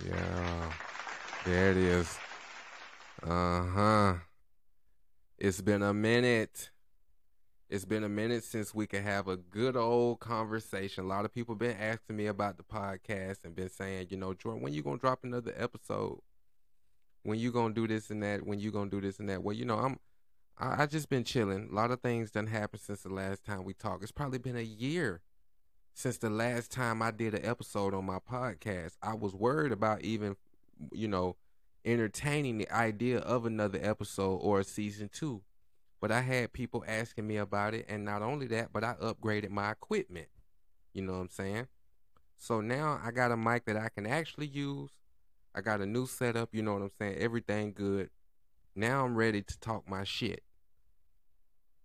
Yeah. 0.00 0.72
There 1.44 1.70
it 1.72 1.76
is. 1.76 2.18
Uh 3.22 3.62
huh. 3.64 4.14
It's 5.38 5.60
been 5.60 5.82
a 5.82 5.92
minute. 5.92 6.70
It's 7.68 7.84
been 7.84 8.04
a 8.04 8.08
minute 8.08 8.44
since 8.44 8.74
we 8.74 8.86
could 8.86 9.02
have 9.02 9.28
a 9.28 9.36
good 9.36 9.76
old 9.76 10.20
conversation. 10.20 11.04
A 11.04 11.06
lot 11.06 11.24
of 11.24 11.32
people 11.32 11.54
been 11.54 11.76
asking 11.76 12.16
me 12.16 12.26
about 12.26 12.58
the 12.58 12.62
podcast 12.64 13.44
and 13.44 13.54
been 13.54 13.70
saying, 13.70 14.08
you 14.10 14.16
know, 14.16 14.34
Jordan, 14.34 14.62
when 14.62 14.72
you 14.72 14.82
gonna 14.82 14.98
drop 14.98 15.24
another 15.24 15.54
episode? 15.56 16.20
When 17.22 17.38
you 17.38 17.52
gonna 17.52 17.74
do 17.74 17.86
this 17.86 18.10
and 18.10 18.22
that? 18.22 18.46
When 18.46 18.58
you 18.60 18.70
gonna 18.70 18.90
do 18.90 19.00
this 19.00 19.18
and 19.18 19.28
that? 19.28 19.42
Well, 19.42 19.54
you 19.56 19.64
know, 19.64 19.78
I'm 19.78 19.98
I, 20.58 20.82
I 20.82 20.86
just 20.86 21.08
been 21.08 21.24
chilling. 21.24 21.68
A 21.70 21.74
lot 21.74 21.90
of 21.90 22.00
things 22.00 22.30
done 22.30 22.46
happened 22.48 22.82
since 22.82 23.02
the 23.02 23.12
last 23.12 23.44
time 23.44 23.64
we 23.64 23.74
talked. 23.74 24.02
It's 24.02 24.12
probably 24.12 24.38
been 24.38 24.56
a 24.56 24.62
year 24.62 25.22
since 25.94 26.18
the 26.18 26.30
last 26.30 26.70
time 26.70 27.02
I 27.02 27.10
did 27.10 27.34
an 27.34 27.44
episode 27.44 27.94
on 27.94 28.04
my 28.04 28.18
podcast. 28.18 28.92
I 29.02 29.14
was 29.14 29.34
worried 29.34 29.72
about 29.72 30.02
even, 30.02 30.36
you 30.92 31.08
know, 31.08 31.36
entertaining 31.84 32.58
the 32.58 32.70
idea 32.70 33.18
of 33.18 33.44
another 33.46 33.78
episode 33.82 34.36
or 34.36 34.60
a 34.60 34.64
season 34.64 35.10
two. 35.12 35.42
But 36.00 36.10
I 36.10 36.20
had 36.20 36.52
people 36.52 36.84
asking 36.86 37.28
me 37.28 37.36
about 37.36 37.74
it, 37.74 37.86
and 37.88 38.04
not 38.04 38.22
only 38.22 38.48
that, 38.48 38.72
but 38.72 38.82
I 38.82 38.94
upgraded 38.94 39.50
my 39.50 39.70
equipment. 39.70 40.28
You 40.92 41.02
know 41.02 41.12
what 41.12 41.20
I'm 41.20 41.30
saying? 41.30 41.68
So 42.36 42.60
now 42.60 43.00
I 43.04 43.12
got 43.12 43.30
a 43.30 43.36
mic 43.36 43.66
that 43.66 43.76
I 43.76 43.88
can 43.88 44.06
actually 44.06 44.48
use. 44.48 44.90
I 45.54 45.60
got 45.60 45.80
a 45.80 45.86
new 45.86 46.06
setup, 46.06 46.48
you 46.52 46.62
know 46.62 46.72
what 46.72 46.82
I'm 46.82 46.90
saying? 46.98 47.18
Everything 47.18 47.72
good. 47.72 48.10
Now 48.74 49.04
I'm 49.04 49.14
ready 49.14 49.42
to 49.42 49.60
talk 49.60 49.88
my 49.88 50.02
shit. 50.02 50.42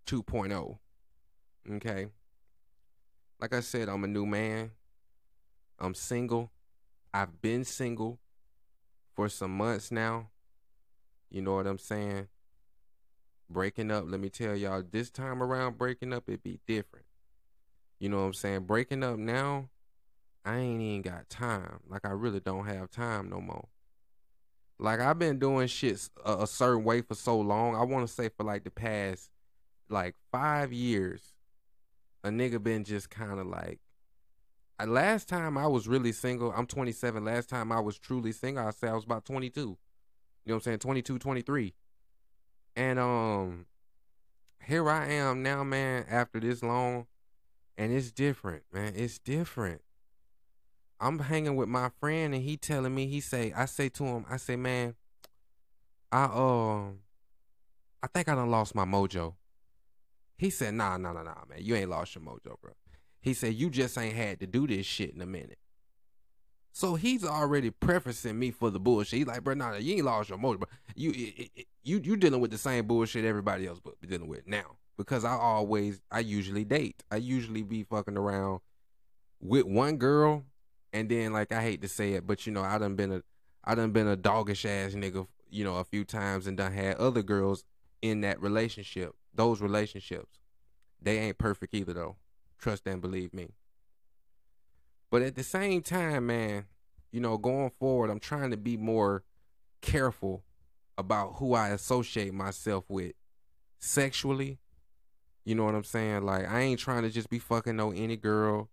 2.0. 0.07 0.77
Okay. 1.73 2.07
Like 3.39 3.53
I 3.53 3.59
said, 3.59 3.87
I'm 3.87 4.03
a 4.03 4.07
new 4.07 4.25
man. 4.25 4.71
I'm 5.79 5.93
single. 5.93 6.51
I've 7.13 7.41
been 7.41 7.63
single 7.63 8.19
for 9.15 9.29
some 9.29 9.55
months 9.55 9.91
now. 9.91 10.29
You 11.29 11.41
know 11.41 11.55
what 11.55 11.67
I'm 11.67 11.77
saying? 11.77 12.27
Breaking 13.49 13.91
up, 13.91 14.05
let 14.07 14.19
me 14.19 14.29
tell 14.29 14.55
y'all, 14.55 14.83
this 14.89 15.09
time 15.09 15.41
around, 15.41 15.77
breaking 15.77 16.13
up, 16.13 16.29
it 16.29 16.43
be 16.43 16.59
different. 16.67 17.05
You 17.99 18.09
know 18.09 18.17
what 18.17 18.23
I'm 18.23 18.33
saying? 18.33 18.61
Breaking 18.61 19.03
up 19.03 19.17
now, 19.17 19.69
I 20.43 20.57
ain't 20.57 20.81
even 20.81 21.01
got 21.01 21.29
time. 21.29 21.79
Like, 21.87 22.05
I 22.05 22.11
really 22.11 22.39
don't 22.39 22.65
have 22.65 22.89
time 22.89 23.29
no 23.29 23.39
more. 23.39 23.67
Like, 24.79 24.99
I've 24.99 25.19
been 25.19 25.39
doing 25.39 25.67
shit 25.67 26.09
a, 26.25 26.39
a 26.39 26.47
certain 26.47 26.83
way 26.83 27.01
for 27.01 27.15
so 27.15 27.39
long. 27.39 27.75
I 27.75 27.83
want 27.83 28.07
to 28.07 28.13
say 28.13 28.29
for 28.29 28.43
like 28.43 28.63
the 28.63 28.71
past, 28.71 29.29
like, 29.89 30.15
five 30.31 30.73
years, 30.73 31.33
a 32.27 32.31
nigga 32.31 32.61
been 32.61 32.83
just 32.83 33.09
kind 33.09 33.39
of 33.39 33.47
like, 33.47 33.79
last 34.85 35.27
time 35.27 35.57
I 35.57 35.67
was 35.67 35.87
really 35.87 36.11
single, 36.11 36.51
I'm 36.51 36.67
27. 36.67 37.23
Last 37.23 37.49
time 37.49 37.71
I 37.71 37.79
was 37.79 37.97
truly 37.97 38.31
single, 38.31 38.67
I 38.67 38.71
say 38.71 38.87
I 38.87 38.93
was 38.93 39.05
about 39.05 39.25
22. 39.25 39.59
You 39.59 39.65
know 39.65 39.75
what 40.45 40.55
I'm 40.55 40.61
saying? 40.61 40.79
22, 40.79 41.19
23. 41.19 41.73
And 42.75 42.99
um 42.99 43.65
here 44.65 44.89
I 44.89 45.07
am 45.07 45.41
now, 45.41 45.63
man, 45.63 46.05
after 46.09 46.39
this 46.39 46.61
long, 46.61 47.07
and 47.77 47.93
it's 47.93 48.11
different, 48.11 48.63
man. 48.73 48.93
It's 48.95 49.17
different. 49.17 49.81
I'm 50.99 51.19
hanging 51.19 51.55
with 51.55 51.69
my 51.69 51.89
friend 51.99 52.33
and 52.33 52.43
he 52.43 52.57
telling 52.57 52.93
me, 52.93 53.07
he 53.07 53.21
say, 53.21 53.53
I 53.55 53.65
say 53.65 53.89
to 53.89 54.03
him, 54.03 54.25
I 54.29 54.37
say, 54.37 54.55
man, 54.55 54.95
I 56.11 56.25
um 56.25 56.99
I 58.03 58.07
think 58.07 58.29
I 58.29 58.35
done 58.35 58.51
lost 58.51 58.75
my 58.75 58.85
mojo. 58.85 59.35
He 60.37 60.49
said, 60.49 60.75
nah, 60.75 60.97
nah, 60.97 61.13
nah, 61.13 61.23
nah, 61.23 61.33
man. 61.49 61.59
You 61.59 61.75
ain't 61.75 61.89
lost 61.89 62.15
your 62.15 62.23
mojo, 62.23 62.59
bro. 62.61 62.71
He 63.19 63.33
said, 63.33 63.55
you 63.55 63.69
just 63.69 63.97
ain't 63.97 64.15
had 64.15 64.39
to 64.39 64.47
do 64.47 64.67
this 64.67 64.85
shit 64.85 65.13
in 65.13 65.21
a 65.21 65.25
minute. 65.25 65.57
So 66.71 66.93
he's 66.93 67.23
already 67.23 67.71
prefacing 67.71 68.37
me 68.37 68.51
for 68.51 68.69
the 68.69 68.79
bullshit. 68.79 69.17
He's 69.17 69.27
like, 69.27 69.43
bro, 69.43 69.55
nah, 69.55 69.73
you 69.77 69.95
ain't 69.95 70.05
lost 70.05 70.29
your 70.29 70.37
mojo, 70.37 70.59
bro. 70.59 70.67
You, 70.95 71.11
you, 71.83 72.01
you 72.03 72.17
dealing 72.17 72.39
with 72.39 72.51
the 72.51 72.57
same 72.57 72.85
bullshit 72.85 73.25
everybody 73.25 73.65
else 73.65 73.79
but 73.83 73.95
dealing 74.07 74.27
with 74.27 74.47
now. 74.47 74.77
Because 74.95 75.25
I 75.25 75.33
always, 75.33 76.01
I 76.11 76.19
usually 76.19 76.65
date. 76.65 77.03
I 77.11 77.17
usually 77.17 77.63
be 77.63 77.83
fucking 77.83 78.17
around 78.17 78.59
with 79.39 79.65
one 79.65 79.97
girl, 79.97 80.43
and 80.93 81.09
then 81.09 81.33
like 81.33 81.51
I 81.51 81.61
hate 81.61 81.81
to 81.81 81.87
say 81.87 82.13
it, 82.13 82.25
but 82.25 82.47
you 82.47 82.53
know, 82.53 82.63
I 82.63 82.77
done 82.77 82.95
been 82.95 83.11
a, 83.11 83.21
I 83.63 83.75
done 83.75 83.91
been 83.91 84.07
a 84.07 84.17
doggish 84.17 84.65
ass 84.65 84.93
nigga, 84.93 85.27
you 85.49 85.63
know, 85.63 85.75
a 85.75 85.83
few 85.83 86.03
times, 86.03 86.47
and 86.47 86.57
done 86.57 86.73
had 86.73 86.95
other 86.95 87.21
girls 87.21 87.63
in 88.01 88.21
that 88.21 88.41
relationship. 88.41 89.13
Those 89.33 89.61
relationships, 89.61 90.39
they 91.01 91.19
ain't 91.19 91.37
perfect 91.37 91.73
either 91.73 91.93
though. 91.93 92.17
Trust 92.57 92.87
and 92.87 93.01
believe 93.01 93.33
me. 93.33 93.49
But 95.09 95.21
at 95.21 95.35
the 95.35 95.43
same 95.43 95.81
time, 95.81 96.27
man, 96.27 96.65
you 97.11 97.19
know, 97.19 97.37
going 97.37 97.69
forward, 97.69 98.09
I'm 98.09 98.19
trying 98.19 98.51
to 98.51 98.57
be 98.57 98.77
more 98.77 99.23
careful 99.81 100.43
about 100.97 101.35
who 101.35 101.53
I 101.53 101.69
associate 101.69 102.33
myself 102.33 102.85
with 102.89 103.13
sexually. 103.79 104.59
You 105.45 105.55
know 105.55 105.63
what 105.63 105.75
I'm 105.75 105.83
saying? 105.83 106.23
Like, 106.23 106.49
I 106.49 106.61
ain't 106.61 106.79
trying 106.79 107.03
to 107.03 107.09
just 107.09 107.29
be 107.29 107.39
fucking 107.39 107.75
no 107.75 107.91
any 107.91 108.17
girl. 108.17 108.69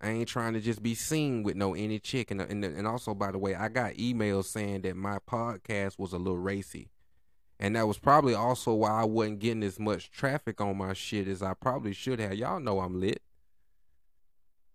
I 0.00 0.10
ain't 0.10 0.28
trying 0.28 0.52
to 0.52 0.60
just 0.60 0.82
be 0.82 0.94
seen 0.94 1.42
with 1.42 1.56
no 1.56 1.74
any 1.74 1.98
chick. 1.98 2.30
And, 2.30 2.40
and, 2.40 2.64
and 2.64 2.86
also, 2.86 3.14
by 3.14 3.32
the 3.32 3.38
way, 3.38 3.54
I 3.54 3.68
got 3.68 3.94
emails 3.94 4.44
saying 4.44 4.82
that 4.82 4.96
my 4.96 5.18
podcast 5.28 5.98
was 5.98 6.12
a 6.12 6.18
little 6.18 6.38
racy. 6.38 6.90
And 7.60 7.74
that 7.74 7.88
was 7.88 7.98
probably 7.98 8.34
also 8.34 8.72
why 8.72 8.90
I 8.90 9.04
wasn't 9.04 9.40
getting 9.40 9.64
as 9.64 9.80
much 9.80 10.10
traffic 10.10 10.60
on 10.60 10.78
my 10.78 10.92
shit 10.92 11.26
as 11.26 11.42
I 11.42 11.54
probably 11.54 11.92
should 11.92 12.20
have. 12.20 12.34
Y'all 12.34 12.60
know 12.60 12.80
I'm 12.80 13.00
lit. 13.00 13.22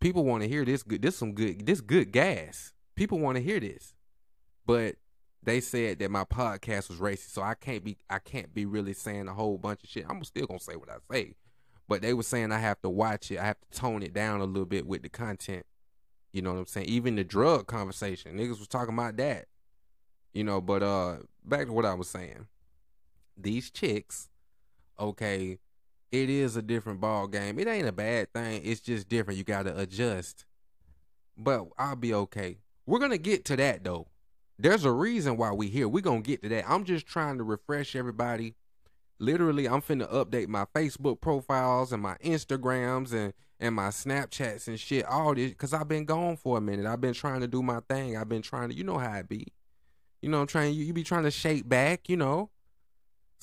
People 0.02 0.26
want 0.26 0.44
to 0.44 0.50
hear 0.50 0.66
this 0.66 0.84
good 0.84 1.02
this 1.02 1.16
some 1.16 1.34
good 1.34 1.66
this 1.66 1.80
good 1.80 2.12
gas. 2.12 2.74
People 2.96 3.20
want 3.20 3.38
to 3.38 3.44
hear 3.44 3.60
this. 3.60 3.94
But 4.66 4.96
they 5.42 5.62
said 5.62 6.00
that 6.00 6.12
my 6.12 6.26
podcast 6.26 6.90
was 6.90 7.00
racist 7.00 7.34
so 7.34 7.42
i 7.42 7.54
can't 7.54 7.84
be 7.84 7.98
i 8.10 8.18
can't 8.18 8.54
be 8.54 8.66
really 8.66 8.94
saying 8.94 9.28
a 9.28 9.34
whole 9.34 9.58
bunch 9.58 9.84
of 9.84 9.90
shit. 9.90 10.06
I'm 10.10 10.24
still 10.26 10.46
gonna 10.46 10.60
say 10.60 10.76
what 10.76 10.90
i 10.90 10.98
say. 11.12 11.36
But 11.88 12.02
they 12.02 12.14
were 12.14 12.24
saying 12.24 12.52
i 12.52 12.60
have 12.60 12.82
to 12.82 12.90
watch 12.90 13.32
it. 13.32 13.40
I 13.40 13.46
have 13.46 13.58
to 13.62 13.80
tone 13.80 14.04
it 14.04 14.14
down 14.14 14.42
a 14.42 14.46
little 14.46 14.66
bit 14.66 14.86
with 14.86 15.04
the 15.04 15.10
content. 15.10 15.66
You 16.34 16.42
know 16.42 16.52
what 16.52 16.60
i'm 16.60 16.66
saying? 16.66 16.88
Even 16.88 17.16
the 17.16 17.24
drug 17.24 17.68
conversation. 17.68 18.38
Niggas 18.38 18.60
was 18.60 18.68
talking 18.68 18.94
about 18.94 19.16
that. 19.18 19.46
You 20.34 20.44
know 20.44 20.60
but 20.60 20.84
uh 20.84 21.18
back 21.46 21.68
to 21.68 21.74
what 21.74 21.86
i 21.86 21.94
was 21.94 22.10
saying 22.10 22.48
these 23.38 23.70
chicks 23.72 24.30
okay 25.00 25.60
it 26.14 26.30
is 26.30 26.56
a 26.56 26.62
different 26.62 27.02
ball 27.02 27.26
game. 27.26 27.58
It 27.58 27.68
ain't 27.68 27.88
a 27.88 27.92
bad 27.92 28.32
thing. 28.34 28.62
It's 28.64 28.82
just 28.82 29.10
different. 29.10 29.40
You 29.40 29.44
got 29.44 29.64
to 29.64 29.76
adjust. 29.76 30.46
But 31.36 31.66
I'll 31.80 31.96
be 31.96 32.14
okay. 32.14 32.60
We're 32.86 33.00
going 33.00 33.10
to 33.10 33.18
get 33.18 33.46
to 33.46 33.56
that 33.56 33.84
though. 33.84 34.10
There's 34.60 34.86
a 34.86 34.92
reason 34.92 35.38
why 35.38 35.52
we 35.54 35.70
here. 35.70 35.90
We're 35.90 36.02
going 36.02 36.22
to 36.22 36.28
get 36.28 36.44
to 36.44 36.50
that. 36.50 36.70
I'm 36.70 36.84
just 36.84 37.08
trying 37.08 37.40
to 37.40 37.44
refresh 37.44 37.96
everybody. 37.96 38.54
Literally, 39.18 39.68
I'm 39.68 39.82
finna 39.82 40.08
update 40.14 40.50
my 40.50 40.66
Facebook 40.66 41.20
profiles 41.20 41.92
and 41.92 42.04
my 42.04 42.16
Instagrams 42.24 43.12
and 43.12 43.34
and 43.60 43.74
my 43.74 43.88
Snapchats 43.88 44.68
and 44.68 44.80
shit. 44.80 45.06
All 45.06 45.34
this 45.34 45.54
cuz 45.56 45.74
I've 45.74 45.88
been 45.88 46.06
gone 46.06 46.38
for 46.38 46.60
a 46.60 46.62
minute. 46.62 46.86
I've 46.86 47.02
been 47.02 47.14
trying 47.14 47.42
to 47.42 47.48
do 47.48 47.64
my 47.64 47.80
thing. 47.90 48.18
I've 48.18 48.30
been 48.30 48.42
trying 48.44 48.70
to, 48.70 48.76
you 48.76 48.84
know 48.84 49.00
how 49.00 49.16
it 49.16 49.28
be. 49.28 49.48
You 50.22 50.30
know 50.30 50.42
I'm 50.42 50.48
trying 50.48 50.76
you, 50.76 50.84
you 50.84 50.94
be 50.94 51.04
trying 51.04 51.24
to 51.24 51.32
shake 51.32 51.68
back, 51.68 52.08
you 52.08 52.18
know. 52.18 52.52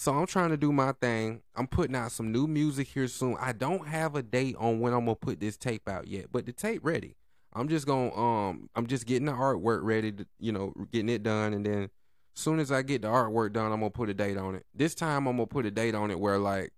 So 0.00 0.14
I'm 0.14 0.24
trying 0.24 0.48
to 0.48 0.56
do 0.56 0.72
my 0.72 0.92
thing. 0.92 1.42
I'm 1.54 1.66
putting 1.66 1.94
out 1.94 2.10
some 2.10 2.32
new 2.32 2.46
music 2.46 2.88
here 2.88 3.06
soon. 3.06 3.36
I 3.38 3.52
don't 3.52 3.86
have 3.86 4.14
a 4.14 4.22
date 4.22 4.56
on 4.58 4.80
when 4.80 4.94
I'm 4.94 5.04
gonna 5.04 5.14
put 5.14 5.40
this 5.40 5.58
tape 5.58 5.86
out 5.90 6.06
yet, 6.08 6.32
but 6.32 6.46
the 6.46 6.54
tape 6.54 6.80
ready. 6.82 7.16
I'm 7.52 7.68
just 7.68 7.86
gonna 7.86 8.16
um 8.16 8.70
I'm 8.74 8.86
just 8.86 9.04
getting 9.04 9.26
the 9.26 9.32
artwork 9.32 9.80
ready 9.82 10.10
to 10.12 10.26
you 10.38 10.52
know 10.52 10.72
getting 10.90 11.10
it 11.10 11.22
done 11.22 11.52
and 11.52 11.66
then 11.66 11.82
as 11.82 11.90
soon 12.32 12.60
as 12.60 12.72
I 12.72 12.80
get 12.80 13.02
the 13.02 13.08
artwork 13.08 13.52
done 13.52 13.72
I'm 13.72 13.80
gonna 13.80 13.90
put 13.90 14.08
a 14.08 14.14
date 14.14 14.38
on 14.38 14.54
it. 14.54 14.64
This 14.74 14.94
time 14.94 15.28
I'm 15.28 15.36
gonna 15.36 15.46
put 15.46 15.66
a 15.66 15.70
date 15.70 15.94
on 15.94 16.10
it 16.10 16.18
where 16.18 16.38
like 16.38 16.72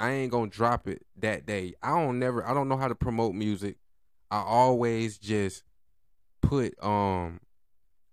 I 0.00 0.12
ain't 0.12 0.32
gonna 0.32 0.48
drop 0.48 0.88
it 0.88 1.04
that 1.18 1.44
day. 1.44 1.74
I 1.82 1.90
don't 1.90 2.18
never 2.18 2.42
I 2.48 2.54
don't 2.54 2.70
know 2.70 2.78
how 2.78 2.88
to 2.88 2.94
promote 2.94 3.34
music. 3.34 3.76
I 4.30 4.38
always 4.38 5.18
just 5.18 5.62
put 6.40 6.72
um 6.82 7.38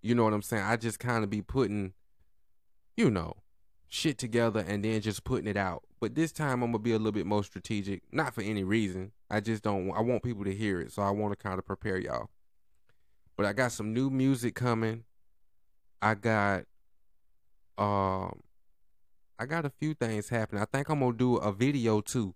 you 0.01 0.13
know 0.15 0.25
what 0.25 0.33
I'm 0.33 0.41
saying? 0.41 0.63
I 0.63 0.75
just 0.75 0.99
kind 0.99 1.23
of 1.23 1.29
be 1.29 1.41
putting 1.41 1.93
you 2.97 3.09
know 3.09 3.37
shit 3.93 4.17
together 4.17 4.65
and 4.67 4.83
then 4.83 4.99
just 5.01 5.23
putting 5.23 5.47
it 5.47 5.55
out. 5.55 5.83
But 6.01 6.15
this 6.15 6.31
time 6.31 6.63
I'm 6.63 6.71
gonna 6.71 6.79
be 6.79 6.93
a 6.93 6.97
little 6.97 7.11
bit 7.11 7.27
more 7.27 7.43
strategic, 7.43 8.01
not 8.11 8.33
for 8.33 8.41
any 8.41 8.63
reason. 8.63 9.11
I 9.29 9.39
just 9.39 9.63
don't. 9.63 9.91
I 9.91 10.01
want 10.01 10.23
people 10.23 10.43
to 10.45 10.53
hear 10.53 10.81
it, 10.81 10.91
so 10.91 11.03
I 11.03 11.11
want 11.11 11.31
to 11.31 11.41
kind 11.41 11.59
of 11.59 11.65
prepare 11.65 11.97
y'all. 11.97 12.29
But 13.37 13.45
I 13.45 13.53
got 13.53 13.71
some 13.71 13.93
new 13.93 14.09
music 14.09 14.55
coming. 14.55 15.03
I 16.01 16.15
got, 16.15 16.63
um, 17.77 18.41
I 19.39 19.45
got 19.45 19.65
a 19.65 19.69
few 19.69 19.93
things 19.93 20.27
happening. 20.29 20.61
I 20.61 20.65
think 20.65 20.89
I'm 20.89 20.99
gonna 20.99 21.13
do 21.13 21.35
a 21.37 21.51
video 21.51 22.01
too. 22.01 22.33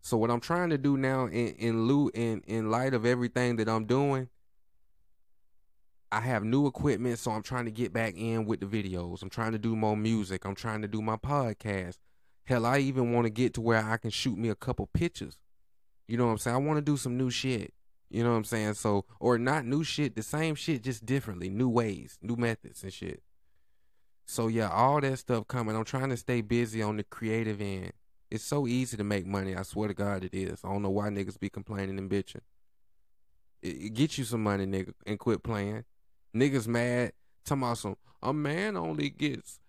So 0.00 0.16
what 0.16 0.30
I'm 0.30 0.40
trying 0.40 0.70
to 0.70 0.78
do 0.78 0.96
now, 0.96 1.26
in 1.26 1.54
in 1.58 1.86
lieu 1.86 2.10
in 2.14 2.42
in 2.46 2.70
light 2.70 2.94
of 2.94 3.04
everything 3.04 3.56
that 3.56 3.68
I'm 3.68 3.84
doing, 3.84 4.28
I 6.10 6.20
have 6.20 6.42
new 6.42 6.66
equipment, 6.66 7.18
so 7.18 7.30
I'm 7.32 7.42
trying 7.42 7.66
to 7.66 7.70
get 7.70 7.92
back 7.92 8.14
in 8.16 8.46
with 8.46 8.60
the 8.60 8.66
videos. 8.66 9.22
I'm 9.22 9.28
trying 9.28 9.52
to 9.52 9.58
do 9.58 9.76
more 9.76 9.96
music. 9.96 10.44
I'm 10.44 10.54
trying 10.54 10.82
to 10.82 10.88
do 10.88 11.02
my 11.02 11.16
podcast. 11.16 11.98
Hell, 12.44 12.64
I 12.64 12.78
even 12.78 13.12
want 13.12 13.26
to 13.26 13.30
get 13.30 13.52
to 13.54 13.60
where 13.60 13.84
I 13.84 13.98
can 13.98 14.10
shoot 14.10 14.38
me 14.38 14.48
a 14.48 14.54
couple 14.54 14.86
pictures. 14.86 15.38
You 16.06 16.16
know 16.16 16.24
what 16.24 16.32
I'm 16.32 16.38
saying? 16.38 16.56
I 16.56 16.60
want 16.60 16.78
to 16.78 16.82
do 16.82 16.96
some 16.96 17.18
new 17.18 17.30
shit. 17.30 17.74
You 18.10 18.24
know 18.24 18.30
what 18.30 18.36
I'm 18.36 18.44
saying? 18.44 18.74
So, 18.74 19.04
or 19.20 19.36
not 19.36 19.66
new 19.66 19.84
shit, 19.84 20.16
the 20.16 20.22
same 20.22 20.54
shit, 20.54 20.82
just 20.82 21.04
differently, 21.04 21.50
new 21.50 21.68
ways, 21.68 22.18
new 22.22 22.36
methods 22.36 22.82
and 22.82 22.92
shit. 22.92 23.22
So 24.24 24.48
yeah, 24.48 24.68
all 24.68 25.00
that 25.00 25.18
stuff 25.18 25.46
coming. 25.46 25.76
I'm 25.76 25.84
trying 25.84 26.08
to 26.10 26.16
stay 26.16 26.40
busy 26.40 26.82
on 26.82 26.96
the 26.96 27.04
creative 27.04 27.60
end. 27.60 27.92
It's 28.30 28.44
so 28.44 28.66
easy 28.66 28.96
to 28.96 29.04
make 29.04 29.26
money. 29.26 29.54
I 29.54 29.62
swear 29.62 29.88
to 29.88 29.94
God, 29.94 30.24
it 30.24 30.34
is. 30.34 30.60
I 30.64 30.68
don't 30.68 30.82
know 30.82 30.90
why 30.90 31.08
niggas 31.08 31.38
be 31.38 31.48
complaining 31.48 31.98
and 31.98 32.10
bitching. 32.10 32.40
It, 33.62 33.68
it 33.68 33.94
get 33.94 34.16
you 34.16 34.24
some 34.24 34.42
money, 34.42 34.66
nigga, 34.66 34.92
and 35.06 35.18
quit 35.18 35.42
playing. 35.42 35.84
Niggas 36.34 36.66
mad. 36.66 37.12
Talking 37.44 37.62
about 37.62 37.78
some. 37.78 37.96
A 38.22 38.32
man 38.32 38.76
only 38.76 39.10
gets. 39.10 39.60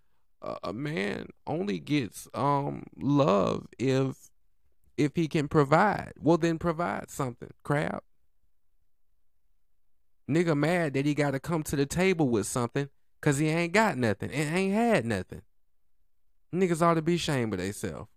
Uh, 0.41 0.55
a 0.63 0.71
man 0.71 1.27
only 1.45 1.79
gets 1.79 2.29
um 2.33 2.83
love 2.97 3.67
if 3.77 4.29
if 4.97 5.15
he 5.15 5.27
can 5.27 5.47
provide. 5.47 6.13
Well, 6.19 6.37
then 6.37 6.59
provide 6.59 7.09
something, 7.09 7.51
crap. 7.63 8.03
Nigga 10.29 10.55
mad 10.55 10.93
that 10.93 11.05
he 11.05 11.13
got 11.13 11.31
to 11.31 11.39
come 11.39 11.63
to 11.63 11.75
the 11.75 11.85
table 11.85 12.29
with 12.29 12.45
something 12.45 12.89
because 13.19 13.37
he 13.37 13.47
ain't 13.47 13.73
got 13.73 13.97
nothing 13.97 14.31
and 14.31 14.55
ain't 14.55 14.73
had 14.73 15.05
nothing. 15.05 15.41
Niggas 16.53 16.81
ought 16.81 16.95
to 16.95 17.01
be 17.01 17.15
ashamed 17.15 17.53
of 17.53 17.59
themselves. 17.59 18.07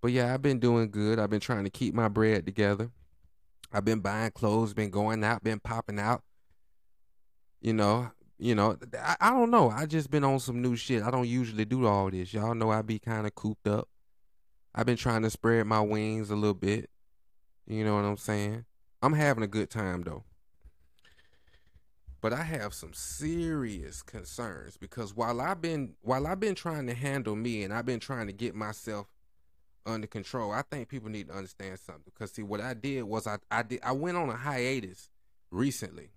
But 0.00 0.12
yeah, 0.12 0.32
I've 0.32 0.42
been 0.42 0.58
doing 0.58 0.90
good. 0.90 1.18
I've 1.18 1.30
been 1.30 1.40
trying 1.40 1.64
to 1.64 1.70
keep 1.70 1.94
my 1.94 2.08
bread 2.08 2.46
together. 2.46 2.90
I've 3.72 3.84
been 3.84 4.00
buying 4.00 4.32
clothes, 4.32 4.74
been 4.74 4.90
going 4.90 5.22
out, 5.22 5.44
been 5.44 5.60
popping 5.60 5.98
out. 5.98 6.22
You 7.60 7.74
know, 7.74 8.10
you 8.38 8.54
know, 8.54 8.76
I, 8.98 9.16
I 9.20 9.30
don't 9.30 9.50
know. 9.50 9.70
I 9.70 9.86
just 9.86 10.10
been 10.10 10.24
on 10.24 10.40
some 10.40 10.62
new 10.62 10.74
shit. 10.74 11.02
I 11.02 11.10
don't 11.10 11.28
usually 11.28 11.64
do 11.64 11.86
all 11.86 12.10
this. 12.10 12.32
Y'all 12.32 12.54
know 12.54 12.70
I 12.70 12.82
be 12.82 12.98
kind 12.98 13.26
of 13.26 13.34
cooped 13.34 13.68
up. 13.68 13.88
I've 14.74 14.86
been 14.86 14.96
trying 14.96 15.22
to 15.22 15.30
spread 15.30 15.66
my 15.66 15.80
wings 15.80 16.30
a 16.30 16.36
little 16.36 16.54
bit. 16.54 16.90
You 17.66 17.84
know 17.84 17.96
what 17.96 18.04
I'm 18.04 18.16
saying? 18.16 18.64
I'm 19.02 19.12
having 19.12 19.44
a 19.44 19.48
good 19.48 19.70
time 19.70 20.02
though. 20.02 20.24
But 22.20 22.32
I 22.32 22.42
have 22.42 22.74
some 22.74 22.92
serious 22.92 24.02
concerns 24.02 24.76
because 24.76 25.14
while 25.14 25.40
I've 25.40 25.62
been 25.62 25.94
while 26.02 26.26
I've 26.26 26.40
been 26.40 26.54
trying 26.54 26.86
to 26.86 26.94
handle 26.94 27.34
me 27.34 27.62
and 27.62 27.72
I've 27.72 27.86
been 27.86 28.00
trying 28.00 28.26
to 28.26 28.32
get 28.32 28.54
myself 28.54 29.06
under 29.86 30.06
control. 30.06 30.52
I 30.52 30.62
think 30.62 30.88
people 30.88 31.10
need 31.10 31.28
to 31.28 31.34
understand 31.34 31.78
something 31.78 32.04
because 32.06 32.32
see 32.32 32.42
what 32.42 32.60
I 32.60 32.74
did 32.74 33.02
was 33.04 33.26
I 33.26 33.38
I 33.50 33.62
did 33.62 33.80
I 33.82 33.92
went 33.92 34.16
on 34.16 34.28
a 34.28 34.36
hiatus 34.36 35.08
recently. 35.50 36.10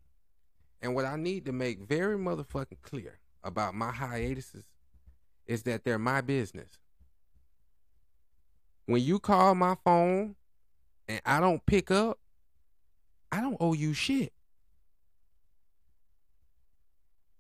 And 0.82 0.94
what 0.96 1.06
I 1.06 1.16
need 1.16 1.46
to 1.46 1.54
make 1.54 1.80
very 1.80 2.18
motherfucking 2.18 2.82
clear 2.82 3.20
about 3.44 3.74
my 3.74 3.92
hiatuses 3.92 4.66
is 5.48 5.64
that 5.64 5.84
they're 5.84 6.00
my 6.00 6.22
business. 6.22 6.78
When 8.86 9.02
you 9.02 9.20
call 9.20 9.56
my 9.56 9.76
phone 9.86 10.36
and 11.08 11.22
I 11.26 11.40
don't 11.40 11.66
pick 11.66 11.90
up, 11.90 12.20
I 13.32 13.40
don't 13.40 13.58
owe 13.60 13.74
you 13.74 13.94
shit. 13.94 14.34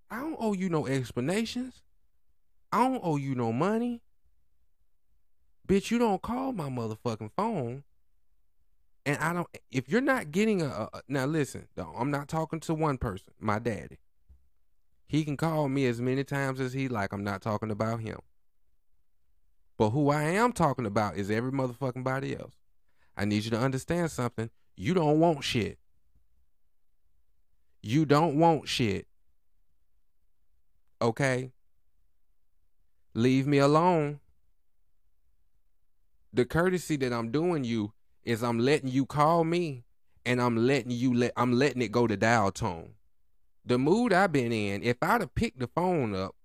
I 0.09 0.19
don't 0.19 0.37
owe 0.39 0.53
you 0.53 0.69
no 0.69 0.85
explanations. 0.85 1.81
I 2.71 2.87
don't 2.87 3.01
owe 3.03 3.17
you 3.17 3.35
no 3.35 3.51
money. 3.51 4.02
Bitch, 5.67 5.91
you 5.91 5.97
don't 5.97 6.21
call 6.21 6.51
my 6.51 6.69
motherfucking 6.69 7.31
phone. 7.35 7.83
And 9.05 9.17
I 9.17 9.33
don't, 9.33 9.47
if 9.71 9.89
you're 9.89 10.01
not 10.01 10.31
getting 10.31 10.61
a, 10.61 10.89
a 10.93 11.01
now 11.07 11.25
listen, 11.25 11.67
I'm 11.77 12.11
not 12.11 12.27
talking 12.27 12.59
to 12.61 12.73
one 12.73 12.97
person, 12.97 13.33
my 13.39 13.59
daddy. 13.59 13.99
He 15.07 15.23
can 15.25 15.37
call 15.37 15.69
me 15.69 15.85
as 15.85 16.01
many 16.01 16.23
times 16.23 16.59
as 16.59 16.73
he 16.73 16.87
like. 16.87 17.13
I'm 17.13 17.23
not 17.23 17.41
talking 17.41 17.69
about 17.69 17.99
him. 17.99 18.19
But 19.77 19.89
who 19.89 20.09
I 20.09 20.23
am 20.23 20.53
talking 20.53 20.85
about 20.85 21.17
is 21.17 21.29
every 21.29 21.51
motherfucking 21.51 22.03
body 22.03 22.35
else. 22.35 22.55
I 23.15 23.25
need 23.25 23.43
you 23.43 23.51
to 23.51 23.59
understand 23.59 24.11
something. 24.11 24.49
You 24.75 24.93
don't 24.93 25.19
want 25.19 25.43
shit. 25.43 25.77
You 27.81 28.05
don't 28.05 28.39
want 28.39 28.67
shit. 28.67 29.07
Okay? 31.01 31.51
Leave 33.13 33.45
me 33.45 33.57
alone 33.57 34.19
the 36.33 36.45
courtesy 36.45 36.95
that 36.97 37.13
I'm 37.13 37.31
doing 37.31 37.63
you 37.63 37.93
is 38.23 38.43
I'm 38.43 38.59
letting 38.59 38.89
you 38.89 39.05
call 39.05 39.43
me 39.43 39.83
and 40.25 40.41
I'm 40.41 40.57
letting 40.57 40.91
you 40.91 41.13
let 41.13 41.31
I'm 41.37 41.53
letting 41.53 41.81
it 41.81 41.91
go 41.91 42.07
to 42.07 42.17
dial 42.17 42.51
tone. 42.51 42.93
The 43.65 43.77
mood 43.77 44.11
I've 44.11 44.31
been 44.31 44.51
in, 44.51 44.83
if 44.83 44.97
I'd 45.01 45.21
have 45.21 45.35
picked 45.35 45.59
the 45.59 45.67
phone 45.67 46.15
up 46.15 46.35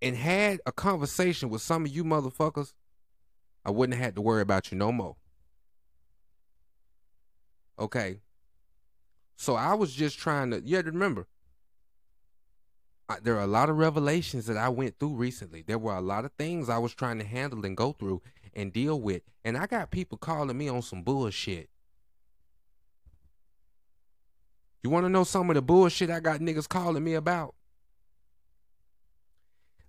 and 0.00 0.16
had 0.16 0.60
a 0.66 0.72
conversation 0.72 1.48
with 1.48 1.62
some 1.62 1.84
of 1.84 1.90
you 1.90 2.04
motherfuckers, 2.04 2.74
I 3.64 3.70
wouldn't 3.70 3.96
have 3.96 4.04
had 4.04 4.14
to 4.16 4.20
worry 4.20 4.42
about 4.42 4.70
you 4.70 4.78
no 4.78 4.92
more. 4.92 5.16
Okay. 7.78 8.20
So 9.36 9.56
I 9.56 9.74
was 9.74 9.92
just 9.92 10.18
trying 10.18 10.50
to, 10.52 10.60
you 10.60 10.76
have 10.76 10.84
to 10.84 10.92
remember, 10.92 11.26
there 13.22 13.36
are 13.36 13.42
a 13.42 13.46
lot 13.46 13.70
of 13.70 13.76
revelations 13.76 14.46
that 14.46 14.56
I 14.56 14.68
went 14.68 14.98
through 14.98 15.14
recently. 15.14 15.62
There 15.62 15.78
were 15.78 15.94
a 15.94 16.00
lot 16.00 16.24
of 16.24 16.32
things 16.32 16.68
I 16.68 16.78
was 16.78 16.94
trying 16.94 17.18
to 17.18 17.24
handle 17.24 17.64
and 17.64 17.76
go 17.76 17.92
through 17.92 18.22
and 18.54 18.72
deal 18.72 19.00
with. 19.00 19.22
And 19.44 19.56
I 19.56 19.66
got 19.66 19.90
people 19.90 20.18
calling 20.18 20.56
me 20.56 20.68
on 20.68 20.82
some 20.82 21.02
bullshit. 21.02 21.68
You 24.82 24.90
want 24.90 25.04
to 25.06 25.10
know 25.10 25.24
some 25.24 25.48
of 25.50 25.54
the 25.54 25.62
bullshit 25.62 26.10
I 26.10 26.20
got 26.20 26.40
niggas 26.40 26.68
calling 26.68 27.02
me 27.02 27.14
about? 27.14 27.54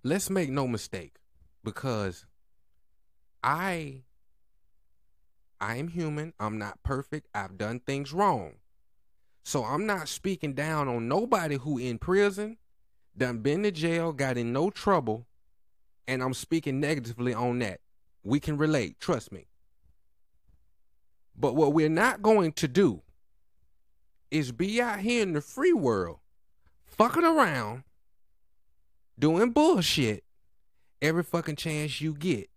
Let's 0.02 0.30
make 0.30 0.50
no 0.50 0.66
mistake 0.66 1.16
because 1.64 2.26
I 3.42 4.02
I 5.60 5.76
am 5.76 5.88
human. 5.88 6.32
I'm 6.38 6.58
not 6.58 6.82
perfect. 6.82 7.28
I've 7.34 7.58
done 7.58 7.80
things 7.80 8.12
wrong. 8.12 8.54
So 9.44 9.64
I'm 9.64 9.86
not 9.86 10.08
speaking 10.08 10.54
down 10.54 10.88
on 10.88 11.08
nobody 11.08 11.56
who 11.56 11.78
in 11.78 11.98
prison 11.98 12.56
done 13.16 13.38
been 13.38 13.62
to 13.62 13.70
jail, 13.70 14.12
got 14.12 14.36
in 14.36 14.52
no 14.52 14.70
trouble, 14.70 15.26
and 16.06 16.22
I'm 16.22 16.34
speaking 16.34 16.80
negatively 16.80 17.34
on 17.34 17.58
that. 17.60 17.80
We 18.22 18.40
can 18.40 18.56
relate, 18.56 19.00
trust 19.00 19.32
me. 19.32 19.46
But 21.36 21.54
what 21.54 21.72
we're 21.72 21.88
not 21.88 22.22
going 22.22 22.52
to 22.52 22.68
do 22.68 23.02
is 24.30 24.52
be 24.52 24.80
out 24.80 25.00
here 25.00 25.22
in 25.22 25.32
the 25.32 25.40
free 25.40 25.72
world, 25.72 26.18
fucking 26.84 27.24
around, 27.24 27.84
doing 29.18 29.50
bullshit 29.50 30.24
every 31.00 31.22
fucking 31.22 31.56
chance 31.56 32.00
you 32.00 32.14
get 32.14 32.50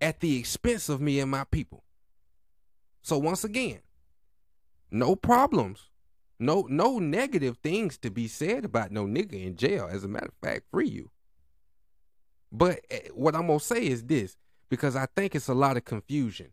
at 0.00 0.20
the 0.20 0.38
expense 0.38 0.88
of 0.88 1.00
me 1.00 1.20
and 1.20 1.30
my 1.30 1.44
people. 1.44 1.84
So 3.02 3.18
once 3.18 3.44
again, 3.44 3.80
no 4.90 5.16
problems 5.16 5.89
no, 6.40 6.66
no 6.70 6.98
negative 6.98 7.58
things 7.62 7.98
to 7.98 8.10
be 8.10 8.26
said 8.26 8.64
about 8.64 8.90
no 8.90 9.04
nigga 9.04 9.44
in 9.44 9.56
jail. 9.56 9.88
As 9.90 10.04
a 10.04 10.08
matter 10.08 10.28
of 10.28 10.48
fact, 10.48 10.62
free 10.72 10.88
you. 10.88 11.10
But 12.50 12.80
eh, 12.90 13.08
what 13.14 13.36
I'm 13.36 13.46
gonna 13.46 13.60
say 13.60 13.86
is 13.86 14.02
this, 14.04 14.36
because 14.70 14.96
I 14.96 15.06
think 15.14 15.34
it's 15.34 15.48
a 15.48 15.54
lot 15.54 15.76
of 15.76 15.84
confusion. 15.84 16.48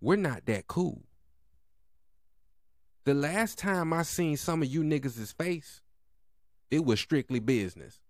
We're 0.00 0.16
not 0.16 0.46
that 0.46 0.68
cool. 0.68 1.02
The 3.04 3.14
last 3.14 3.58
time 3.58 3.92
I 3.92 4.02
seen 4.02 4.36
some 4.36 4.62
of 4.62 4.68
you 4.68 4.84
niggas' 4.84 5.34
face, 5.36 5.80
it 6.70 6.84
was 6.84 7.00
strictly 7.00 7.40
business. 7.40 8.00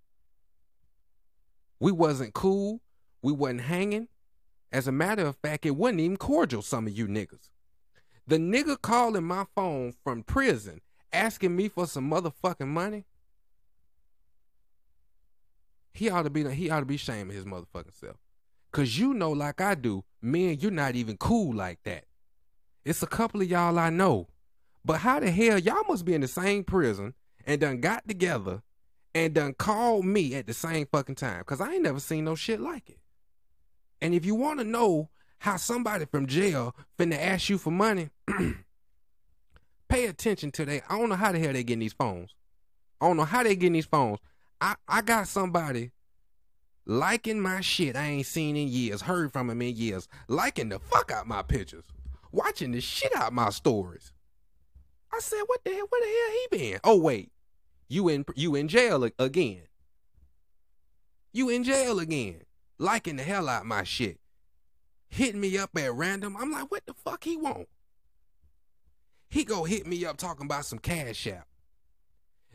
We 1.81 1.93
wasn't 1.93 2.35
cool. 2.35 2.83
We 3.23 3.33
wasn't 3.33 3.63
hanging. 3.63 4.09
As 4.71 4.87
a 4.87 4.93
matter 4.93 5.25
of 5.25 5.37
fact, 5.37 5.65
it 5.65 5.77
wasn't 5.77 6.01
even 6.01 6.19
cordial, 6.19 6.61
some 6.61 6.87
of 6.87 6.97
you 6.97 7.07
niggas. 7.07 7.49
The 8.33 8.39
nigga 8.39 8.81
calling 8.81 9.25
my 9.25 9.45
phone 9.55 9.93
from 10.03 10.23
prison 10.23 10.81
asking 11.13 11.55
me 11.55 11.69
for 11.69 11.87
some 11.87 12.11
motherfucking 12.11 12.67
money. 12.67 13.05
He 15.93 16.09
ought 16.09 16.23
to 16.23 16.31
be 16.31 16.49
he 16.49 16.71
ought 16.71 16.81
to 16.81 16.87
be 16.87 16.97
shaming 16.97 17.37
his 17.37 17.45
motherfucking 17.45 17.93
self. 17.93 18.17
Cause 18.71 18.97
you 18.97 19.13
know, 19.13 19.33
like 19.33 19.61
I 19.61 19.75
do, 19.75 20.05
man, 20.23 20.57
you're 20.61 20.71
not 20.71 20.97
even 20.97 21.19
cool 21.19 21.55
like 21.55 21.83
that. 21.83 22.07
It's 22.87 23.03
a 23.03 23.07
couple 23.07 23.43
of 23.43 23.51
y'all 23.51 23.79
I 23.79 23.91
know. 23.91 24.29
But 24.83 25.01
how 25.01 25.21
the 25.21 25.31
hell 25.31 25.59
y'all 25.59 25.85
must 25.87 26.07
be 26.07 26.15
in 26.15 26.23
the 26.23 26.27
same 26.27 26.65
prison 26.65 27.13
and 27.47 27.61
done 27.61 27.83
got 27.83 28.09
together 28.09 28.63
and 29.15 29.35
done 29.35 29.53
called 29.53 30.07
me 30.07 30.37
at 30.37 30.47
the 30.47 30.55
same 30.55 30.87
fucking 30.87 31.17
time? 31.17 31.45
Cause 31.45 31.61
I 31.61 31.75
ain't 31.75 31.83
never 31.83 32.01
seen 32.01 32.25
no 32.25 32.35
shit 32.35 32.61
like 32.61 32.89
it. 32.89 33.01
And 34.01 34.15
if 34.15 34.25
you 34.25 34.35
want 34.35 34.59
to 34.61 34.65
know 34.65 35.11
how 35.43 35.57
somebody 35.57 36.05
from 36.05 36.29
jail 36.29 36.73
finna 36.97 37.19
ask 37.19 37.49
you 37.49 37.59
for 37.59 37.73
money, 37.73 38.11
pay 39.89 40.07
attention 40.07 40.53
to 40.53 40.65
that. 40.65 40.85
I 40.89 40.97
don't 40.97 41.09
know 41.09 41.17
how 41.17 41.33
the 41.33 41.41
hell 41.41 41.53
they 41.53 41.65
getting 41.65 41.81
these 41.81 41.93
phones. 41.93 42.33
I 43.01 43.09
don't 43.09 43.17
know 43.17 43.25
how 43.25 43.43
they 43.43 43.57
getting 43.57 43.73
these 43.73 43.87
phones. 43.87 44.21
I, 44.61 44.77
I 44.87 45.03
got 45.03 45.27
somebody 45.27 45.91
liking 46.87 47.41
my 47.41 47.61
shit 47.61 47.97
I 47.97 48.07
ain't 48.07 48.27
seen 48.27 48.57
in 48.57 48.69
years, 48.69 49.03
heard 49.03 49.33
from 49.33 49.51
him 49.51 49.61
in 49.63 49.75
years, 49.75 50.07
liking 50.29 50.69
the 50.69 50.79
fuck 50.79 51.11
out 51.11 51.27
my 51.27 51.43
pictures, 51.43 51.87
watching 52.31 52.71
the 52.71 52.81
shit 52.81 53.15
out 53.17 53.33
my 53.33 53.51
stories. 53.51 54.13
I 55.13 55.19
said, 55.19 55.43
what 55.47 55.65
the 55.65 55.73
hell? 55.73 55.87
Where 55.89 56.03
the 56.03 56.07
hell 56.07 56.39
he 56.39 56.71
been? 56.71 56.81
Oh 56.85 56.99
wait, 57.01 57.33
you 57.89 58.09
in 58.09 58.25
you 58.37 58.55
in 58.55 58.69
jail 58.69 59.03
again? 59.19 59.63
You 61.33 61.49
in 61.49 61.65
jail 61.65 61.99
again? 61.99 62.43
Liking 62.79 63.17
the 63.17 63.25
hell 63.25 63.49
out 63.49 63.67
my 63.67 63.83
shit. 63.83 64.21
Hitting 65.13 65.41
me 65.41 65.59
up 65.59 65.71
at 65.77 65.93
random. 65.93 66.37
I'm 66.39 66.51
like, 66.51 66.71
what 66.71 66.87
the 66.87 66.95
fuck 66.95 67.23
he 67.25 67.37
want? 67.37 67.69
He 69.29 69.45
go 69.45 69.65
hit 69.65 69.87
me 69.87 70.05
up 70.05 70.17
talking 70.17 70.47
about 70.47 70.65
some 70.65 70.79
cash 70.79 71.27
app. 71.27 71.47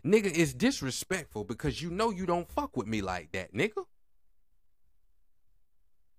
Nigga, 0.03 0.31
it's 0.35 0.53
disrespectful 0.53 1.43
because 1.43 1.81
you 1.81 1.89
know 1.89 2.09
you 2.09 2.25
don't 2.25 2.49
fuck 2.49 2.75
with 2.75 2.87
me 2.87 3.01
like 3.01 3.31
that, 3.31 3.53
nigga. 3.53 3.83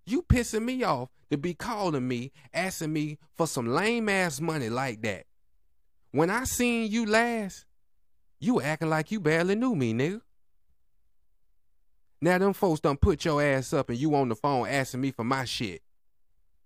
You 0.07 0.23
pissing 0.23 0.64
me 0.64 0.83
off 0.85 1.11
to 1.30 1.37
be 1.37 1.54
calling 1.54 2.07
me, 2.07 2.33
asking 2.54 2.92
me 2.92 3.18
for 3.37 3.47
some 3.47 3.66
lame 3.66 4.09
ass 4.09 4.40
money 4.40 4.68
like 4.68 5.02
that. 5.02 5.25
When 6.12 6.30
I 6.30 6.45
seen 6.45 6.90
you 6.90 7.04
last, 7.07 7.66
you 8.40 8.61
acting 8.61 8.88
like 8.90 9.11
you 9.11 9.21
barely 9.21 9.54
knew 9.54 9.75
me, 9.75 9.92
nigga. 9.92 10.21
Now 12.21 12.38
them 12.38 12.52
folks 12.52 12.80
done 12.80 12.97
put 12.97 13.25
your 13.25 13.42
ass 13.42 13.73
up 13.73 13.90
and 13.90 13.99
you 13.99 14.14
on 14.14 14.28
the 14.28 14.35
phone 14.35 14.68
asking 14.68 15.00
me 15.00 15.11
for 15.11 15.25
my 15.25 15.45
shit. 15.45 15.83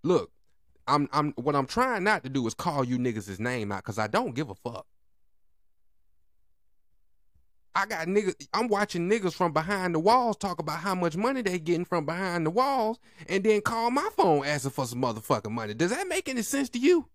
Look, 0.03 0.31
I'm 0.87 1.09
I'm 1.13 1.33
what 1.33 1.55
I'm 1.55 1.67
trying 1.67 2.05
not 2.05 2.25
to 2.25 2.29
do 2.29 2.47
is 2.47 2.55
call 2.55 2.85
you 2.85 2.99
niggas' 2.99 3.27
his 3.27 3.41
name 3.41 3.73
out 3.73 3.85
because 3.85 3.99
I 3.99 4.09
don't 4.09 4.35
give 4.35 4.51
a 4.51 4.55
fuck. 4.55 4.87
I 7.75 7.87
got 7.87 8.07
niggas. 8.07 8.35
I'm 8.53 8.69
watching 8.69 9.09
niggas 9.09 9.33
from 9.33 9.53
behind 9.53 9.95
the 9.95 9.99
walls 9.99 10.37
talk 10.37 10.59
about 10.59 10.81
how 10.81 10.95
much 10.95 11.17
money 11.17 11.41
they 11.41 11.59
getting 11.59 11.87
from 11.87 12.05
behind 12.05 12.45
the 12.45 12.51
walls, 12.51 12.99
and 13.29 13.43
then 13.43 13.63
call 13.63 13.91
my 13.91 14.09
phone 14.17 14.45
asking 14.45 14.73
for 14.73 14.87
some 14.87 15.01
motherfucking 15.01 15.51
money. 15.51 15.73
Does 15.73 15.91
that 15.91 16.07
make 16.07 16.29
any 16.29 16.43
sense 16.43 16.69
to 16.71 16.79
you? 16.79 17.09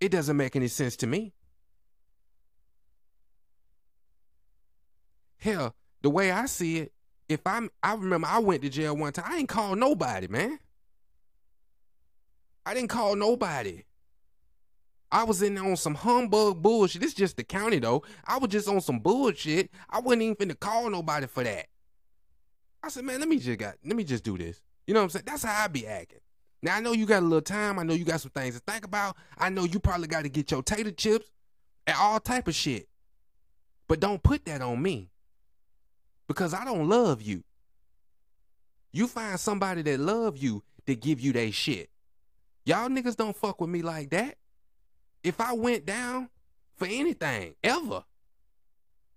It 0.00 0.10
doesn't 0.10 0.36
make 0.36 0.56
any 0.56 0.68
sense 0.68 0.96
to 0.96 1.06
me. 1.06 1.34
Hell, 5.36 5.74
the 6.00 6.08
way 6.08 6.30
I 6.30 6.46
see 6.46 6.78
it, 6.78 6.93
if 7.28 7.40
I'm, 7.46 7.70
I 7.82 7.94
remember 7.94 8.26
I 8.28 8.38
went 8.38 8.62
to 8.62 8.68
jail 8.68 8.96
one 8.96 9.12
time. 9.12 9.24
I 9.28 9.38
ain't 9.38 9.48
call 9.48 9.76
nobody, 9.76 10.28
man. 10.28 10.58
I 12.66 12.74
didn't 12.74 12.88
call 12.88 13.16
nobody. 13.16 13.82
I 15.12 15.24
was 15.24 15.42
in 15.42 15.56
on 15.58 15.76
some 15.76 15.94
humbug 15.94 16.60
bullshit. 16.60 17.00
This 17.00 17.14
just 17.14 17.36
the 17.36 17.44
county 17.44 17.78
though. 17.78 18.02
I 18.26 18.38
was 18.38 18.50
just 18.50 18.68
on 18.68 18.80
some 18.80 18.98
bullshit. 18.98 19.70
I 19.88 20.00
wasn't 20.00 20.22
even 20.22 20.36
finna 20.36 20.58
call 20.58 20.90
nobody 20.90 21.26
for 21.26 21.44
that. 21.44 21.66
I 22.82 22.88
said, 22.88 23.04
man, 23.04 23.20
let 23.20 23.28
me 23.28 23.38
just 23.38 23.58
got 23.58 23.76
let 23.84 23.96
me 23.96 24.04
just 24.04 24.24
do 24.24 24.36
this. 24.36 24.60
You 24.86 24.94
know 24.94 25.00
what 25.00 25.04
I'm 25.04 25.10
saying? 25.10 25.24
That's 25.26 25.44
how 25.44 25.64
I 25.64 25.68
be 25.68 25.86
acting. 25.86 26.18
Now 26.62 26.76
I 26.76 26.80
know 26.80 26.92
you 26.92 27.06
got 27.06 27.20
a 27.22 27.26
little 27.26 27.42
time. 27.42 27.78
I 27.78 27.84
know 27.84 27.94
you 27.94 28.04
got 28.04 28.22
some 28.22 28.32
things 28.32 28.56
to 28.56 28.62
think 28.66 28.84
about. 28.84 29.16
I 29.38 29.50
know 29.50 29.64
you 29.64 29.78
probably 29.78 30.08
got 30.08 30.22
to 30.22 30.28
get 30.28 30.50
your 30.50 30.62
tater 30.62 30.90
chips 30.90 31.30
and 31.86 31.96
all 31.96 32.18
type 32.18 32.48
of 32.48 32.54
shit. 32.54 32.88
But 33.86 34.00
don't 34.00 34.22
put 34.22 34.46
that 34.46 34.62
on 34.62 34.82
me. 34.82 35.10
Because 36.26 36.54
I 36.54 36.64
don't 36.64 36.88
love 36.88 37.22
you. 37.22 37.44
You 38.92 39.08
find 39.08 39.38
somebody 39.38 39.82
that 39.82 40.00
love 40.00 40.36
you 40.36 40.62
to 40.86 40.94
give 40.94 41.20
you 41.20 41.32
that 41.32 41.52
shit. 41.52 41.90
Y'all 42.64 42.88
niggas 42.88 43.16
don't 43.16 43.36
fuck 43.36 43.60
with 43.60 43.70
me 43.70 43.82
like 43.82 44.10
that 44.10 44.36
if 45.24 45.40
I 45.40 45.54
went 45.54 45.86
down 45.86 46.28
for 46.76 46.86
anything 46.86 47.54
ever 47.64 48.04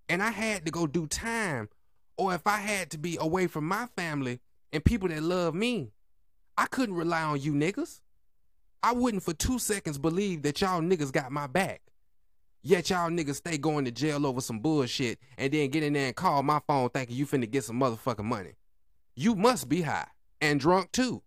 and 0.08 0.22
I 0.22 0.30
had 0.30 0.64
to 0.64 0.72
go 0.72 0.86
do 0.86 1.06
time 1.06 1.68
or 2.16 2.34
if 2.34 2.46
I 2.46 2.56
had 2.56 2.90
to 2.90 2.98
be 2.98 3.18
away 3.20 3.46
from 3.46 3.68
my 3.68 3.86
family 3.94 4.40
and 4.72 4.84
people 4.84 5.08
that 5.10 5.22
love 5.22 5.54
me, 5.54 5.92
I 6.56 6.66
couldn't 6.66 6.96
rely 6.96 7.22
on 7.22 7.40
you 7.40 7.52
niggas. 7.52 8.00
I 8.82 8.92
wouldn't 8.92 9.22
for 9.22 9.34
two 9.34 9.58
seconds 9.58 9.98
believe 9.98 10.42
that 10.42 10.60
y'all 10.60 10.80
niggas 10.80 11.12
got 11.12 11.30
my 11.30 11.46
back. 11.46 11.82
Yet 12.62 12.90
y'all 12.90 13.10
niggas 13.10 13.36
stay 13.36 13.56
going 13.56 13.84
to 13.84 13.90
jail 13.90 14.26
over 14.26 14.40
some 14.40 14.58
bullshit 14.58 15.18
and 15.36 15.52
then 15.52 15.70
get 15.70 15.82
in 15.82 15.92
there 15.92 16.06
and 16.06 16.16
call 16.16 16.42
my 16.42 16.60
phone 16.66 16.90
thinking 16.90 17.16
you 17.16 17.26
finna 17.26 17.50
get 17.50 17.64
some 17.64 17.80
motherfucking 17.80 18.24
money. 18.24 18.54
You 19.14 19.34
must 19.34 19.68
be 19.68 19.82
high 19.82 20.08
and 20.40 20.58
drunk 20.58 20.92
too. 20.92 21.22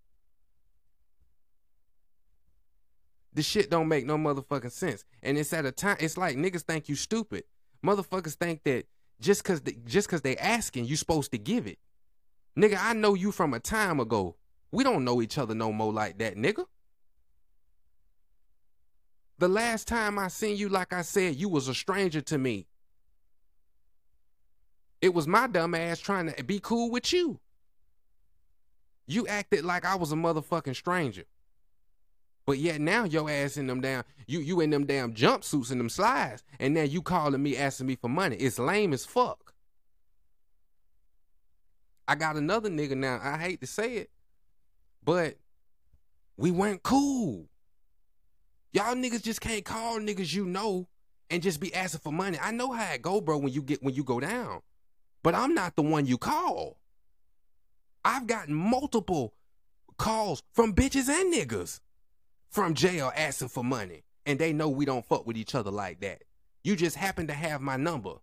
This 3.34 3.46
shit 3.46 3.70
don't 3.70 3.88
make 3.88 4.06
no 4.06 4.18
motherfucking 4.18 4.72
sense. 4.72 5.06
And 5.24 5.38
it's 5.38 5.54
at 5.54 5.66
a 5.66 5.72
time 5.72 5.98
it's 6.00 6.18
like 6.18 6.36
niggas 6.36 6.64
think 6.64 6.90
you 6.90 6.96
stupid. 6.96 7.44
Motherfuckers 7.86 8.36
think 8.36 8.64
that 8.64 8.86
just 9.22 9.44
cause 9.44 9.62
they, 9.62 9.78
just 9.86 10.10
cause 10.10 10.22
they 10.22 10.36
asking, 10.38 10.86
you 10.86 10.98
supposed 10.98 11.32
to 11.32 11.38
give 11.38 11.66
it. 11.66 11.80
Nigga, 12.58 12.78
I 12.80 12.94
know 12.94 13.14
you 13.14 13.32
from 13.32 13.54
a 13.54 13.60
time 13.60 14.00
ago. 14.00 14.36
We 14.72 14.84
don't 14.84 15.06
know 15.06 15.22
each 15.22 15.38
other 15.38 15.56
no 15.56 15.72
more 15.72 15.94
like 15.94 16.18
that, 16.20 16.36
nigga. 16.36 16.66
The 19.42 19.50
last 19.50 19.88
time 19.88 20.20
I 20.20 20.28
seen 20.28 20.56
you, 20.56 20.70
like 20.70 20.94
I 20.94 21.02
said, 21.02 21.36
you 21.36 21.50
was 21.50 21.68
a 21.68 21.74
stranger 21.74 22.22
to 22.22 22.38
me. 22.38 22.68
It 25.02 25.16
was 25.16 25.28
my 25.28 25.48
dumb 25.48 25.74
ass 25.74 25.98
trying 26.00 26.32
to 26.32 26.44
be 26.44 26.60
cool 26.60 26.92
with 26.92 27.12
you. 27.12 27.40
You 29.08 29.26
acted 29.26 29.66
like 29.66 29.84
I 29.84 29.96
was 29.96 30.12
a 30.12 30.16
motherfucking 30.16 30.76
stranger. 30.76 31.24
But 32.46 32.60
yet 32.60 32.82
now 32.82 33.06
your 33.06 33.32
ass 33.32 33.58
in 33.58 33.66
them 33.66 33.82
damn 33.82 34.04
you 34.28 34.42
you 34.42 34.62
in 34.62 34.70
them 34.70 34.86
damn 34.86 35.16
jumpsuits 35.16 35.72
and 35.72 35.80
them 35.80 35.90
slides, 35.90 36.44
and 36.60 36.76
now 36.76 36.84
you 36.84 37.02
calling 37.02 37.42
me 37.42 37.58
asking 37.58 37.88
me 37.88 37.96
for 37.96 38.10
money. 38.10 38.36
It's 38.36 38.60
lame 38.60 38.94
as 38.94 39.06
fuck. 39.08 39.56
I 42.08 42.14
got 42.14 42.36
another 42.36 42.70
nigga 42.70 42.96
now. 42.96 43.20
I 43.24 43.40
hate 43.40 43.62
to 43.62 43.68
say 43.68 43.96
it, 43.96 44.12
but 45.04 45.38
we 46.38 46.52
weren't 46.52 46.84
cool. 46.84 47.48
Y'all 48.74 48.96
niggas 48.96 49.24
just 49.24 49.42
can't 49.42 49.66
call 49.66 50.00
niggas 50.00 50.34
you 50.34 50.46
know 50.46 50.88
and 51.30 51.44
just 51.44 51.60
be 51.60 51.74
asking 51.74 52.02
for 52.02 52.12
money. 52.12 52.38
I 52.42 52.52
know 52.52 52.72
how 52.72 52.94
it 52.94 53.02
go, 53.02 53.22
bro, 53.22 53.38
when 53.38 53.54
you 53.54 53.62
get 53.62 53.84
when 53.84 53.94
you 53.94 54.04
go 54.04 54.20
down. 54.20 54.62
But 55.24 55.36
I'm 55.36 55.54
not 55.54 55.76
the 55.76 55.82
one 55.82 56.06
you 56.06 56.18
call. 56.18 56.78
I've 58.04 58.28
gotten 58.28 58.56
multiple 58.56 59.34
calls 59.98 60.42
from 60.54 60.74
bitches 60.74 61.10
and 61.10 61.34
niggas 61.34 61.80
from 62.50 62.74
jail 62.74 63.12
asking 63.16 63.50
for 63.50 63.64
money. 63.64 64.04
And 64.26 64.40
they 64.40 64.54
know 64.54 64.70
we 64.70 64.86
don't 64.86 65.06
fuck 65.06 65.26
with 65.26 65.38
each 65.38 65.56
other 65.56 65.72
like 65.72 66.00
that. 66.02 66.24
You 66.64 66.76
just 66.76 66.96
happen 66.96 67.28
to 67.28 67.34
have 67.34 67.62
my 67.62 67.76
number. 67.76 68.16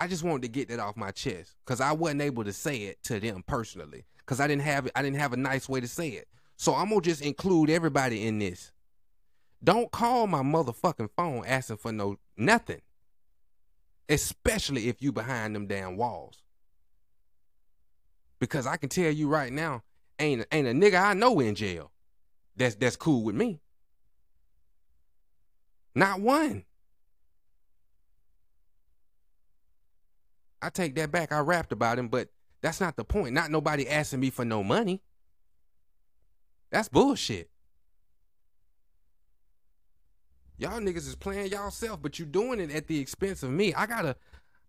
I 0.00 0.06
just 0.06 0.22
wanted 0.22 0.42
to 0.42 0.48
get 0.48 0.68
that 0.68 0.78
off 0.78 0.96
my 0.96 1.10
chest 1.10 1.54
because 1.64 1.80
I 1.80 1.92
wasn't 1.92 2.22
able 2.22 2.44
to 2.44 2.52
say 2.52 2.82
it 2.82 3.02
to 3.04 3.18
them 3.18 3.42
personally 3.46 4.04
because 4.18 4.38
I 4.38 4.46
didn't 4.46 4.62
have 4.62 4.88
I 4.94 5.02
didn't 5.02 5.18
have 5.18 5.32
a 5.32 5.36
nice 5.36 5.68
way 5.68 5.80
to 5.80 5.88
say 5.88 6.10
it. 6.10 6.28
So 6.58 6.74
I'm 6.74 6.88
gonna 6.88 7.00
just 7.00 7.22
include 7.22 7.70
everybody 7.70 8.26
in 8.26 8.40
this. 8.40 8.72
Don't 9.62 9.92
call 9.92 10.26
my 10.26 10.42
motherfucking 10.42 11.10
phone 11.16 11.44
asking 11.46 11.76
for 11.76 11.92
no 11.92 12.16
nothing, 12.36 12.80
especially 14.08 14.88
if 14.88 15.00
you 15.00 15.12
behind 15.12 15.54
them 15.54 15.68
damn 15.68 15.96
walls. 15.96 16.42
Because 18.40 18.66
I 18.66 18.76
can 18.76 18.88
tell 18.88 19.10
you 19.10 19.28
right 19.28 19.52
now, 19.52 19.84
ain't 20.18 20.46
ain't 20.50 20.66
a 20.66 20.72
nigga 20.72 21.00
I 21.00 21.14
know 21.14 21.38
in 21.38 21.54
jail. 21.54 21.92
That's 22.56 22.74
that's 22.74 22.96
cool 22.96 23.22
with 23.22 23.36
me. 23.36 23.60
Not 25.94 26.20
one. 26.20 26.64
I 30.60 30.70
take 30.70 30.96
that 30.96 31.12
back. 31.12 31.30
I 31.30 31.38
rapped 31.38 31.70
about 31.70 32.00
him, 32.00 32.08
but 32.08 32.30
that's 32.62 32.80
not 32.80 32.96
the 32.96 33.04
point. 33.04 33.32
Not 33.32 33.52
nobody 33.52 33.88
asking 33.88 34.18
me 34.18 34.30
for 34.30 34.44
no 34.44 34.64
money. 34.64 35.02
That's 36.70 36.88
bullshit. 36.88 37.50
Y'all 40.58 40.80
niggas 40.80 41.06
is 41.08 41.14
playing 41.14 41.52
y'all 41.52 41.70
self, 41.70 42.02
but 42.02 42.18
you 42.18 42.26
doing 42.26 42.58
it 42.58 42.72
at 42.72 42.88
the 42.88 42.98
expense 42.98 43.42
of 43.42 43.50
me. 43.50 43.72
I 43.74 43.86
gotta 43.86 44.16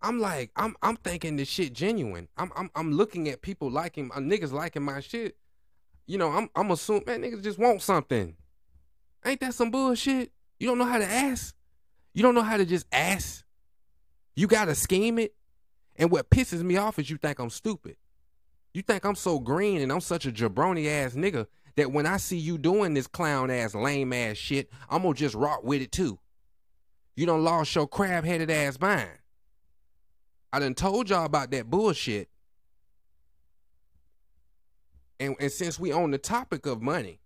I'm 0.02 0.20
like, 0.20 0.52
I'm 0.56 0.76
I'm 0.82 0.96
thinking 0.98 1.36
this 1.36 1.50
shit 1.50 1.74
genuine. 1.74 2.28
I'm 2.38 2.52
I'm 2.56 2.70
I'm 2.76 2.92
looking 2.92 3.28
at 3.28 3.42
people 3.42 3.70
liking 3.70 4.12
uh, 4.16 4.20
niggas 4.20 4.52
liking 4.52 4.84
my 4.84 5.00
shit. 5.00 5.36
You 6.06 6.18
know, 6.18 6.30
I'm 6.30 6.50
I'm 6.56 6.72
assuming 6.72 7.04
man 7.08 7.22
niggas 7.22 7.44
just 7.44 7.60
want 7.60 7.82
something. 7.82 8.36
Ain't 9.26 9.40
that 9.42 9.56
some 9.56 9.72
bullshit? 9.72 10.32
You 10.60 10.68
don't 10.68 10.78
know 10.78 10.86
how 10.86 11.00
to 11.00 11.06
ask. 11.06 11.56
You 12.14 12.24
don't 12.24 12.36
know 12.36 12.44
how 12.44 12.58
to 12.58 12.66
just 12.66 12.86
ask. 12.92 13.44
You 14.36 14.48
gotta 14.48 14.76
scheme 14.76 15.20
it. 15.20 15.34
And 15.96 16.12
what 16.12 16.30
pisses 16.30 16.62
me 16.62 16.78
off 16.78 16.98
is 16.98 17.10
you 17.10 17.18
think 17.18 17.40
I'm 17.40 17.50
stupid. 17.50 17.98
You 18.74 18.84
think 18.84 19.04
I'm 19.04 19.16
so 19.16 19.40
green 19.40 19.82
and 19.82 19.92
I'm 19.92 20.02
such 20.02 20.26
a 20.26 20.32
jabroni 20.32 20.88
ass 20.88 21.14
nigga 21.14 21.48
that 21.76 21.92
when 21.92 22.06
I 22.06 22.18
see 22.18 22.38
you 22.38 22.58
doing 22.58 22.94
this 22.94 23.08
clown 23.08 23.52
ass, 23.52 23.76
lame 23.76 24.14
ass 24.14 24.38
shit, 24.38 24.70
I'm 24.90 25.04
gonna 25.04 25.14
just 25.14 25.36
rock 25.36 25.64
with 25.64 25.82
it 25.82 25.92
too. 25.92 26.20
You 27.16 27.26
don't 27.26 27.44
lost 27.44 27.76
your 27.76 27.88
crab 27.88 28.24
headed 28.24 28.50
ass 28.50 28.80
mind. 28.80 29.10
I 30.52 30.60
done 30.60 30.74
told 30.74 31.10
y'all 31.10 31.26
about 31.26 31.52
that 31.52 31.70
bullshit. 31.70 32.30
And, 35.20 35.36
and 35.40 35.52
since 35.52 35.80
we 35.80 35.92
on 35.92 36.12
the 36.12 36.18
topic 36.18 36.66
of 36.66 36.82
money, 36.82 37.20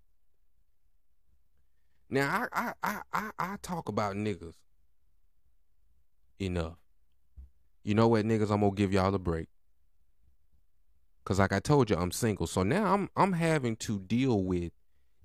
now 2.09 2.47
I 2.51 2.73
I 2.83 3.01
I 3.13 3.31
I, 3.38 3.57
talk 3.62 3.88
about 3.88 4.15
niggas 4.15 4.55
enough. 6.39 6.77
You 7.83 7.95
know 7.95 8.07
what, 8.07 8.25
niggas? 8.25 8.51
I'm 8.51 8.62
gonna 8.62 8.71
give 8.71 8.93
y'all 8.93 9.13
a 9.13 9.19
break. 9.19 9.47
Cause 11.25 11.39
like 11.39 11.53
I 11.53 11.60
told 11.60 11.89
you, 11.89 11.98
I'm 11.98 12.12
single. 12.12 12.48
So 12.48 12.63
now 12.63 12.94
I'm 12.94 13.10
I'm 13.15 13.34
having 13.34 13.75
to 13.77 14.00
deal 14.00 14.44
with 14.44 14.74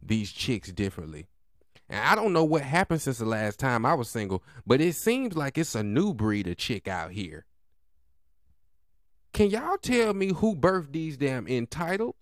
these 0.02 0.32
chicks 0.32 0.72
differently. 0.72 1.28
And 1.88 2.00
I 2.04 2.14
don't 2.14 2.32
know 2.32 2.44
what 2.44 2.62
happened 2.62 3.02
since 3.02 3.18
the 3.18 3.26
last 3.26 3.58
time 3.58 3.86
I 3.86 3.94
was 3.94 4.08
single, 4.10 4.42
but 4.66 4.80
it 4.80 4.94
seems 4.94 5.36
like 5.36 5.58
it's 5.58 5.74
a 5.74 5.82
new 5.82 6.14
breed 6.14 6.46
of 6.48 6.56
chick 6.58 6.88
out 6.88 7.12
here 7.12 7.44
Can 9.32 9.50
y'all 9.50 9.78
tell 9.78 10.14
me 10.14 10.32
who 10.34 10.56
birthed 10.56 10.92
these 10.92 11.16
damn 11.16 11.48
entitled, 11.48 12.16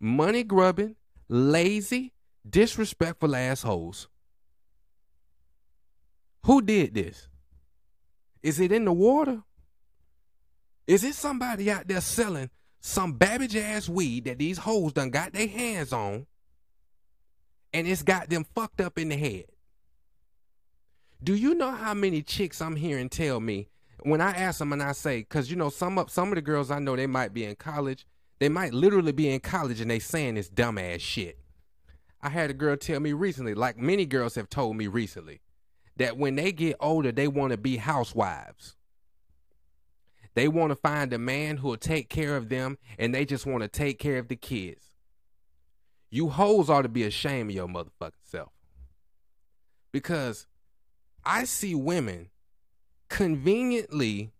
money 0.00 0.44
grubbing, 0.44 0.96
lazy, 1.28 2.12
disrespectful 2.48 3.36
assholes? 3.36 4.08
Who 6.44 6.62
did 6.62 6.94
this? 6.94 7.28
Is 8.42 8.60
it 8.60 8.72
in 8.72 8.84
the 8.84 8.92
water? 8.92 9.42
Is 10.86 11.04
it 11.04 11.14
somebody 11.14 11.70
out 11.70 11.88
there 11.88 12.00
selling 12.00 12.50
some 12.80 13.12
babbage 13.12 13.56
ass 13.56 13.88
weed 13.88 14.24
that 14.24 14.38
these 14.38 14.58
hoes 14.58 14.92
done 14.92 15.10
got 15.10 15.32
their 15.32 15.48
hands 15.48 15.92
on 15.92 16.26
and 17.72 17.86
it's 17.86 18.02
got 18.02 18.30
them 18.30 18.44
fucked 18.54 18.80
up 18.80 18.98
in 18.98 19.08
the 19.08 19.16
head? 19.16 19.46
Do 21.22 21.34
you 21.34 21.54
know 21.54 21.70
how 21.70 21.94
many 21.94 22.22
chicks 22.22 22.60
I'm 22.60 22.76
hearing 22.76 23.08
tell 23.08 23.40
me 23.40 23.68
when 24.02 24.20
I 24.20 24.30
ask 24.32 24.58
them 24.58 24.72
and 24.72 24.82
I 24.82 24.92
say, 24.92 25.20
because 25.20 25.50
you 25.50 25.56
know 25.56 25.70
some 25.70 25.98
of 25.98 26.10
some 26.10 26.28
of 26.28 26.36
the 26.36 26.42
girls 26.42 26.70
I 26.70 26.78
know 26.78 26.94
they 26.94 27.06
might 27.06 27.32
be 27.32 27.44
in 27.44 27.56
college, 27.56 28.06
they 28.38 28.48
might 28.48 28.74
literally 28.74 29.12
be 29.12 29.28
in 29.28 29.40
college 29.40 29.80
and 29.80 29.90
they 29.90 29.98
saying 29.98 30.34
this 30.34 30.50
dumbass 30.50 31.00
shit. 31.00 31.38
I 32.22 32.28
had 32.28 32.50
a 32.50 32.54
girl 32.54 32.76
tell 32.76 33.00
me 33.00 33.12
recently, 33.12 33.54
like 33.54 33.76
many 33.78 34.06
girls 34.06 34.34
have 34.34 34.48
told 34.48 34.76
me 34.76 34.86
recently, 34.86 35.40
that 35.96 36.16
when 36.16 36.36
they 36.36 36.52
get 36.52 36.76
older, 36.80 37.12
they 37.12 37.28
want 37.28 37.52
to 37.52 37.56
be 37.56 37.76
housewives. 37.76 38.76
They 40.36 40.48
want 40.48 40.70
to 40.70 40.76
find 40.76 41.14
a 41.14 41.18
man 41.18 41.56
who 41.56 41.68
will 41.68 41.76
take 41.78 42.10
care 42.10 42.36
of 42.36 42.50
them 42.50 42.76
and 42.98 43.14
they 43.14 43.24
just 43.24 43.46
want 43.46 43.62
to 43.62 43.68
take 43.68 43.98
care 43.98 44.18
of 44.18 44.28
the 44.28 44.36
kids. 44.36 44.84
You 46.10 46.28
hoes 46.28 46.68
ought 46.68 46.82
to 46.82 46.90
be 46.90 47.04
ashamed 47.04 47.50
of 47.50 47.56
your 47.56 47.66
motherfucking 47.66 48.12
self. 48.22 48.52
Because 49.92 50.46
I 51.24 51.44
see 51.44 51.74
women 51.74 52.28
conveniently 53.08 54.30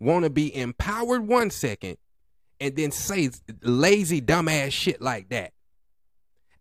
want 0.00 0.24
to 0.24 0.30
be 0.30 0.54
empowered 0.56 1.28
one 1.28 1.50
second 1.50 1.98
and 2.58 2.74
then 2.74 2.90
say 2.90 3.28
lazy 3.60 4.22
dumbass 4.22 4.72
shit 4.72 5.02
like 5.02 5.28
that. 5.28 5.52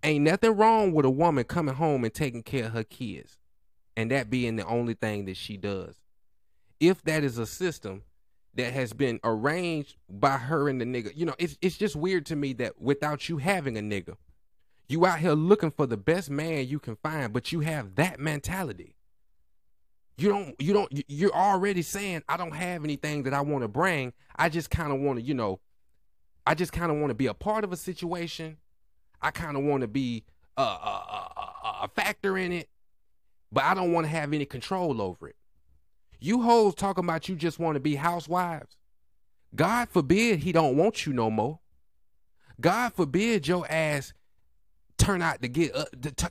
Ain't 0.04 0.26
nothing 0.26 0.58
wrong 0.58 0.92
with 0.92 1.06
a 1.06 1.10
woman 1.10 1.46
coming 1.46 1.76
home 1.76 2.04
and 2.04 2.14
taking 2.14 2.44
care 2.44 2.66
of 2.66 2.74
her 2.74 2.84
kids 2.84 3.38
and 3.96 4.12
that 4.12 4.30
being 4.30 4.58
the 4.58 4.66
only 4.66 4.94
thing 4.94 5.24
that 5.24 5.38
she 5.38 5.56
does. 5.56 5.96
If 6.82 7.02
that 7.04 7.24
is 7.24 7.38
a 7.38 7.46
system 7.46 8.02
that 8.56 8.74
has 8.74 8.94
been 8.94 9.20
arranged 9.24 9.96
by 10.10 10.38
her 10.38 10.70
and 10.70 10.80
the 10.80 10.86
nigga, 10.86 11.12
you 11.16 11.26
know, 11.26 11.36
it's 11.40 11.58
it's 11.62 11.78
just 11.78 11.96
weird 11.96 12.26
to 12.28 12.36
me 12.36 12.54
that 12.54 12.80
without 12.82 13.30
you 13.30 13.38
having 13.38 13.78
a 13.78 13.82
nigga, 13.82 14.16
you 14.88 15.06
out 15.06 15.20
here 15.20 15.34
looking 15.34 15.72
for 15.72 15.86
the 15.86 15.98
best 15.98 16.30
man 16.30 16.68
you 16.68 16.80
can 16.80 16.96
find, 16.98 17.34
but 17.34 17.52
you 17.52 17.62
have 17.62 17.96
that 17.96 18.20
mentality. 18.20 18.96
You 20.18 20.30
don't 20.30 20.56
you 20.62 20.74
don't 20.74 21.04
you're 21.08 21.34
already 21.34 21.82
saying 21.82 22.24
I 22.30 22.38
don't 22.38 22.56
have 22.56 22.84
anything 22.84 23.24
that 23.24 23.34
I 23.34 23.42
want 23.42 23.64
to 23.64 23.68
bring. 23.68 24.14
I 24.36 24.50
just 24.50 24.70
kind 24.70 24.94
of 24.94 25.00
want 25.00 25.20
to, 25.20 25.26
you 25.26 25.34
know, 25.34 25.60
I 26.46 26.54
just 26.54 26.72
kind 26.72 26.92
of 26.92 26.98
want 26.98 27.10
to 27.10 27.16
be 27.16 27.28
a 27.28 27.34
part 27.34 27.64
of 27.64 27.72
a 27.72 27.78
situation. 27.78 28.58
I 29.22 29.32
kind 29.32 29.58
of 29.58 29.64
want 29.64 29.82
to 29.82 29.88
be 29.88 30.26
a, 30.58 30.62
a, 30.62 30.66
a, 30.66 31.78
a 31.84 31.88
factor 31.96 32.38
in 32.38 32.52
it 32.52 32.70
but 33.54 33.64
I 33.64 33.74
don't 33.76 33.94
want 33.94 34.06
to 34.06 34.10
have 34.10 34.34
any 34.34 34.46
control 34.46 35.02
over 35.02 35.30
it. 35.30 35.36
You 36.24 36.42
hoes 36.42 36.74
talking 36.74 37.04
about 37.04 37.28
you 37.28 37.36
just 37.36 37.60
want 37.60 37.76
to 37.76 37.82
be 37.82 37.96
housewives. 37.96 38.78
God 39.54 39.90
forbid 39.90 40.40
he 40.40 40.54
don't 40.54 40.78
want 40.78 41.06
you 41.06 41.12
no 41.12 41.30
more. 41.30 41.60
God 42.62 42.94
forbid 42.94 43.46
your 43.46 43.70
ass 43.70 44.14
turn 44.98 45.22
out 45.22 45.42
to 45.42 45.50
get 45.50 45.76
uh, 45.76 45.84
t- 46.02 46.28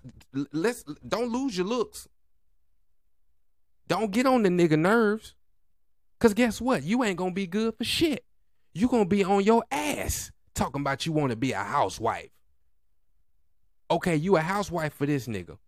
let's 0.51 0.83
don't 1.07 1.31
lose 1.31 1.59
your 1.59 1.67
looks. 1.67 2.09
Don't 3.87 4.11
get 4.11 4.25
on 4.25 4.45
the 4.45 4.49
nigga 4.49 4.79
nerves. 4.79 5.35
Cause 6.21 6.33
guess 6.33 6.59
what? 6.59 6.85
You 6.85 7.05
ain't 7.05 7.19
gonna 7.19 7.33
be 7.33 7.47
good 7.47 7.77
for 7.77 7.85
shit. 7.85 8.25
You 8.73 8.89
gonna 8.89 9.05
be 9.05 9.23
on 9.23 9.45
your 9.45 9.63
ass 9.71 10.33
talking 10.55 10.81
about 10.81 11.05
you 11.05 11.13
want 11.13 11.33
to 11.33 11.37
be 11.37 11.53
a 11.53 11.59
housewife. 11.59 12.31
Okay, 13.91 14.17
you 14.17 14.39
a 14.39 14.41
housewife 14.41 14.95
for 14.95 15.05
this 15.05 15.26
nigga. 15.26 15.59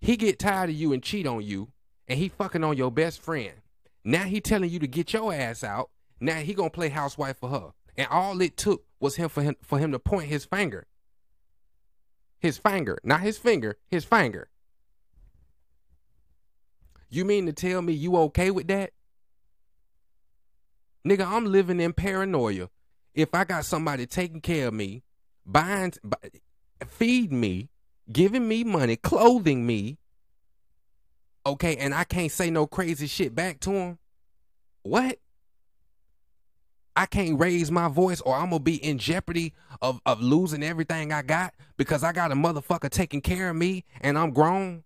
He 0.00 0.16
get 0.16 0.38
tired 0.38 0.70
of 0.70 0.76
you 0.76 0.92
and 0.92 1.02
cheat 1.02 1.26
on 1.26 1.42
you, 1.42 1.72
and 2.08 2.18
he 2.18 2.28
fucking 2.28 2.64
on 2.64 2.76
your 2.76 2.90
best 2.90 3.20
friend. 3.20 3.52
Now 4.04 4.24
he 4.24 4.40
telling 4.40 4.70
you 4.70 4.78
to 4.78 4.86
get 4.86 5.12
your 5.12 5.32
ass 5.32 5.64
out. 5.64 5.90
Now 6.20 6.36
he 6.36 6.54
gonna 6.54 6.70
play 6.70 6.88
housewife 6.88 7.38
for 7.38 7.48
her, 7.50 7.72
and 7.96 8.08
all 8.08 8.40
it 8.40 8.56
took 8.56 8.84
was 9.00 9.16
him 9.16 9.28
for 9.28 9.42
him 9.42 9.56
for 9.62 9.78
him 9.78 9.92
to 9.92 9.98
point 9.98 10.28
his 10.28 10.44
finger. 10.44 10.86
His 12.38 12.58
finger, 12.58 12.98
not 13.02 13.20
his 13.20 13.38
finger, 13.38 13.76
his 13.88 14.04
finger. 14.04 14.48
You 17.08 17.24
mean 17.24 17.46
to 17.46 17.52
tell 17.52 17.82
me 17.82 17.92
you 17.92 18.16
okay 18.16 18.50
with 18.50 18.68
that? 18.68 18.92
Nigga, 21.06 21.26
I'm 21.26 21.46
living 21.46 21.80
in 21.80 21.92
paranoia. 21.92 22.68
If 23.14 23.34
I 23.34 23.44
got 23.44 23.64
somebody 23.64 24.06
taking 24.06 24.40
care 24.40 24.68
of 24.68 24.74
me, 24.74 25.02
buying, 25.44 25.94
feed 26.86 27.32
me, 27.32 27.70
giving 28.12 28.46
me 28.46 28.64
money, 28.64 28.96
clothing 28.96 29.66
me, 29.66 29.98
okay, 31.46 31.76
and 31.76 31.94
I 31.94 32.04
can't 32.04 32.32
say 32.32 32.50
no 32.50 32.66
crazy 32.66 33.06
shit 33.06 33.34
back 33.34 33.60
to 33.60 33.70
him, 33.70 33.98
what? 34.82 35.18
I 36.96 37.06
can't 37.06 37.38
raise 37.38 37.70
my 37.70 37.88
voice 37.88 38.20
or 38.22 38.34
I'm 38.34 38.50
gonna 38.50 38.60
be 38.60 38.82
in 38.82 38.98
jeopardy 38.98 39.52
of, 39.82 40.00
of 40.06 40.22
losing 40.22 40.62
everything 40.62 41.12
I 41.12 41.22
got 41.22 41.54
because 41.76 42.02
I 42.02 42.12
got 42.12 42.32
a 42.32 42.34
motherfucker 42.34 42.88
taking 42.88 43.20
care 43.20 43.50
of 43.50 43.56
me 43.56 43.84
and 44.00 44.18
I'm 44.18 44.30
grown. 44.30 44.82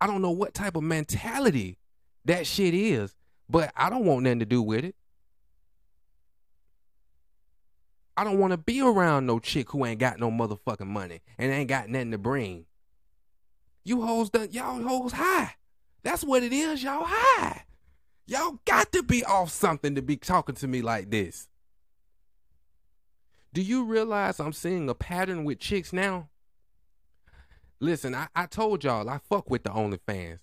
I 0.00 0.06
don't 0.06 0.22
know 0.22 0.30
what 0.30 0.54
type 0.54 0.74
of 0.74 0.82
mentality 0.82 1.78
that 2.24 2.46
shit 2.46 2.72
is, 2.74 3.14
but 3.48 3.72
I 3.76 3.90
don't 3.90 4.04
want 4.04 4.22
nothing 4.22 4.40
to 4.40 4.46
do 4.46 4.62
with 4.62 4.84
it. 4.84 4.94
I 8.16 8.24
don't 8.24 8.38
want 8.38 8.52
to 8.52 8.56
be 8.56 8.80
around 8.80 9.26
no 9.26 9.38
chick 9.38 9.70
who 9.70 9.84
ain't 9.84 10.00
got 10.00 10.18
no 10.18 10.30
motherfucking 10.30 10.86
money 10.86 11.20
and 11.36 11.52
ain't 11.52 11.68
got 11.68 11.90
nothing 11.90 12.12
to 12.12 12.18
bring. 12.18 12.64
You 13.86 14.02
hoes 14.02 14.30
done 14.30 14.48
y'all 14.50 14.82
hoes 14.82 15.12
high. 15.12 15.54
That's 16.02 16.24
what 16.24 16.42
it 16.42 16.52
is, 16.52 16.82
y'all 16.82 17.04
high. 17.06 17.62
Y'all 18.26 18.58
got 18.64 18.90
to 18.90 19.02
be 19.04 19.24
off 19.24 19.50
something 19.50 19.94
to 19.94 20.02
be 20.02 20.16
talking 20.16 20.56
to 20.56 20.66
me 20.66 20.82
like 20.82 21.08
this. 21.08 21.46
Do 23.52 23.62
you 23.62 23.84
realize 23.84 24.40
I'm 24.40 24.52
seeing 24.52 24.88
a 24.88 24.94
pattern 24.94 25.44
with 25.44 25.60
chicks 25.60 25.92
now? 25.92 26.30
Listen, 27.78 28.12
I, 28.12 28.26
I 28.34 28.46
told 28.46 28.82
y'all 28.82 29.08
I 29.08 29.20
fuck 29.28 29.48
with 29.50 29.62
the 29.62 29.70
OnlyFans. 29.70 30.40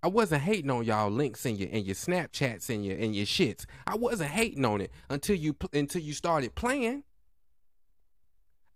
I 0.00 0.06
wasn't 0.06 0.42
hating 0.42 0.70
on 0.70 0.84
y'all 0.84 1.10
links 1.10 1.44
and 1.46 1.58
your 1.58 1.70
and 1.72 1.84
your 1.84 1.96
Snapchats 1.96 2.70
and 2.72 2.86
your 2.86 2.96
and 2.96 3.12
your 3.12 3.26
shits. 3.26 3.66
I 3.88 3.96
wasn't 3.96 4.30
hating 4.30 4.64
on 4.64 4.80
it 4.80 4.92
until 5.10 5.34
you 5.34 5.56
until 5.72 6.00
you 6.00 6.12
started 6.12 6.54
playing. 6.54 7.02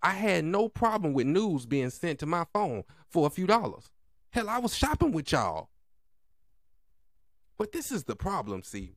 I 0.03 0.11
had 0.11 0.45
no 0.45 0.69
problem 0.69 1.13
with 1.13 1.27
news 1.29 1.67
being 1.67 1.91
sent 1.91 2.19
to 2.19 2.27
my 2.27 2.47
phone 2.53 2.83
for 3.09 3.25
a 3.29 3.31
few 3.31 3.47
dollars. 3.47 3.93
Hell, 4.39 4.49
I 4.49 4.59
was 4.59 4.73
shopping 4.73 5.11
with 5.11 5.33
y'all. 5.33 5.69
But 7.59 7.73
this 7.73 7.91
is 7.91 8.05
the 8.05 8.15
problem, 8.15 8.63
see. 8.63 8.95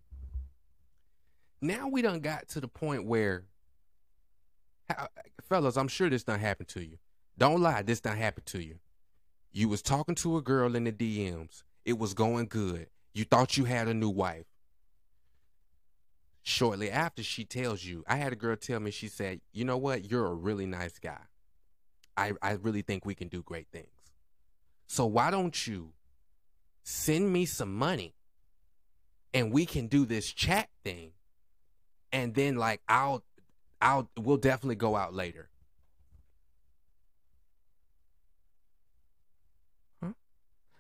Now 1.60 1.88
we 1.88 2.04
done 2.04 2.20
got 2.20 2.48
to 2.50 2.62
the 2.62 2.68
point 2.68 3.06
where, 3.08 3.46
fellas, 5.42 5.78
I'm 5.78 5.88
sure 5.88 6.12
this 6.12 6.24
done 6.24 6.40
happened 6.40 6.70
to 6.70 6.84
you. 6.86 7.00
Don't 7.40 7.60
lie, 7.60 7.82
this 7.82 8.02
done 8.02 8.18
happened 8.18 8.46
to 8.48 8.64
you. 8.64 8.76
You 9.52 9.68
was 9.68 9.82
talking 9.82 10.14
to 10.14 10.38
a 10.38 10.44
girl 10.44 10.76
in 10.76 10.84
the 10.84 10.92
DMs. 10.92 11.64
It 11.86 11.98
was 11.98 12.14
going 12.14 12.46
good. 12.46 12.86
You 13.16 13.24
thought 13.24 13.58
you 13.58 13.66
had 13.66 13.88
a 13.88 13.96
new 13.96 14.12
wife 14.12 14.46
shortly 16.44 16.92
after 16.92 17.22
she 17.22 17.46
tells 17.46 17.86
you 17.86 18.04
i 18.08 18.16
had 18.16 18.34
a 18.34 18.36
girl 18.36 18.56
tell 18.56 18.80
me 18.80 18.90
she 18.90 19.08
said 19.08 19.40
you 19.54 19.64
know 19.64 19.78
what 19.78 20.10
you're 20.10 20.26
a 20.26 20.34
really 20.34 20.66
nice 20.66 20.98
guy 20.98 21.20
i 22.18 22.32
i 22.42 22.54
really 22.54 22.82
think 22.82 23.06
we 23.06 23.14
can 23.14 23.28
do 23.28 23.44
great 23.44 23.68
things 23.72 24.01
so 24.92 25.06
why 25.06 25.32
don't 25.32 25.68
you 25.68 25.94
send 26.84 27.32
me 27.32 27.46
some 27.46 27.74
money 27.74 28.14
and 29.34 29.54
we 29.54 29.66
can 29.66 29.88
do 29.88 30.06
this 30.06 30.32
chat 30.32 30.68
thing 30.84 31.12
and 32.12 32.36
then 32.36 32.56
like 32.56 32.82
i'll 32.90 33.24
i'll 33.82 34.10
we'll 34.18 34.38
definitely 34.38 34.76
go 34.76 34.96
out 34.96 35.14
later 35.14 35.50
huh? 40.04 40.12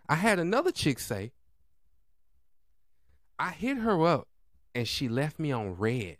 i 0.09 0.15
had 0.15 0.39
another 0.39 0.71
chick 0.71 0.99
say 0.99 1.31
i 3.39 3.51
hit 3.51 3.77
her 3.77 4.05
up 4.05 4.27
and 4.73 4.87
she 4.87 5.09
left 5.09 5.39
me 5.39 5.51
on 5.51 5.77
read. 5.77 6.17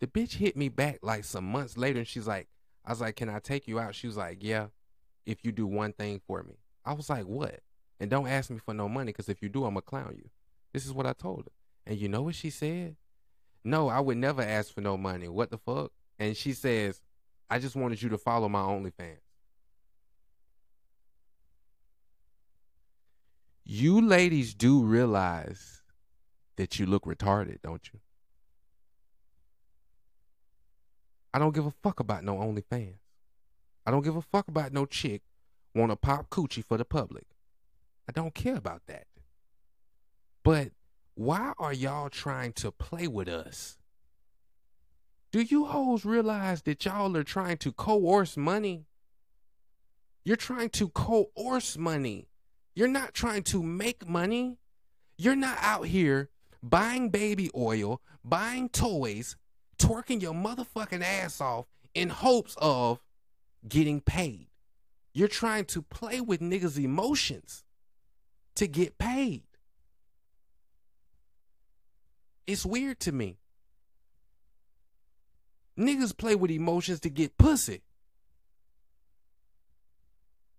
The 0.00 0.06
bitch 0.06 0.34
hit 0.34 0.56
me 0.56 0.68
back 0.68 0.98
like 1.02 1.24
some 1.24 1.44
months 1.44 1.76
later 1.76 1.98
and 1.98 2.08
she's 2.08 2.26
like, 2.26 2.48
I 2.84 2.90
was 2.90 3.00
like, 3.00 3.16
Can 3.16 3.28
I 3.28 3.40
take 3.40 3.66
you 3.66 3.78
out? 3.78 3.94
She 3.94 4.06
was 4.06 4.16
like, 4.16 4.38
Yeah, 4.40 4.66
if 5.26 5.44
you 5.44 5.52
do 5.52 5.66
one 5.66 5.92
thing 5.92 6.20
for 6.26 6.42
me. 6.42 6.54
I 6.88 6.94
was 6.94 7.10
like, 7.10 7.24
What? 7.24 7.60
And 8.00 8.08
don't 8.08 8.28
ask 8.28 8.48
me 8.48 8.58
for 8.58 8.72
no 8.72 8.88
money 8.88 9.12
because 9.12 9.28
if 9.28 9.42
you 9.42 9.48
do, 9.48 9.64
I'm 9.64 9.74
going 9.74 9.82
to 9.82 9.82
clown 9.82 10.14
you. 10.16 10.30
This 10.72 10.86
is 10.86 10.92
what 10.92 11.04
I 11.06 11.12
told 11.12 11.44
her. 11.44 11.52
And 11.86 11.98
you 11.98 12.08
know 12.08 12.22
what 12.22 12.34
she 12.34 12.48
said? 12.48 12.96
No, 13.64 13.88
I 13.88 14.00
would 14.00 14.16
never 14.16 14.40
ask 14.40 14.72
for 14.72 14.80
no 14.80 14.96
money. 14.96 15.28
What 15.28 15.50
the 15.50 15.58
fuck? 15.58 15.92
And 16.18 16.36
she 16.36 16.52
says, 16.52 17.02
I 17.50 17.58
just 17.58 17.76
wanted 17.76 18.00
you 18.00 18.08
to 18.10 18.18
follow 18.18 18.48
my 18.48 18.60
OnlyFans. 18.60 19.18
You 23.64 24.00
ladies 24.00 24.54
do 24.54 24.82
realize 24.82 25.82
that 26.56 26.78
you 26.78 26.86
look 26.86 27.04
retarded, 27.04 27.60
don't 27.62 27.82
you? 27.92 27.98
I 31.34 31.38
don't 31.38 31.54
give 31.54 31.66
a 31.66 31.74
fuck 31.82 32.00
about 32.00 32.24
no 32.24 32.36
OnlyFans. 32.36 32.94
I 33.84 33.90
don't 33.90 34.04
give 34.04 34.16
a 34.16 34.22
fuck 34.22 34.48
about 34.48 34.72
no 34.72 34.86
chick 34.86 35.22
want 35.74 35.90
to 35.90 35.96
pop 35.96 36.30
coochie 36.30 36.64
for 36.64 36.76
the 36.76 36.84
public. 36.84 37.26
I 38.08 38.12
don't 38.12 38.34
care 38.34 38.56
about 38.56 38.82
that. 38.86 39.06
But 40.42 40.70
why 41.14 41.52
are 41.58 41.72
y'all 41.72 42.08
trying 42.08 42.52
to 42.54 42.70
play 42.70 43.06
with 43.06 43.28
us? 43.28 43.76
Do 45.30 45.42
you 45.42 45.66
hoes 45.66 46.04
realize 46.04 46.62
that 46.62 46.84
y'all 46.84 47.14
are 47.16 47.24
trying 47.24 47.58
to 47.58 47.72
coerce 47.72 48.36
money? 48.36 48.86
You're 50.24 50.36
trying 50.36 50.70
to 50.70 50.88
coerce 50.88 51.76
money. 51.76 52.28
You're 52.74 52.88
not 52.88 53.14
trying 53.14 53.42
to 53.44 53.62
make 53.62 54.08
money. 54.08 54.58
You're 55.16 55.36
not 55.36 55.58
out 55.60 55.86
here 55.86 56.30
buying 56.62 57.10
baby 57.10 57.50
oil, 57.56 58.00
buying 58.24 58.68
toys, 58.68 59.36
twerking 59.78 60.22
your 60.22 60.34
motherfucking 60.34 61.02
ass 61.02 61.40
off 61.40 61.66
in 61.94 62.08
hopes 62.08 62.56
of 62.60 63.00
getting 63.68 64.00
paid. 64.00 64.47
You're 65.18 65.26
trying 65.26 65.64
to 65.64 65.82
play 65.82 66.20
with 66.20 66.38
niggas' 66.38 66.78
emotions 66.78 67.64
to 68.54 68.68
get 68.68 68.98
paid. 68.98 69.42
It's 72.46 72.64
weird 72.64 73.00
to 73.00 73.10
me. 73.10 73.40
Niggas 75.76 76.16
play 76.16 76.36
with 76.36 76.52
emotions 76.52 77.00
to 77.00 77.10
get 77.10 77.36
pussy. 77.36 77.82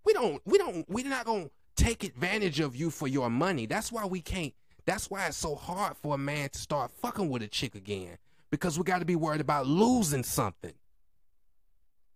We 0.04 0.12
don't, 0.12 0.41
we 0.43 0.58
don't, 0.58 0.86
we're 0.89 1.08
not 1.08 1.26
gonna 1.26 1.52
take 1.78 2.04
advantage 2.04 2.60
of 2.60 2.76
you 2.76 2.89
for 2.89 3.08
your 3.08 3.30
money. 3.30 3.65
That's 3.65 3.93
why 3.93 4.06
we 4.08 4.19
can't, 4.19 4.54
that's 4.86 5.10
why 5.10 5.28
it's 5.28 5.38
so 5.38 5.56
hard 5.56 5.95
for 5.95 6.15
a 6.15 6.17
man 6.17 6.50
to 6.50 6.60
start 6.60 6.91
fucking 6.91 7.30
with 7.30 7.43
a 7.43 7.48
chick 7.48 7.76
again. 7.76 8.17
Because 8.52 8.78
we 8.78 8.84
gotta 8.84 9.06
be 9.06 9.15
worried 9.15 9.39
about 9.39 9.67
losing 9.67 10.24
something. 10.24 10.74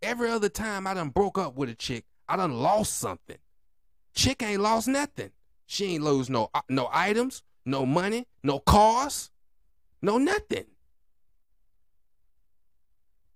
Every 0.02 0.30
other 0.30 0.50
time 0.50 0.86
I 0.86 0.94
done 0.94 1.08
broke 1.08 1.38
up 1.38 1.56
with 1.56 1.70
a 1.70 1.76
chick, 1.76 2.04
I 2.28 2.38
done 2.38 2.54
lost 2.54 2.98
something. 2.98 3.38
Chick 4.14 4.44
ain't 4.44 4.62
lost 4.62 4.88
nothing. 4.88 5.32
She 5.66 5.96
ain't 5.96 6.04
lose 6.04 6.30
no 6.30 6.50
uh, 6.54 6.62
no 6.70 6.90
items, 6.92 7.44
no 7.66 7.86
money, 7.86 8.28
no 8.44 8.60
cars, 8.60 9.32
no 10.02 10.18
nothing. 10.18 10.66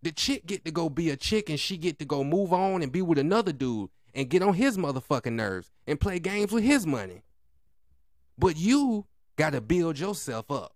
The 0.03 0.11
chick 0.11 0.45
get 0.45 0.63
to 0.65 0.71
go 0.71 0.89
be 0.89 1.09
a 1.09 1.17
chick 1.17 1.49
and 1.49 1.59
she 1.59 1.77
get 1.77 1.99
to 1.99 2.05
go 2.05 2.23
move 2.23 2.53
on 2.53 2.83
and 2.83 2.91
be 2.91 3.01
with 3.01 3.17
another 3.17 3.51
dude 3.51 3.89
and 4.13 4.29
get 4.29 4.41
on 4.41 4.53
his 4.53 4.77
motherfucking 4.77 5.33
nerves 5.33 5.71
and 5.87 5.99
play 5.99 6.19
games 6.19 6.51
with 6.51 6.63
his 6.63 6.85
money. 6.85 7.23
But 8.37 8.57
you 8.57 9.05
got 9.35 9.53
to 9.53 9.61
build 9.61 9.99
yourself 9.99 10.51
up. 10.51 10.75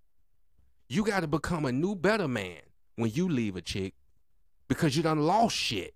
You 0.89 1.03
got 1.05 1.21
to 1.21 1.27
become 1.27 1.65
a 1.65 1.71
new 1.71 1.95
better 1.95 2.27
man 2.27 2.59
when 2.95 3.11
you 3.11 3.29
leave 3.29 3.55
a 3.55 3.61
chick 3.61 3.93
because 4.67 4.97
you 4.97 5.03
done 5.03 5.19
lost 5.19 5.55
shit. 5.55 5.93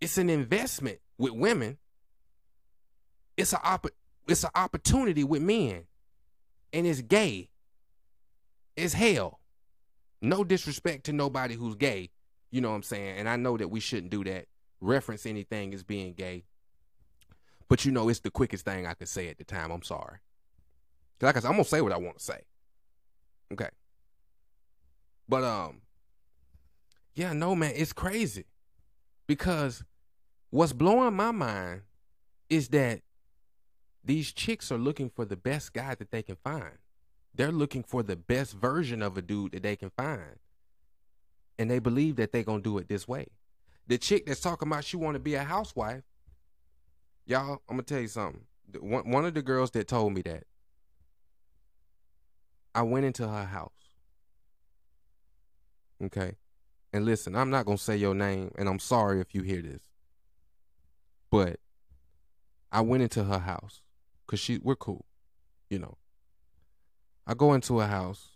It's 0.00 0.18
an 0.18 0.30
investment 0.30 0.98
with 1.18 1.32
women. 1.32 1.78
It's 3.36 3.52
a 3.52 3.62
opp- 3.62 3.86
it's 4.26 4.44
an 4.44 4.50
opportunity 4.54 5.24
with 5.24 5.42
men. 5.42 5.84
And 6.72 6.86
it's 6.86 7.00
gay. 7.00 7.48
It's 8.76 8.94
hell. 8.94 9.40
No 10.20 10.44
disrespect 10.44 11.04
to 11.04 11.12
nobody 11.12 11.54
who's 11.54 11.74
gay. 11.74 12.10
You 12.50 12.60
know 12.60 12.70
what 12.70 12.76
I'm 12.76 12.82
saying? 12.82 13.18
And 13.18 13.28
I 13.28 13.36
know 13.36 13.56
that 13.56 13.68
we 13.68 13.80
shouldn't 13.80 14.10
do 14.10 14.24
that. 14.24 14.46
Reference 14.80 15.26
anything 15.26 15.74
as 15.74 15.82
being 15.82 16.14
gay. 16.14 16.44
But 17.68 17.84
you 17.84 17.92
know, 17.92 18.08
it's 18.08 18.20
the 18.20 18.30
quickest 18.30 18.64
thing 18.64 18.86
I 18.86 18.94
could 18.94 19.08
say 19.08 19.28
at 19.28 19.38
the 19.38 19.44
time. 19.44 19.70
I'm 19.70 19.82
sorry. 19.82 20.18
Like 21.20 21.36
I 21.36 21.40
said, 21.40 21.48
I'm 21.48 21.54
gonna 21.54 21.64
say 21.64 21.80
what 21.80 21.92
I 21.92 21.98
want 21.98 22.18
to 22.18 22.24
say. 22.24 22.40
Okay. 23.52 23.68
But 25.28 25.44
um, 25.44 25.82
yeah, 27.14 27.32
no 27.32 27.54
man, 27.54 27.72
it's 27.74 27.92
crazy. 27.92 28.44
Because 29.28 29.84
what's 30.50 30.72
blowing 30.72 31.14
my 31.14 31.30
mind 31.30 31.82
is 32.50 32.68
that 32.70 33.02
these 34.02 34.32
chicks 34.32 34.72
are 34.72 34.78
looking 34.78 35.10
for 35.10 35.24
the 35.24 35.36
best 35.36 35.74
guy 35.74 35.94
that 35.94 36.10
they 36.10 36.22
can 36.22 36.36
find. 36.42 36.78
They're 37.34 37.52
looking 37.52 37.84
for 37.84 38.02
the 38.02 38.16
best 38.16 38.54
version 38.54 39.02
of 39.02 39.16
a 39.16 39.22
dude 39.22 39.52
that 39.52 39.62
they 39.62 39.76
can 39.76 39.90
find. 39.90 40.40
And 41.58 41.70
they 41.70 41.78
believe 41.78 42.16
that 42.16 42.32
they're 42.32 42.42
going 42.42 42.62
to 42.62 42.70
do 42.70 42.78
it 42.78 42.88
this 42.88 43.06
way. 43.06 43.26
The 43.86 43.98
chick 43.98 44.26
that's 44.26 44.40
talking 44.40 44.68
about 44.68 44.84
she 44.84 44.96
want 44.96 45.14
to 45.14 45.20
be 45.20 45.34
a 45.34 45.44
housewife, 45.44 46.02
y'all, 47.26 47.62
I'm 47.68 47.76
going 47.76 47.84
to 47.84 47.94
tell 47.94 48.00
you 48.00 48.08
something. 48.08 48.42
One, 48.80 49.10
one 49.10 49.24
of 49.24 49.34
the 49.34 49.42
girls 49.42 49.70
that 49.72 49.88
told 49.88 50.14
me 50.14 50.22
that, 50.22 50.44
I 52.74 52.82
went 52.82 53.06
into 53.06 53.28
her 53.28 53.44
house. 53.44 53.72
Okay. 56.02 56.36
And 56.92 57.04
listen, 57.04 57.36
I'm 57.36 57.50
not 57.50 57.66
going 57.66 57.78
to 57.78 57.82
say 57.84 57.96
your 57.96 58.14
name, 58.14 58.50
and 58.56 58.68
I'm 58.68 58.78
sorry 58.78 59.20
if 59.20 59.34
you 59.34 59.42
hear 59.42 59.60
this. 59.60 59.82
But 61.30 61.60
I 62.72 62.80
went 62.80 63.02
into 63.02 63.24
her 63.24 63.38
house 63.38 63.82
because 64.26 64.40
she 64.40 64.58
we're 64.58 64.76
cool, 64.76 65.04
you 65.68 65.78
know. 65.78 65.96
I 67.26 67.34
go 67.34 67.52
into 67.52 67.80
a 67.80 67.86
house. 67.86 68.30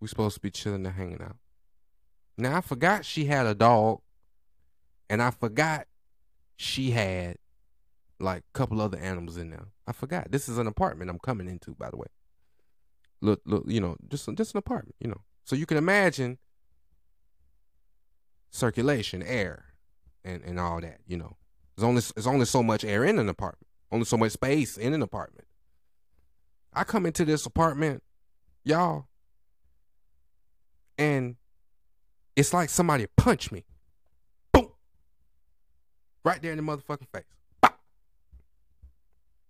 we're 0.00 0.08
supposed 0.08 0.36
to 0.36 0.40
be 0.40 0.50
chilling 0.50 0.86
and 0.86 0.94
hanging 0.94 1.20
out. 1.20 1.36
Now 2.38 2.56
I 2.56 2.60
forgot 2.62 3.04
she 3.04 3.26
had 3.26 3.46
a 3.46 3.54
dog, 3.54 4.00
and 5.10 5.22
I 5.22 5.30
forgot 5.30 5.86
she 6.56 6.90
had 6.90 7.36
like 8.18 8.42
a 8.54 8.58
couple 8.58 8.80
other 8.80 8.98
animals 8.98 9.36
in 9.36 9.50
there. 9.50 9.66
I 9.86 9.92
forgot. 9.92 10.30
This 10.30 10.48
is 10.48 10.56
an 10.58 10.66
apartment 10.66 11.10
I'm 11.10 11.18
coming 11.18 11.48
into, 11.48 11.72
by 11.72 11.90
the 11.90 11.96
way. 11.96 12.06
Look, 13.20 13.40
look, 13.44 13.64
you 13.66 13.80
know, 13.80 13.96
just 14.08 14.28
just 14.34 14.54
an 14.54 14.58
apartment, 14.58 14.96
you 15.00 15.08
know. 15.08 15.20
So 15.44 15.54
you 15.54 15.66
can 15.66 15.76
imagine 15.76 16.38
circulation, 18.56 19.22
air, 19.22 19.66
and 20.24 20.42
and 20.42 20.58
all 20.58 20.80
that, 20.80 21.00
you 21.06 21.16
know. 21.16 21.36
There's 21.76 21.84
only 21.84 22.02
there's 22.14 22.26
only 22.26 22.46
so 22.46 22.62
much 22.62 22.84
air 22.84 23.04
in 23.04 23.18
an 23.18 23.28
apartment, 23.28 23.68
only 23.92 24.06
so 24.06 24.16
much 24.16 24.32
space 24.32 24.76
in 24.76 24.94
an 24.94 25.02
apartment. 25.02 25.46
I 26.72 26.84
come 26.84 27.06
into 27.06 27.24
this 27.24 27.46
apartment, 27.46 28.02
y'all, 28.64 29.06
and 30.98 31.36
it's 32.34 32.52
like 32.52 32.68
somebody 32.68 33.06
punched 33.16 33.52
me. 33.52 33.64
Boom. 34.52 34.68
Right 36.24 36.40
there 36.42 36.52
in 36.52 36.58
the 36.58 36.62
motherfucking 36.62 37.08
face. 37.12 37.24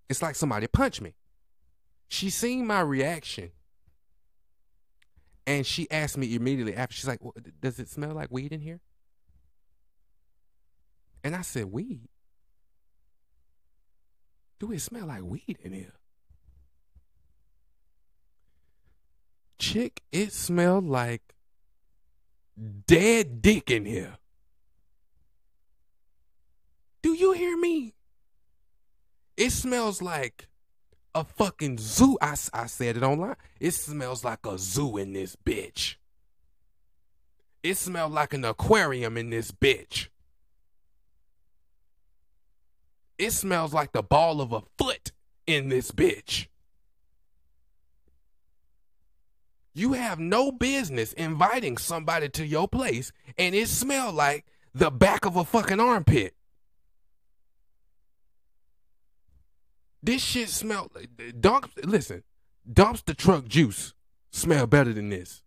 It's 0.08 0.22
like 0.22 0.36
somebody 0.36 0.66
punched 0.68 1.00
me. 1.00 1.14
She 2.08 2.30
seen 2.30 2.66
my 2.66 2.80
reaction. 2.80 3.50
And 5.48 5.64
she 5.64 5.88
asked 5.90 6.16
me 6.16 6.34
immediately 6.34 6.74
after, 6.74 6.94
she's 6.94 7.06
like, 7.06 7.22
well, 7.22 7.34
Does 7.60 7.78
it 7.78 7.88
smell 7.88 8.12
like 8.12 8.30
weed 8.30 8.52
in 8.52 8.60
here? 8.60 8.80
And 11.26 11.34
I 11.34 11.42
said, 11.42 11.66
Weed? 11.66 12.08
Do 14.58 14.72
it 14.72 14.80
smell 14.80 15.06
like 15.06 15.22
weed 15.22 15.58
in 15.62 15.72
here? 15.72 15.92
chick, 19.58 20.02
it 20.12 20.32
smelled 20.32 20.88
like 20.88 21.34
dead 22.86 23.42
dick 23.42 23.70
in 23.70 23.84
here. 23.84 24.16
Do 27.02 27.12
you 27.12 27.32
hear 27.32 27.56
me? 27.56 27.94
It 29.36 29.50
smells 29.50 30.00
like 30.00 30.48
a 31.14 31.24
fucking 31.24 31.78
zoo. 31.78 32.16
I, 32.20 32.34
I 32.52 32.66
said 32.66 32.96
it 32.96 33.02
online. 33.02 33.36
It 33.60 33.72
smells 33.72 34.24
like 34.24 34.44
a 34.46 34.58
zoo 34.58 34.96
in 34.96 35.12
this 35.12 35.36
bitch. 35.36 35.96
It 37.62 37.76
smells 37.76 38.12
like 38.12 38.32
an 38.34 38.44
aquarium 38.44 39.16
in 39.16 39.30
this 39.30 39.50
bitch. 39.50 40.08
It 43.18 43.32
smells 43.32 43.72
like 43.72 43.92
the 43.92 44.02
ball 44.02 44.40
of 44.40 44.52
a 44.52 44.62
foot 44.78 45.12
in 45.46 45.68
this 45.68 45.90
bitch. 45.90 46.48
You 49.74 49.92
have 49.92 50.18
no 50.18 50.52
business 50.52 51.12
inviting 51.12 51.76
somebody 51.76 52.28
to 52.30 52.46
your 52.46 52.66
place 52.66 53.12
and 53.36 53.54
it 53.54 53.68
smell 53.68 54.10
like 54.12 54.46
the 54.74 54.90
back 54.90 55.26
of 55.26 55.36
a 55.36 55.44
fucking 55.44 55.80
armpit. 55.80 56.34
This 60.02 60.22
shit 60.22 60.48
smell 60.48 60.90
dump 61.40 61.72
listen, 61.84 62.22
dumpster 62.70 63.16
truck 63.16 63.48
juice 63.48 63.92
smell 64.30 64.66
better 64.66 64.92
than 64.92 65.10
this. 65.10 65.42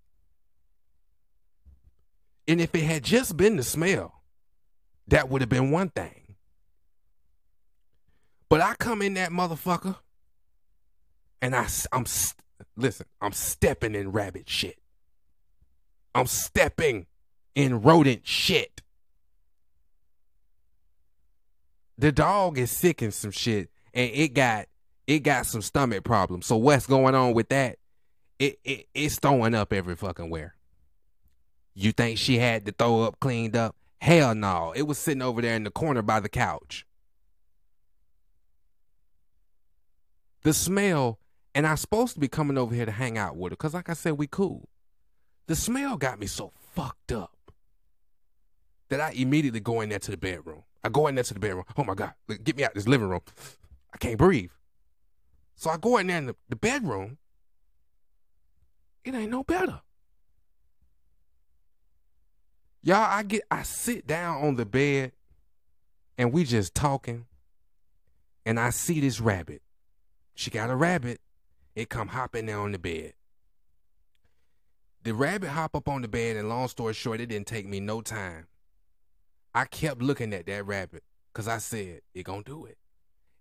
And 2.47 2.59
if 2.59 2.73
it 2.75 2.83
had 2.83 3.03
just 3.03 3.37
been 3.37 3.55
the 3.57 3.63
smell, 3.63 4.23
that 5.07 5.29
would 5.29 5.41
have 5.41 5.49
been 5.49 5.71
one 5.71 5.89
thing. 5.89 6.28
But 8.49 8.61
I 8.61 8.73
come 8.79 9.03
in 9.03 9.13
that 9.13 9.29
motherfucker 9.29 9.95
and 11.41 11.55
I, 11.55 11.67
I'm 11.91 12.05
listen, 12.75 13.05
I'm 13.21 13.31
stepping 13.31 13.93
in 13.93 14.11
rabbit 14.11 14.49
shit. 14.49 14.79
I'm 16.15 16.25
stepping 16.25 17.05
in 17.53 17.81
rodent 17.81 18.25
shit. 18.25 18.81
The 21.99 22.11
dog 22.11 22.57
is 22.57 22.71
sick 22.71 23.03
in 23.03 23.11
some 23.11 23.31
shit 23.31 23.69
and 23.93 24.09
it 24.11 24.33
got 24.33 24.65
it 25.05 25.19
got 25.19 25.45
some 25.45 25.61
stomach 25.61 26.03
problems. 26.03 26.47
So 26.47 26.57
what's 26.57 26.87
going 26.87 27.13
on 27.13 27.33
with 27.33 27.49
that? 27.49 27.77
It, 28.39 28.59
it 28.63 28.87
it's 28.95 29.19
throwing 29.19 29.53
up 29.53 29.73
every 29.73 29.95
fucking 29.95 30.29
where. 30.29 30.55
You 31.75 31.91
think 31.91 32.17
she 32.17 32.39
had 32.39 32.65
to 32.65 32.71
throw 32.71 33.03
up 33.03 33.19
cleaned 33.19 33.55
up? 33.55 33.75
Hell 34.01 34.33
no. 34.33 34.73
It 34.75 34.83
was 34.83 34.97
sitting 34.97 35.21
over 35.21 35.41
there 35.41 35.55
in 35.55 35.65
the 35.65 35.71
corner 35.71 36.01
by 36.01 36.19
the 36.19 36.29
couch. 36.29 36.85
The 40.43 40.53
smell, 40.53 41.19
and 41.53 41.67
I'm 41.67 41.77
supposed 41.77 42.13
to 42.13 42.19
be 42.19 42.27
coming 42.27 42.57
over 42.57 42.73
here 42.73 42.85
to 42.85 42.91
hang 42.91 43.17
out 43.17 43.35
with 43.35 43.51
her, 43.51 43.55
because 43.55 43.73
like 43.73 43.89
I 43.89 43.93
said, 43.93 44.13
we 44.13 44.27
cool. 44.27 44.69
The 45.47 45.55
smell 45.55 45.97
got 45.97 46.19
me 46.19 46.27
so 46.27 46.51
fucked 46.73 47.11
up 47.11 47.35
that 48.89 49.01
I 49.01 49.11
immediately 49.11 49.59
go 49.59 49.81
in 49.81 49.89
there 49.89 49.99
to 49.99 50.11
the 50.11 50.17
bedroom. 50.17 50.63
I 50.83 50.89
go 50.89 51.07
in 51.07 51.15
there 51.15 51.23
to 51.23 51.33
the 51.33 51.39
bedroom. 51.39 51.65
Oh 51.77 51.83
my 51.83 51.93
God, 51.93 52.13
get 52.43 52.55
me 52.55 52.63
out 52.63 52.73
this 52.73 52.87
living 52.87 53.09
room. 53.09 53.21
I 53.93 53.97
can't 53.97 54.17
breathe. 54.17 54.51
So 55.55 55.69
I 55.69 55.77
go 55.77 55.97
in 55.97 56.07
there 56.07 56.17
in 56.17 56.27
the, 56.27 56.35
the 56.47 56.55
bedroom. 56.55 57.17
It 59.03 59.13
ain't 59.13 59.31
no 59.31 59.43
better. 59.43 59.81
Y'all, 62.81 62.95
I 62.97 63.23
get 63.23 63.41
I 63.51 63.63
sit 63.63 64.07
down 64.07 64.43
on 64.43 64.55
the 64.55 64.65
bed 64.65 65.11
and 66.17 66.31
we 66.31 66.43
just 66.45 66.73
talking. 66.73 67.25
And 68.45 68.59
I 68.59 68.69
see 68.69 68.99
this 68.99 69.19
rabbit. 69.19 69.61
She 70.39 70.49
got 70.49 70.69
a 70.69 70.75
rabbit. 70.77 71.19
It 71.75 71.89
come 71.89 72.07
hopping 72.07 72.45
there 72.45 72.57
on 72.57 72.71
the 72.71 72.79
bed. 72.79 73.11
The 75.03 75.13
rabbit 75.13 75.49
hop 75.49 75.75
up 75.75 75.89
on 75.89 76.01
the 76.01 76.07
bed, 76.07 76.37
and 76.37 76.47
long 76.47 76.69
story 76.69 76.93
short, 76.93 77.19
it 77.19 77.25
didn't 77.25 77.47
take 77.47 77.67
me 77.67 77.81
no 77.81 77.99
time. 77.99 78.47
I 79.53 79.65
kept 79.65 80.01
looking 80.01 80.33
at 80.33 80.45
that 80.45 80.65
rabbit 80.65 81.03
because 81.33 81.49
I 81.49 81.57
said, 81.57 82.03
it 82.13 82.23
gonna 82.23 82.43
do 82.43 82.65
it. 82.65 82.77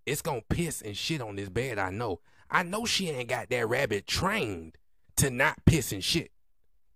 It's 0.07 0.23
gonna 0.23 0.43
piss 0.49 0.83
and 0.83 0.97
shit 0.97 1.21
on 1.21 1.37
this 1.37 1.49
bed, 1.49 1.79
I 1.79 1.91
know. 1.91 2.19
I 2.51 2.65
know 2.65 2.85
she 2.85 3.11
ain't 3.11 3.29
got 3.29 3.49
that 3.51 3.69
rabbit 3.69 4.09
trained 4.09 4.77
to 5.19 5.31
not 5.31 5.65
piss 5.67 5.93
and 5.93 6.03
shit. 6.03 6.33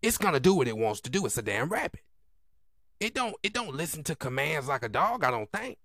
It's 0.02 0.18
gonna 0.18 0.40
do 0.40 0.54
what 0.54 0.66
it 0.66 0.76
wants 0.76 1.00
to 1.02 1.10
do. 1.10 1.26
It's 1.26 1.38
a 1.38 1.42
damn 1.42 1.68
rabbit. 1.68 2.00
It 2.98 3.14
don't 3.14 3.36
it 3.44 3.52
don't 3.52 3.76
listen 3.76 4.02
to 4.02 4.16
commands 4.16 4.66
like 4.66 4.82
a 4.82 4.88
dog, 4.88 5.22
I 5.22 5.30
don't 5.30 5.52
think. 5.52 5.78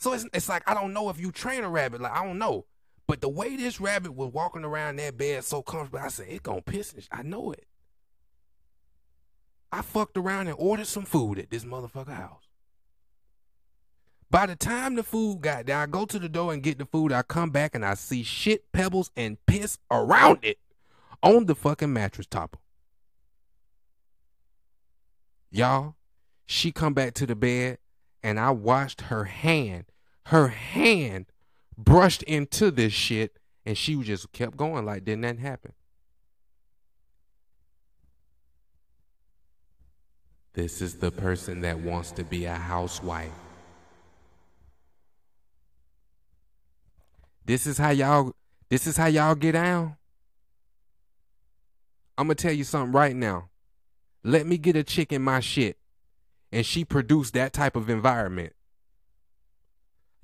So 0.00 0.12
it's 0.12 0.26
it's 0.34 0.48
like 0.48 0.68
I 0.68 0.74
don't 0.74 0.92
know 0.92 1.08
if 1.08 1.20
you 1.20 1.30
train 1.30 1.62
a 1.62 1.68
rabbit, 1.68 2.00
like 2.00 2.12
I 2.12 2.24
don't 2.24 2.38
know. 2.38 2.66
But 3.08 3.22
the 3.22 3.28
way 3.28 3.56
this 3.56 3.80
rabbit 3.80 4.14
was 4.14 4.32
walking 4.34 4.64
around 4.64 4.96
that 4.96 5.16
bed 5.16 5.42
so 5.42 5.62
comfortable, 5.62 5.98
I 5.98 6.08
said, 6.08 6.28
it 6.28 6.42
gonna 6.42 6.60
piss. 6.60 6.94
I 7.10 7.22
know 7.22 7.52
it. 7.52 7.66
I 9.72 9.80
fucked 9.80 10.18
around 10.18 10.48
and 10.48 10.56
ordered 10.58 10.86
some 10.86 11.04
food 11.04 11.38
at 11.38 11.50
this 11.50 11.64
motherfucker 11.64 12.14
house. 12.14 12.44
By 14.30 14.44
the 14.44 14.56
time 14.56 14.94
the 14.94 15.02
food 15.02 15.40
got 15.40 15.64
there, 15.66 15.78
I 15.78 15.86
go 15.86 16.04
to 16.04 16.18
the 16.18 16.28
door 16.28 16.52
and 16.52 16.62
get 16.62 16.76
the 16.76 16.84
food. 16.84 17.10
I 17.12 17.22
come 17.22 17.48
back 17.48 17.74
and 17.74 17.84
I 17.84 17.94
see 17.94 18.22
shit, 18.22 18.70
pebbles, 18.72 19.10
and 19.16 19.38
piss 19.46 19.78
around 19.90 20.40
it 20.42 20.58
on 21.22 21.46
the 21.46 21.54
fucking 21.54 21.92
mattress 21.92 22.26
topper. 22.26 22.58
Y'all, 25.50 25.94
she 26.44 26.72
come 26.72 26.92
back 26.92 27.14
to 27.14 27.26
the 27.26 27.34
bed 27.34 27.78
and 28.22 28.38
I 28.38 28.50
watched 28.50 29.02
her 29.02 29.24
hand, 29.24 29.86
her 30.26 30.48
hand 30.48 31.26
brushed 31.78 32.24
into 32.24 32.72
this 32.72 32.92
shit 32.92 33.38
and 33.64 33.78
she 33.78 33.94
just 34.02 34.32
kept 34.32 34.56
going 34.56 34.84
like 34.84 35.04
didn't 35.04 35.22
that 35.22 35.38
happen. 35.38 35.72
This 40.54 40.82
is 40.82 40.96
the 40.96 41.12
person 41.12 41.60
that 41.60 41.78
wants 41.78 42.10
to 42.12 42.24
be 42.24 42.44
a 42.44 42.54
housewife. 42.54 43.30
This 47.44 47.66
is 47.66 47.78
how 47.78 47.90
y'all 47.90 48.32
this 48.68 48.86
is 48.86 48.96
how 48.96 49.06
y'all 49.06 49.36
get 49.36 49.52
down. 49.52 49.96
I'm 52.18 52.26
gonna 52.26 52.34
tell 52.34 52.52
you 52.52 52.64
something 52.64 52.92
right 52.92 53.14
now. 53.14 53.50
Let 54.24 54.46
me 54.46 54.58
get 54.58 54.74
a 54.74 54.82
chick 54.82 55.12
in 55.12 55.22
my 55.22 55.38
shit 55.38 55.78
and 56.50 56.66
she 56.66 56.84
produced 56.84 57.34
that 57.34 57.52
type 57.52 57.76
of 57.76 57.88
environment. 57.88 58.52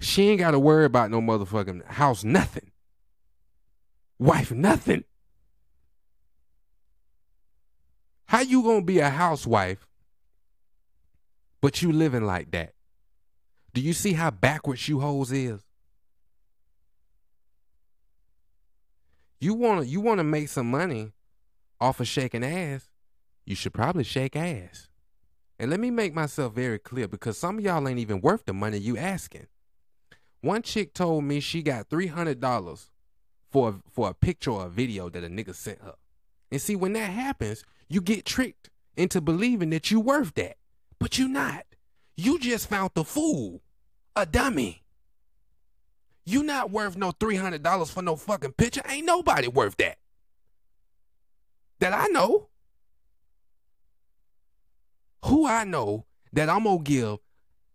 She 0.00 0.28
ain't 0.28 0.40
gotta 0.40 0.58
worry 0.58 0.84
about 0.84 1.10
no 1.10 1.20
motherfucking 1.20 1.84
house, 1.86 2.24
nothing. 2.24 2.70
Wife, 4.18 4.52
nothing. 4.52 5.04
How 8.26 8.40
you 8.40 8.62
gonna 8.62 8.82
be 8.82 8.98
a 8.98 9.10
housewife, 9.10 9.86
but 11.60 11.82
you 11.82 11.92
living 11.92 12.24
like 12.24 12.50
that? 12.52 12.74
Do 13.72 13.80
you 13.80 13.92
see 13.92 14.12
how 14.12 14.30
backwards 14.30 14.88
you 14.88 15.00
hoes 15.00 15.32
is? 15.32 15.60
You 19.40 19.54
wanna 19.54 19.82
you 19.82 20.00
wanna 20.00 20.24
make 20.24 20.48
some 20.48 20.70
money 20.70 21.12
off 21.80 22.00
of 22.00 22.08
shaking 22.08 22.44
ass, 22.44 22.88
you 23.44 23.54
should 23.54 23.74
probably 23.74 24.04
shake 24.04 24.36
ass. 24.36 24.88
And 25.58 25.70
let 25.70 25.80
me 25.80 25.90
make 25.90 26.14
myself 26.14 26.54
very 26.54 26.78
clear 26.78 27.06
because 27.06 27.38
some 27.38 27.58
of 27.58 27.64
y'all 27.64 27.86
ain't 27.86 27.98
even 27.98 28.20
worth 28.20 28.44
the 28.46 28.52
money 28.52 28.78
you 28.78 28.96
asking. 28.96 29.46
One 30.44 30.60
chick 30.60 30.92
told 30.92 31.24
me 31.24 31.40
she 31.40 31.62
got 31.62 31.88
three 31.88 32.08
hundred 32.08 32.38
dollars 32.38 32.90
for 33.50 33.80
for 33.90 34.10
a 34.10 34.12
picture 34.14 34.50
or 34.50 34.66
a 34.66 34.68
video 34.68 35.08
that 35.08 35.24
a 35.24 35.28
nigga 35.28 35.54
sent 35.54 35.80
her. 35.80 35.94
And 36.52 36.60
see, 36.60 36.76
when 36.76 36.92
that 36.92 37.08
happens, 37.08 37.64
you 37.88 38.02
get 38.02 38.26
tricked 38.26 38.68
into 38.94 39.22
believing 39.22 39.70
that 39.70 39.90
you 39.90 40.00
worth 40.00 40.34
that, 40.34 40.56
but 40.98 41.18
you 41.18 41.28
not. 41.28 41.64
You 42.18 42.38
just 42.38 42.68
found 42.68 42.90
the 42.92 43.04
fool, 43.04 43.62
a 44.14 44.26
dummy. 44.26 44.82
You 46.26 46.42
not 46.42 46.70
worth 46.70 46.94
no 46.94 47.12
$300 47.12 47.90
for 47.90 48.02
no 48.02 48.14
fucking 48.14 48.52
picture. 48.52 48.82
Ain't 48.86 49.06
nobody 49.06 49.48
worth 49.48 49.78
that. 49.78 49.96
That 51.80 51.94
I 51.94 52.08
know. 52.08 52.48
Who 55.24 55.46
I 55.46 55.64
know 55.64 56.04
that 56.34 56.50
I'm 56.50 56.64
gonna 56.64 56.80
give 56.80 57.16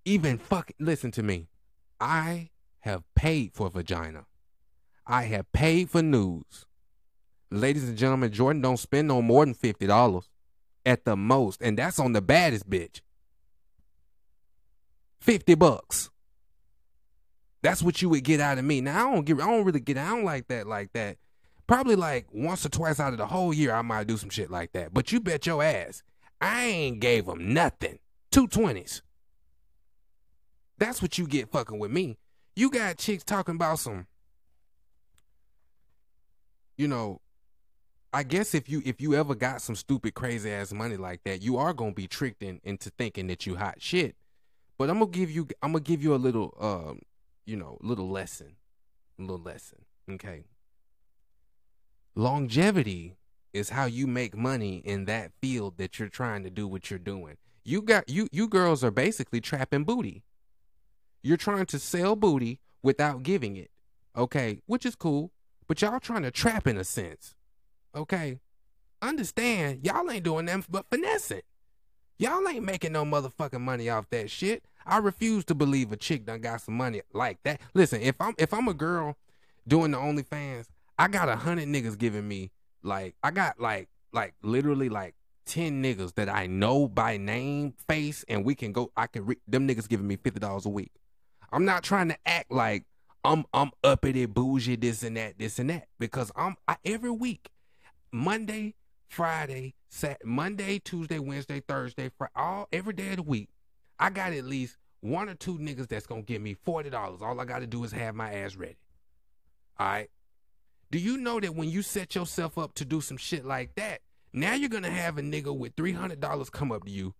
even 0.05 0.38
fucking 0.38 0.75
listen 0.79 1.10
to 1.13 1.23
me. 1.23 1.47
I 1.99 2.51
have 2.82 3.04
paid 3.15 3.54
for 3.54 3.70
vagina. 3.70 4.26
I 5.06 5.24
have 5.24 5.52
paid 5.52 5.89
for 5.89 6.02
news. 6.02 6.65
Ladies 7.52 7.89
and 7.89 7.98
gentlemen, 7.98 8.32
Jordan 8.32 8.62
don't 8.62 8.78
spend 8.78 9.08
no 9.08 9.22
more 9.22 9.46
than 9.46 9.54
fifty 9.56 9.88
dollars 9.88 10.30
at 10.86 11.06
the 11.06 11.15
most, 11.15 11.62
and 11.62 11.78
that's 11.78 12.00
on 12.00 12.13
the 12.13 12.22
baddest 12.22 12.70
bitch. 12.70 13.02
Fifty 15.20 15.56
bucks. 15.56 16.10
That's 17.62 17.84
what 17.84 18.02
you 18.02 18.10
would 18.10 18.24
get 18.24 18.39
out 18.39 18.58
of 18.58 18.65
me. 18.65 18.82
Now 18.82 19.10
I 19.10 19.13
don't 19.13 19.26
get 19.26 19.42
I 19.42 19.48
don't 19.48 19.65
really 19.65 19.80
get 19.80 19.98
I 19.98 20.10
don't 20.10 20.24
like 20.24 20.48
that 20.48 20.68
like 20.68 20.94
that. 20.94 21.18
Probably 21.68 21.96
like 21.96 22.28
once 22.32 22.65
or 22.65 22.70
twice 22.70 23.00
out 23.00 23.12
of 23.12 23.20
the 23.20 23.28
whole 23.28 23.54
year 23.54 23.74
I 23.74 23.82
might 23.82 24.08
do 24.08 24.18
some 24.18 24.30
shit 24.30 24.50
like 24.50 24.72
that. 24.74 24.94
But 24.94 25.12
you 25.12 25.20
bet 25.20 25.46
your 25.46 25.62
ass 25.62 26.04
I 26.39 26.65
ain't 26.65 27.00
gave 27.00 27.26
them 27.26 27.54
nothing. 27.54 28.00
Two 28.32 28.48
twenties. 28.48 29.02
That's 30.78 31.02
what 31.02 31.18
you 31.18 31.28
get 31.28 31.52
fucking 31.52 31.80
with 31.80 31.92
me. 31.92 32.18
You 32.60 32.69
got 32.69 32.98
chicks 32.98 33.24
talking 33.24 33.56
about 33.56 33.80
some 33.80 34.06
you 36.76 36.89
know, 36.89 37.22
I 38.12 38.24
guess 38.24 38.54
if 38.54 38.67
you 38.67 38.82
if 38.84 39.00
you 39.00 39.15
ever 39.15 39.34
got 39.34 39.62
some 39.62 39.76
stupid 39.76 40.13
crazy 40.13 40.52
ass 40.52 40.74
money 40.74 40.98
like 40.98 41.24
that, 41.24 41.41
you 41.41 41.56
are 41.56 41.74
gonna 41.74 41.93
be 41.93 42.06
tricked 42.06 42.43
in, 42.43 42.60
into 42.65 42.89
thinking 42.89 43.28
that 43.28 43.45
you 43.45 43.56
hot 43.56 43.82
shit. 43.82 44.17
But 44.78 44.89
I'm 44.89 45.00
gonna 45.00 45.10
give 45.10 45.32
you 45.32 45.48
I'm 45.63 45.72
gonna 45.72 45.86
give 45.86 46.04
you 46.04 46.13
a 46.13 46.17
little 46.17 46.54
um 46.60 47.00
you 47.45 47.56
know, 47.56 47.78
little 47.80 48.10
lesson. 48.10 48.58
A 49.17 49.22
little 49.22 49.39
lesson. 49.39 49.86
Okay. 50.12 50.43
Longevity 52.13 53.15
is 53.54 53.69
how 53.69 53.86
you 53.86 54.06
make 54.06 54.36
money 54.36 54.82
in 54.84 55.06
that 55.06 55.32
field 55.41 55.78
that 55.78 55.98
you're 55.98 56.10
trying 56.10 56.43
to 56.43 56.50
do 56.50 56.67
what 56.67 56.89
you're 56.89 57.00
doing. 57.00 57.38
You 57.63 57.82
got 57.82 58.10
you 58.10 58.28
you 58.34 58.50
girls 58.50 58.84
are 58.84 58.91
basically 58.91 59.39
trapping 59.39 59.86
booty. 59.86 60.24
You're 61.21 61.38
trying 61.38 61.65
to 61.67 61.79
sell 61.79 62.15
booty 62.15 62.60
without 62.82 63.23
giving 63.23 63.55
it. 63.58 63.71
Okay, 64.17 64.62
which 64.65 64.86
is 64.86 64.95
cool, 64.95 65.32
but 65.67 65.82
y'all 65.82 65.99
trying 65.99 66.23
to 66.23 66.32
trap 66.32 66.67
in 66.67 66.77
a 66.77 66.84
sense. 66.84 67.36
Okay? 67.95 68.39
Understand, 69.01 69.86
y'all 69.86 70.10
ain't 70.10 70.23
doing 70.23 70.45
them 70.45 70.63
but 70.69 70.86
finessing. 70.89 71.41
Y'all 72.17 72.45
ain't 72.49 72.65
making 72.65 72.91
no 72.91 73.05
motherfucking 73.05 73.62
money 73.62 73.89
off 73.89 74.10
that 74.10 74.29
shit. 74.29 74.63
I 74.86 74.97
refuse 74.97 75.45
to 75.45 75.55
believe 75.55 75.91
a 75.91 75.97
chick 75.97 76.25
done 76.25 76.41
got 76.41 76.62
some 76.62 76.75
money 76.75 77.01
like 77.13 77.41
that. 77.43 77.62
Listen, 77.73 78.01
if 78.01 78.15
I'm 78.19 78.34
if 78.38 78.53
I'm 78.53 78.67
a 78.67 78.73
girl 78.73 79.15
doing 79.67 79.91
the 79.91 79.97
OnlyFans, 79.97 80.65
I 80.97 81.08
got 81.08 81.29
a 81.29 81.38
hundred 81.38 81.69
niggas 81.69 81.97
giving 81.97 82.27
me 82.27 82.51
like 82.84 83.15
I 83.23 83.32
got 83.32 83.60
like 83.60 83.88
like 84.12 84.34
literally 84.41 84.89
like 84.89 85.15
ten 85.45 85.82
niggas 85.82 86.15
that 86.15 86.27
I 86.27 86.47
know 86.47 86.88
by 86.88 87.17
name, 87.17 87.73
face, 87.88 88.25
and 88.27 88.43
we 88.43 88.53
can 88.53 88.73
go. 88.73 88.91
I 88.97 89.08
can 89.08 89.25
re- 89.25 89.41
them 89.47 89.67
niggas 89.67 89.88
giving 89.88 90.08
me 90.08 90.17
fifty 90.17 90.39
dollars 90.39 90.65
a 90.65 90.69
week. 90.69 90.91
I'm 91.52 91.66
not 91.66 91.84
trying 91.84 92.10
to 92.10 92.18
act 92.26 92.52
like 92.52 92.86
I'm 93.24 93.46
I'm 93.54 93.72
uppity 93.84 94.26
bougie 94.26 94.76
this 94.78 95.04
and 95.04 95.18
that 95.18 95.40
this 95.40 95.60
and 95.60 95.70
that 95.70 95.88
because 96.00 96.32
I'm 96.36 96.56
I, 96.68 96.78
every 96.86 97.12
week 97.12 97.50
Monday, 98.12 98.76
Friday, 99.10 99.76
Sat 99.90 100.26
Monday, 100.26 100.80
Tuesday, 100.80 101.20
Wednesday, 101.20 101.62
Thursday, 101.68 102.12
for 102.18 102.30
all 102.36 102.68
every 102.74 102.94
day 102.94 103.12
of 103.12 103.18
the 103.18 103.24
week. 103.24 103.50
I 104.00 104.10
got 104.10 104.34
at 104.34 104.46
least 104.46 104.78
one 105.02 105.30
or 105.30 105.36
two 105.36 105.58
niggas 105.58 105.88
that's 105.88 106.08
gonna 106.08 106.22
give 106.24 106.42
me 106.42 106.56
forty 106.56 106.90
dollars. 106.90 107.22
All 107.22 107.40
I 107.40 107.46
gotta 107.46 107.68
do 107.68 107.84
is 107.84 107.92
have 107.92 108.16
my 108.16 108.34
ass 108.34 108.56
ready. 108.56 108.78
All 109.80 109.88
right. 109.88 110.10
Do 110.92 111.00
you 111.00 111.18
know 111.18 111.40
that 111.40 111.56
when 111.56 111.70
you 111.70 111.82
set 111.82 112.16
yourself 112.16 112.58
up 112.58 112.74
to 112.76 112.86
do 112.86 113.02
some 113.02 113.18
shit 113.18 113.46
like 113.46 113.76
that, 113.76 114.02
Now 114.34 114.54
you're 114.54 114.70
gonna 114.70 114.92
have 114.92 115.18
a 115.18 115.22
nigga 115.22 115.56
with 115.58 115.74
three 115.76 115.94
hundred 115.94 116.20
dollars 116.20 116.50
come 116.50 116.72
up 116.72 116.86
to 116.86 116.92
you, 116.92 117.14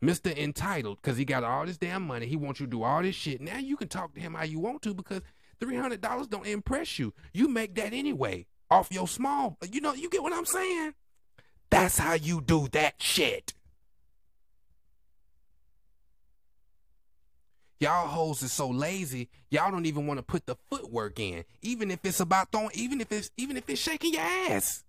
Mister 0.00 0.30
Entitled, 0.30 0.98
because 1.02 1.16
he 1.16 1.24
got 1.24 1.44
all 1.44 1.66
this 1.66 1.76
damn 1.76 2.06
money. 2.06 2.26
He 2.26 2.36
wants 2.36 2.60
you 2.60 2.66
to 2.66 2.70
do 2.70 2.82
all 2.82 3.02
this 3.02 3.16
shit. 3.16 3.40
Now 3.40 3.58
you 3.58 3.76
can 3.76 3.88
talk 3.88 4.14
to 4.14 4.20
him 4.20 4.34
how 4.34 4.44
you 4.44 4.60
want 4.60 4.82
to 4.82 4.94
because 4.94 5.22
three 5.60 5.76
hundred 5.76 6.00
dollars 6.00 6.28
don't 6.28 6.46
impress 6.46 6.98
you. 6.98 7.12
You 7.32 7.48
make 7.48 7.74
that 7.74 7.92
anyway 7.92 8.46
off 8.70 8.92
your 8.92 9.08
small. 9.08 9.56
You 9.70 9.80
know, 9.80 9.94
you 9.94 10.08
get 10.08 10.22
what 10.22 10.32
I'm 10.32 10.46
saying? 10.46 10.94
That's 11.70 11.98
how 11.98 12.14
you 12.14 12.40
do 12.40 12.68
that 12.72 12.94
shit. 13.02 13.54
Y'all 17.80 18.08
hoes 18.08 18.42
is 18.42 18.52
so 18.52 18.68
lazy, 18.68 19.28
y'all 19.50 19.70
don't 19.70 19.86
even 19.86 20.06
want 20.06 20.18
to 20.18 20.22
put 20.22 20.46
the 20.46 20.56
footwork 20.68 21.20
in. 21.20 21.44
Even 21.62 21.92
if 21.92 22.00
it's 22.04 22.18
about 22.18 22.50
throwing, 22.50 22.70
even 22.74 23.00
if 23.00 23.12
it's 23.12 23.30
even 23.36 23.56
if 23.56 23.68
it's 23.70 23.80
shaking 23.80 24.14
your 24.14 24.22
ass. 24.22 24.84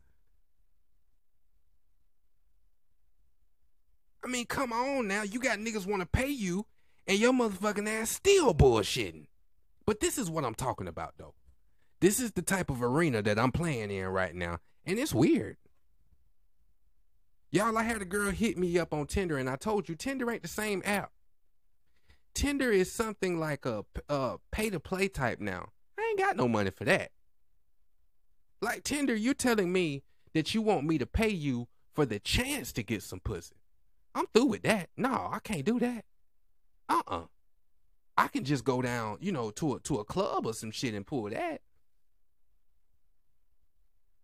I 4.23 4.27
mean, 4.27 4.45
come 4.45 4.73
on 4.73 5.07
now. 5.07 5.23
You 5.23 5.39
got 5.39 5.59
niggas 5.59 5.87
want 5.87 6.01
to 6.01 6.07
pay 6.07 6.27
you, 6.27 6.65
and 7.07 7.17
your 7.17 7.33
motherfucking 7.33 7.87
ass 7.87 8.09
still 8.09 8.53
bullshitting. 8.53 9.27
But 9.85 9.99
this 9.99 10.17
is 10.17 10.29
what 10.29 10.45
I'm 10.45 10.55
talking 10.55 10.87
about, 10.87 11.15
though. 11.17 11.33
This 12.01 12.19
is 12.19 12.31
the 12.31 12.41
type 12.41 12.69
of 12.69 12.83
arena 12.83 13.21
that 13.21 13.39
I'm 13.39 13.51
playing 13.51 13.91
in 13.91 14.05
right 14.07 14.35
now, 14.35 14.59
and 14.85 14.99
it's 14.99 15.13
weird. 15.13 15.57
Y'all, 17.51 17.77
I 17.77 17.83
had 17.83 18.01
a 18.01 18.05
girl 18.05 18.31
hit 18.31 18.57
me 18.57 18.77
up 18.77 18.93
on 18.93 19.07
Tinder, 19.07 19.37
and 19.37 19.49
I 19.49 19.55
told 19.55 19.89
you 19.89 19.95
Tinder 19.95 20.29
ain't 20.29 20.43
the 20.43 20.47
same 20.47 20.81
app. 20.85 21.11
Tinder 22.35 22.71
is 22.71 22.91
something 22.91 23.39
like 23.39 23.65
a, 23.65 23.83
a 24.07 24.37
pay 24.51 24.69
to 24.69 24.79
play 24.79 25.07
type 25.07 25.39
now. 25.39 25.69
I 25.97 26.07
ain't 26.09 26.19
got 26.19 26.37
no 26.37 26.47
money 26.47 26.69
for 26.69 26.85
that. 26.85 27.11
Like 28.61 28.83
Tinder, 28.83 29.15
you're 29.15 29.33
telling 29.33 29.71
me 29.71 30.03
that 30.33 30.53
you 30.53 30.61
want 30.61 30.85
me 30.85 30.97
to 30.99 31.05
pay 31.05 31.29
you 31.29 31.67
for 31.93 32.05
the 32.05 32.19
chance 32.19 32.71
to 32.73 32.83
get 32.83 33.01
some 33.01 33.19
pussy. 33.19 33.55
I'm 34.15 34.25
through 34.33 34.45
with 34.45 34.63
that. 34.63 34.89
No, 34.97 35.29
I 35.31 35.39
can't 35.43 35.65
do 35.65 35.79
that. 35.79 36.05
Uh 36.87 37.01
uh 37.07 37.21
I 38.17 38.27
can 38.27 38.43
just 38.43 38.65
go 38.65 38.81
down, 38.81 39.17
you 39.21 39.31
know, 39.31 39.49
to 39.51 39.75
a 39.75 39.79
to 39.81 39.97
a 39.97 40.03
club 40.03 40.45
or 40.45 40.53
some 40.53 40.71
shit 40.71 40.93
and 40.93 41.07
pull 41.07 41.29
that. 41.29 41.61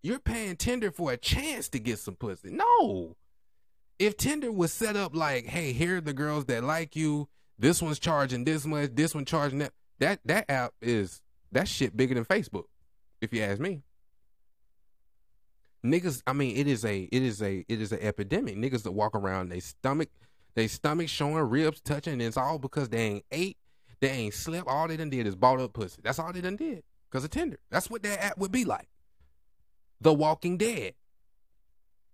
You're 0.04 0.20
paying 0.20 0.56
Tinder 0.56 0.92
for 0.92 1.12
a 1.12 1.18
chance 1.18 1.68
to 1.70 1.80
get 1.80 1.98
some 1.98 2.16
pussy. 2.16 2.52
No. 2.52 3.16
If 3.98 4.18
Tinder 4.18 4.52
was 4.52 4.72
set 4.72 4.96
up 4.96 5.16
like, 5.16 5.46
hey, 5.46 5.74
here 5.74 5.98
are 5.98 6.02
the 6.02 6.14
girls 6.14 6.46
that 6.46 6.64
like 6.64 6.96
you, 6.96 7.28
this 7.58 7.82
one's 7.82 7.98
charging 7.98 8.44
this 8.44 8.66
much, 8.66 8.92
this 8.94 9.16
one 9.16 9.26
charging 9.26 9.60
that, 9.60 9.72
that 10.00 10.20
that 10.26 10.50
app 10.50 10.74
is 10.82 11.22
that 11.54 11.68
shit 11.68 11.96
bigger 11.96 12.14
than 12.14 12.26
Facebook, 12.26 12.66
if 13.22 13.34
you 13.34 13.42
ask 13.42 13.60
me. 13.60 13.82
Niggas, 15.86 16.24
I 16.26 16.34
mean, 16.34 16.58
it 16.58 16.68
is 16.68 16.84
a 16.84 17.04
it 17.12 17.22
is 17.22 17.42
a 17.42 17.64
it 17.68 17.80
is 17.80 17.92
an 17.92 18.00
epidemic. 18.02 18.56
Niggas 18.56 18.84
that 18.84 18.92
walk 18.92 19.14
around 19.14 19.50
they 19.50 19.60
stomach, 19.60 20.10
they 20.56 20.68
stomach 20.68 21.10
showing, 21.10 21.38
ribs 21.38 21.80
touching, 21.82 22.20
it's 22.22 22.38
all 22.38 22.58
because 22.58 22.90
they 22.90 23.02
ain't 23.02 23.26
ate, 23.32 23.58
they 24.02 24.10
ain't 24.10 24.34
slept. 24.34 24.68
All 24.68 24.88
they 24.88 24.98
done 24.98 25.12
did 25.12 25.28
is 25.28 25.36
bought 25.36 25.60
up 25.60 25.74
pussy. 25.74 26.02
That's 26.04 26.18
all 26.18 26.34
they 26.34 26.42
done 26.42 26.56
did. 26.56 26.84
Cause 27.12 27.24
of 27.24 27.30
Tinder. 27.30 27.60
That's 27.70 27.90
what 27.90 28.04
that 28.04 28.22
app 28.24 28.38
would 28.40 28.52
be 28.52 28.66
like. 28.66 28.90
The 30.02 30.14
Walking 30.14 30.58
Dead. 30.58 30.96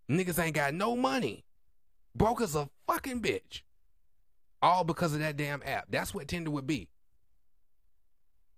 Niggas 0.09 0.37
ain't 0.43 0.55
got 0.55 0.73
no 0.73 0.95
money. 0.95 1.45
Broke 2.15 2.41
as 2.41 2.55
a 2.55 2.69
fucking 2.87 3.21
bitch. 3.21 3.61
All 4.61 4.83
because 4.83 5.13
of 5.13 5.19
that 5.19 5.37
damn 5.37 5.63
app. 5.65 5.85
That's 5.89 6.13
what 6.13 6.27
Tinder 6.27 6.51
would 6.51 6.67
be. 6.67 6.89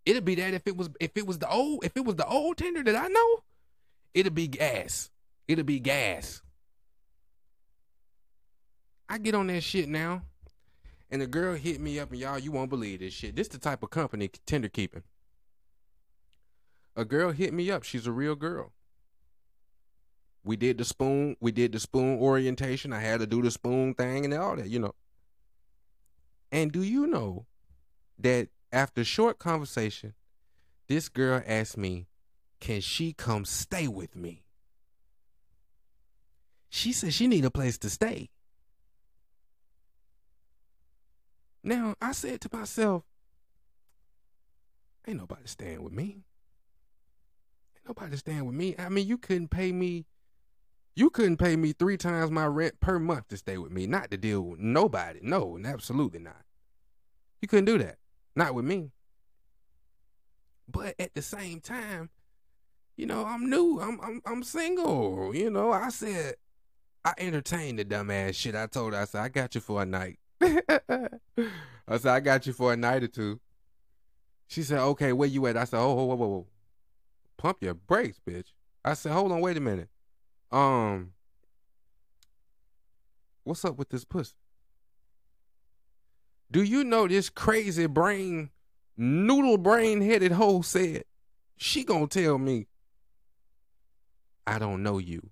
It'd 0.06 0.26
be 0.26 0.36
that 0.36 0.54
if 0.54 0.68
it 0.68 0.76
was 0.76 0.90
if 1.00 1.12
it 1.16 1.26
was 1.26 1.40
the 1.40 1.50
old 1.50 1.86
if 1.86 1.96
it 1.96 2.04
was 2.04 2.16
the 2.16 2.28
old 2.28 2.58
Tinder 2.58 2.84
that 2.84 2.96
I 2.96 3.08
know, 3.08 3.44
it'd 4.14 4.36
be 4.36 4.48
gas. 4.48 5.10
It'll 5.48 5.64
be 5.64 5.80
gas. 5.80 6.42
I 9.10 9.18
get 9.18 9.36
on 9.36 9.48
that 9.48 9.62
shit 9.62 9.90
now, 9.90 10.24
and 11.12 11.22
the 11.22 11.28
girl 11.28 11.56
hit 11.56 11.80
me 11.80 12.00
up, 12.00 12.12
and 12.12 12.20
y'all, 12.20 12.40
you 12.40 12.52
won't 12.52 12.70
believe 12.70 13.00
this 13.00 13.14
shit. 13.14 13.36
This 13.36 13.48
the 13.48 13.60
type 13.60 13.84
of 13.84 13.90
company 13.90 14.30
Tinder 14.46 14.70
keeping. 14.70 15.04
A 16.96 17.06
girl 17.06 17.32
hit 17.32 17.54
me 17.54 17.70
up. 17.72 17.84
She's 17.84 18.08
a 18.08 18.12
real 18.12 18.36
girl. 18.36 18.72
We 20.44 20.56
did 20.56 20.78
the 20.78 20.86
spoon. 20.86 21.38
We 21.40 21.52
did 21.52 21.72
the 21.72 21.80
spoon 21.80 22.20
orientation. 22.20 22.94
I 22.94 23.00
had 23.00 23.20
to 23.20 23.28
do 23.28 23.42
the 23.42 23.52
spoon 23.52 23.94
thing 23.94 24.26
and 24.26 24.34
all 24.34 24.56
that, 24.56 24.70
you 24.70 24.80
know. 24.80 24.94
And 26.52 26.72
do 26.72 26.84
you 26.84 27.08
know 27.08 27.46
that 28.20 28.50
after 28.72 29.04
short 29.04 29.40
conversation, 29.40 30.14
this 30.88 31.10
girl 31.10 31.42
asked 31.48 31.78
me, 31.78 32.08
"Can 32.64 32.80
she 32.80 33.12
come 33.12 33.44
stay 33.44 33.90
with 33.90 34.16
me?" 34.16 34.46
She 36.70 36.94
said 36.94 37.14
she 37.14 37.28
need 37.28 37.44
a 37.44 37.52
place 37.52 37.78
to 37.80 37.90
stay. 37.90 38.30
Now 41.62 41.96
I 42.02 42.14
said 42.14 42.40
to 42.40 42.50
myself, 42.54 43.04
"Ain't 45.06 45.18
nobody 45.18 45.46
staying 45.46 45.84
with 45.84 45.92
me. 45.92 46.24
Ain't 47.76 47.86
nobody 47.86 48.16
staying 48.16 48.46
with 48.46 48.56
me. 48.56 48.76
I 48.80 48.88
mean, 48.88 49.08
you 49.08 49.18
couldn't 49.18 49.50
pay 49.50 49.74
me 49.74 50.06
you 50.96 51.10
couldn't 51.10 51.38
pay 51.38 51.58
me 51.58 51.74
three 51.74 51.98
times 51.98 52.32
my 52.32 52.46
rent 52.46 52.80
per 52.80 52.98
month 52.98 53.28
to 53.28 53.36
stay 53.36 53.58
with 53.58 53.74
me, 53.74 53.88
not 53.88 54.10
to 54.12 54.18
deal 54.18 54.42
with 54.42 54.60
nobody. 54.62 55.20
No, 55.22 55.60
absolutely 55.66 56.20
not. 56.20 56.46
You 57.42 57.50
couldn't 57.50 57.66
do 57.66 57.78
that. 57.80 57.98
Not 58.38 58.54
with 58.54 58.64
me. 58.64 58.92
But 60.66 60.96
at 60.98 61.14
the 61.14 61.22
same 61.22 61.60
time, 61.60 62.10
you 62.96 63.06
know, 63.06 63.26
I'm 63.26 63.50
new. 63.50 63.80
I'm 63.80 64.00
I'm 64.02 64.22
I'm 64.26 64.44
single. 64.44 65.36
You 65.36 65.50
know, 65.50 65.72
I 65.72 65.90
said 65.90 66.36
I 67.06 67.14
entertained 67.18 67.80
the 67.80 67.86
dumbass 67.86 68.36
shit. 68.36 68.56
I 68.56 68.68
told 68.68 68.94
her, 68.94 69.02
I 69.02 69.06
said, 69.06 69.22
I 69.22 69.30
got 69.30 69.56
you 69.56 69.62
for 69.62 69.82
a 69.82 69.86
night. 69.86 70.20
I 70.42 71.98
said, 71.98 72.12
I 72.12 72.20
got 72.22 72.48
you 72.48 72.54
for 72.54 72.72
a 72.72 72.78
night 72.78 73.04
or 73.04 73.08
two. 73.08 73.42
She 74.48 74.64
said, 74.64 74.80
okay, 74.80 75.12
where 75.12 75.28
you 75.28 75.46
at? 75.48 75.58
I 75.58 75.66
said, 75.66 75.80
oh, 75.80 75.94
whoa, 75.94 76.06
whoa, 76.06 76.16
whoa. 76.16 76.48
Pump 77.38 77.58
your 77.62 77.74
brakes, 77.74 78.22
bitch. 78.26 78.48
I 78.86 78.94
said, 78.94 79.12
hold 79.12 79.32
on, 79.32 79.42
wait 79.42 79.58
a 79.58 79.62
minute. 79.62 79.90
Um, 80.52 81.14
what's 83.44 83.66
up 83.66 83.78
with 83.78 83.90
this 83.90 84.06
pussy? 84.06 84.34
Do 86.52 86.62
you 86.62 86.84
know 86.84 87.08
this 87.08 87.30
crazy 87.30 87.88
brain, 87.88 88.52
noodle 88.96 89.58
brain 89.58 90.02
headed 90.02 90.34
hoe 90.34 90.62
said 90.62 91.04
she 91.58 91.84
gonna 91.84 92.08
tell 92.08 92.38
me 92.38 92.68
I 94.46 94.60
don't 94.60 94.84
know 94.84 94.98
you. 94.98 95.30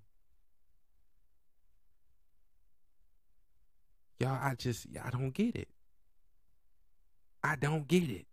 Y'all, 4.20 4.38
I 4.40 4.56
just 4.56 4.88
I 5.04 5.10
don't 5.10 5.34
get 5.34 5.56
it. 5.56 5.68
I 7.44 7.56
don't 7.56 7.88
get 7.88 8.10
it. 8.10 8.28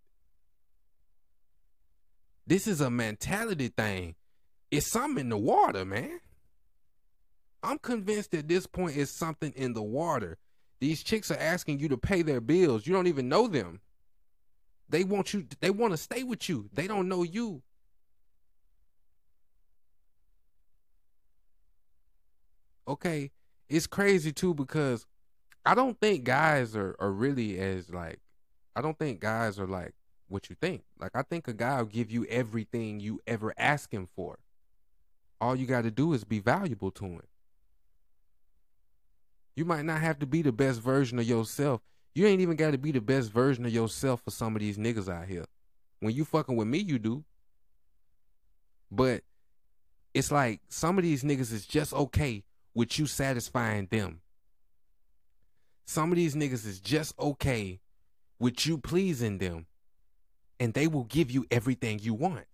This 2.47 2.67
is 2.67 2.81
a 2.81 2.91
mentality 2.91 3.69
thing. 3.69 4.15
It's 4.71 4.87
something 4.87 5.21
in 5.25 5.29
the 5.31 5.39
water, 5.39 5.85
man. 5.85 6.21
I'm 7.63 7.79
convinced 7.79 8.35
at 8.35 8.49
this 8.49 8.67
point 8.67 8.97
it's 8.97 9.11
something 9.11 9.53
in 9.57 9.73
the 9.73 9.83
water. 9.83 10.39
These 10.81 11.03
chicks 11.03 11.31
are 11.31 11.39
asking 11.39 11.81
you 11.81 11.89
to 11.89 11.97
pay 11.97 12.23
their 12.23 12.41
bills. 12.41 12.87
You 12.87 12.93
don't 12.93 13.09
even 13.09 13.29
know 13.29 13.49
them. 13.49 13.81
They 14.89 15.05
want 15.05 15.35
you 15.35 15.47
they 15.61 15.71
want 15.71 15.93
to 15.93 15.97
stay 15.97 16.23
with 16.23 16.49
you. 16.49 16.71
They 16.73 16.87
don't 16.87 17.09
know 17.09 17.23
you. 17.23 17.63
Okay, 22.89 23.31
it's 23.69 23.87
crazy 23.87 24.33
too 24.33 24.55
because 24.55 25.05
I 25.67 25.75
don't 25.75 26.01
think 26.01 26.25
guys 26.25 26.75
are, 26.75 26.97
are 26.99 27.13
really 27.13 27.59
as 27.61 27.93
like 27.93 28.21
I 28.75 28.81
don't 28.81 28.99
think 28.99 29.21
guys 29.21 29.61
are 29.61 29.67
like 29.67 29.95
what 30.29 30.49
you 30.49 30.57
think. 30.59 30.85
Like 30.99 31.11
I 31.15 31.23
think 31.23 31.49
a 31.49 31.53
guy 31.53 31.79
will 31.79 31.89
give 31.89 32.11
you 32.11 32.25
everything 32.27 32.99
you 32.99 33.21
ever 33.27 33.53
ask 33.59 33.93
him 33.93 34.09
for. 34.17 34.39
All 35.41 35.55
you 35.55 35.67
got 35.67 35.83
to 35.83 35.91
do 35.91 36.15
is 36.15 36.25
be 36.25 36.41
valuable 36.41 36.91
to 36.93 37.05
him. 37.05 37.23
You 39.55 39.67
might 39.67 39.85
not 39.85 40.01
have 40.01 40.19
to 40.21 40.27
be 40.27 40.41
the 40.41 40.53
best 40.53 40.81
version 40.81 41.19
of 41.19 41.27
yourself. 41.27 41.83
You 42.15 42.27
ain't 42.27 42.41
even 42.41 42.57
got 42.57 42.71
to 42.71 42.79
be 42.79 42.91
the 42.91 43.01
best 43.01 43.31
version 43.31 43.67
of 43.67 43.73
yourself 43.73 44.23
for 44.23 44.31
some 44.31 44.57
of 44.57 44.61
these 44.61 44.79
niggas 44.79 45.13
out 45.13 45.29
here. 45.29 45.45
When 46.01 46.15
you 46.15 46.25
fucking 46.25 46.57
with 46.57 46.69
me, 46.69 46.79
you 46.79 46.99
do. 46.99 47.25
But 48.91 49.23
it's 50.15 50.33
like 50.33 50.61
some 50.69 50.97
of 50.97 51.05
these 51.05 51.23
niggas 51.23 51.53
is 51.53 51.67
just 51.67 51.93
okay 51.93 52.45
with 52.79 52.97
you 52.97 53.07
satisfying 53.07 53.89
them. 53.91 54.21
Some 55.85 56.13
of 56.13 56.17
these 56.17 56.37
niggas 56.37 56.65
is 56.65 56.79
just 56.79 57.13
okay 57.19 57.81
with 58.39 58.65
you 58.69 58.79
pleasing 58.79 59.39
them. 59.39 59.67
And 60.61 60.75
they 60.75 60.87
will 60.87 61.03
give 61.03 61.29
you 61.29 61.45
everything 61.51 61.99
you 61.99 62.15
want. 62.15 62.47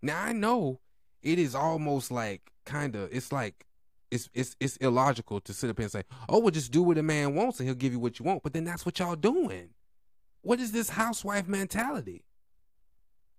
Now 0.00 0.22
I 0.22 0.32
know 0.32 0.80
it 1.22 1.38
is 1.38 1.54
almost 1.54 2.10
like 2.10 2.50
kind 2.64 2.96
of 2.96 3.10
it's 3.12 3.30
like 3.30 3.66
it's 4.10 4.30
it's 4.32 4.56
it's 4.58 4.78
illogical 4.78 5.42
to 5.42 5.52
sit 5.52 5.68
up 5.68 5.78
and 5.78 5.90
say, 5.90 6.04
"Oh, 6.30 6.38
well, 6.38 6.50
just 6.50 6.72
do 6.72 6.82
what 6.82 6.96
a 6.96 7.02
man 7.02 7.34
wants, 7.34 7.60
and 7.60 7.68
he'll 7.68 7.76
give 7.76 7.92
you 7.92 7.98
what 7.98 8.18
you 8.18 8.24
want." 8.24 8.42
But 8.42 8.54
then 8.54 8.64
that's 8.64 8.86
what 8.86 8.98
y'all 8.98 9.16
doing. 9.16 9.70
What 10.40 10.60
is 10.60 10.72
this 10.72 10.90
housewife 10.90 11.46
mentality? 11.46 12.24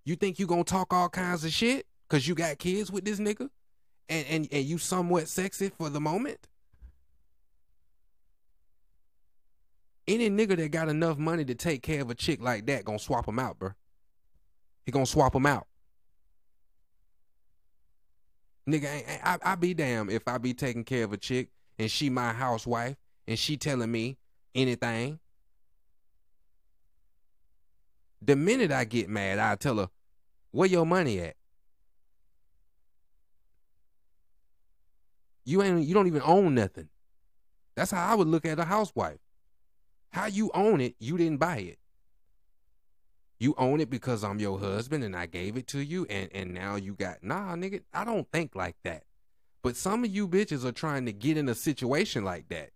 You 0.05 0.15
think 0.15 0.37
you 0.37 0.45
gonna 0.45 0.63
talk 0.63 0.93
all 0.93 1.09
kinds 1.09 1.43
of 1.43 1.51
shit 1.51 1.87
because 2.07 2.27
you 2.27 2.35
got 2.35 2.59
kids 2.59 2.91
with 2.91 3.05
this 3.05 3.19
nigga, 3.19 3.49
and, 4.09 4.25
and, 4.27 4.47
and 4.51 4.65
you 4.65 4.77
somewhat 4.77 5.27
sexy 5.27 5.69
for 5.69 5.89
the 5.89 5.99
moment. 5.99 6.47
Any 10.07 10.29
nigga 10.29 10.55
that 10.55 10.71
got 10.71 10.87
enough 10.87 11.17
money 11.17 11.43
to 11.45 11.55
take 11.55 11.83
care 11.83 12.01
of 12.01 12.09
a 12.09 12.15
chick 12.15 12.41
like 12.41 12.65
that 12.67 12.85
gonna 12.85 12.99
swap 12.99 13.25
them 13.25 13.39
out, 13.39 13.59
bro. 13.59 13.71
He 14.85 14.91
gonna 14.91 15.05
swap 15.05 15.33
them 15.33 15.45
out. 15.45 15.67
Nigga, 18.69 18.85
I, 18.85 19.19
I, 19.23 19.51
I 19.51 19.55
be 19.55 19.73
damn 19.73 20.09
if 20.09 20.27
I 20.27 20.37
be 20.37 20.53
taking 20.53 20.85
care 20.85 21.03
of 21.03 21.13
a 21.13 21.17
chick 21.17 21.49
and 21.77 21.91
she 21.91 22.09
my 22.09 22.31
housewife 22.31 22.95
and 23.27 23.37
she 23.37 23.57
telling 23.57 23.91
me 23.91 24.17
anything. 24.55 25.19
The 28.21 28.35
minute 28.35 28.71
I 28.71 28.85
get 28.85 29.09
mad, 29.09 29.39
I 29.39 29.55
tell 29.55 29.77
her, 29.77 29.89
"Where 30.51 30.67
your 30.67 30.85
money 30.85 31.19
at?" 31.19 31.35
You 35.47 35.63
ain't 35.63 35.87
you 35.87 35.93
don't 35.93 36.07
even 36.07 36.21
own 36.25 36.55
nothing. 36.55 36.89
That's 37.77 37.91
how 37.91 38.05
I 38.05 38.15
would 38.15 38.27
look 38.27 38.45
at 38.45 38.59
a 38.59 38.65
housewife. 38.65 39.19
How 40.11 40.25
you 40.25 40.51
own 40.53 40.81
it, 40.81 40.97
you 40.99 41.17
didn't 41.17 41.37
buy 41.37 41.59
it. 41.59 41.79
You 43.39 43.55
own 43.57 43.79
it 43.79 43.89
because 43.89 44.25
I'm 44.25 44.39
your 44.39 44.59
husband 44.59 45.05
and 45.05 45.15
I 45.15 45.25
gave 45.25 45.55
it 45.55 45.65
to 45.67 45.79
you 45.79 46.05
and 46.09 46.29
and 46.33 46.53
now 46.53 46.75
you 46.75 46.95
got 46.95 47.23
nah 47.23 47.55
nigga, 47.55 47.81
I 47.93 48.03
don't 48.03 48.29
think 48.29 48.57
like 48.57 48.75
that. 48.83 49.03
But 49.63 49.77
some 49.77 50.03
of 50.03 50.13
you 50.13 50.27
bitches 50.27 50.65
are 50.65 50.73
trying 50.73 51.05
to 51.05 51.13
get 51.13 51.37
in 51.37 51.47
a 51.47 51.55
situation 51.55 52.25
like 52.25 52.49
that. 52.49 52.71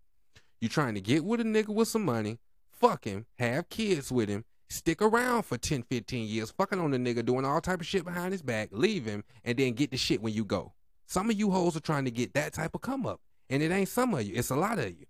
You're 0.61 0.69
trying 0.69 0.95
to 0.95 1.01
get 1.01 1.25
with 1.25 1.41
a 1.41 1.43
nigga 1.43 1.75
with 1.75 1.89
some 1.89 2.05
money, 2.05 2.39
fuck 2.71 3.03
him, 3.03 3.25
have 3.37 3.67
kids 3.67 4.13
with 4.13 4.29
him, 4.29 4.45
stick 4.69 5.01
around 5.01 5.43
for 5.43 5.57
10, 5.57 5.83
15 5.83 6.25
years, 6.25 6.51
fucking 6.51 6.79
on 6.79 6.91
the 6.91 6.97
nigga, 6.97 7.25
doing 7.25 7.43
all 7.43 7.59
type 7.59 7.81
of 7.81 7.85
shit 7.85 8.05
behind 8.05 8.31
his 8.31 8.41
back, 8.41 8.69
leave 8.71 9.03
him, 9.03 9.25
and 9.43 9.57
then 9.57 9.73
get 9.73 9.91
the 9.91 9.97
shit 9.97 10.21
when 10.21 10.33
you 10.33 10.45
go. 10.45 10.71
Some 11.11 11.29
of 11.29 11.37
you 11.37 11.51
hoes 11.51 11.75
are 11.75 11.81
trying 11.81 12.05
to 12.05 12.11
get 12.11 12.35
that 12.35 12.53
type 12.53 12.73
of 12.73 12.79
come 12.79 13.05
up. 13.05 13.19
And 13.49 13.61
it 13.61 13.69
ain't 13.69 13.89
some 13.89 14.13
of 14.13 14.23
you, 14.23 14.33
it's 14.33 14.49
a 14.49 14.55
lot 14.55 14.79
of 14.79 14.91
you. 14.91 15.05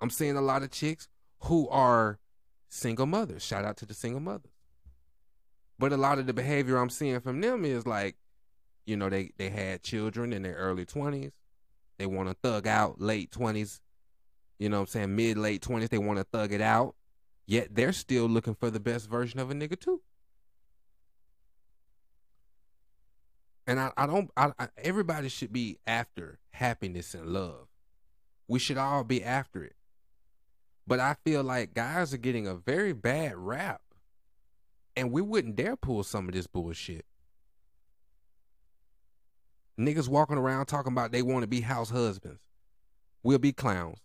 I'm 0.00 0.10
seeing 0.10 0.36
a 0.36 0.40
lot 0.40 0.64
of 0.64 0.72
chicks 0.72 1.06
who 1.44 1.68
are 1.68 2.18
single 2.68 3.06
mothers. 3.06 3.44
Shout 3.44 3.64
out 3.64 3.76
to 3.76 3.86
the 3.86 3.94
single 3.94 4.18
mothers. 4.18 4.50
But 5.78 5.92
a 5.92 5.96
lot 5.96 6.18
of 6.18 6.26
the 6.26 6.32
behavior 6.32 6.78
I'm 6.78 6.90
seeing 6.90 7.20
from 7.20 7.40
them 7.40 7.64
is 7.64 7.86
like, 7.86 8.16
you 8.86 8.96
know, 8.96 9.08
they 9.08 9.30
they 9.38 9.50
had 9.50 9.84
children 9.84 10.32
in 10.32 10.42
their 10.42 10.56
early 10.56 10.84
20s. 10.84 11.30
They 11.98 12.06
want 12.06 12.28
to 12.28 12.34
thug 12.42 12.66
out 12.66 13.00
late 13.00 13.30
20s. 13.30 13.78
You 14.58 14.68
know 14.68 14.78
what 14.78 14.80
I'm 14.80 14.86
saying? 14.88 15.14
Mid 15.14 15.38
late 15.38 15.62
20s, 15.62 15.90
they 15.90 15.98
want 15.98 16.18
to 16.18 16.24
thug 16.24 16.52
it 16.52 16.60
out. 16.60 16.96
Yet 17.46 17.72
they're 17.72 17.92
still 17.92 18.26
looking 18.26 18.56
for 18.56 18.68
the 18.68 18.80
best 18.80 19.08
version 19.08 19.38
of 19.38 19.52
a 19.52 19.54
nigga 19.54 19.78
too. 19.78 20.00
And 23.68 23.78
I, 23.78 23.92
I 23.98 24.06
don't 24.06 24.30
I, 24.34 24.50
I 24.58 24.68
everybody 24.78 25.28
should 25.28 25.52
be 25.52 25.78
after 25.86 26.38
happiness 26.52 27.14
and 27.14 27.26
love. 27.26 27.68
We 28.48 28.58
should 28.58 28.78
all 28.78 29.04
be 29.04 29.22
after 29.22 29.62
it. 29.62 29.76
But 30.86 31.00
I 31.00 31.16
feel 31.22 31.44
like 31.44 31.74
guys 31.74 32.14
are 32.14 32.18
getting 32.18 32.46
a 32.46 32.54
very 32.54 32.94
bad 32.94 33.36
rap. 33.36 33.82
And 34.96 35.12
we 35.12 35.20
wouldn't 35.20 35.54
dare 35.54 35.76
pull 35.76 36.02
some 36.02 36.28
of 36.28 36.34
this 36.34 36.46
bullshit. 36.46 37.04
Niggas 39.78 40.08
walking 40.08 40.38
around 40.38 40.64
talking 40.66 40.92
about 40.92 41.12
they 41.12 41.22
want 41.22 41.42
to 41.42 41.46
be 41.46 41.60
house 41.60 41.90
husbands. 41.90 42.40
We'll 43.22 43.38
be 43.38 43.52
clowns. 43.52 43.98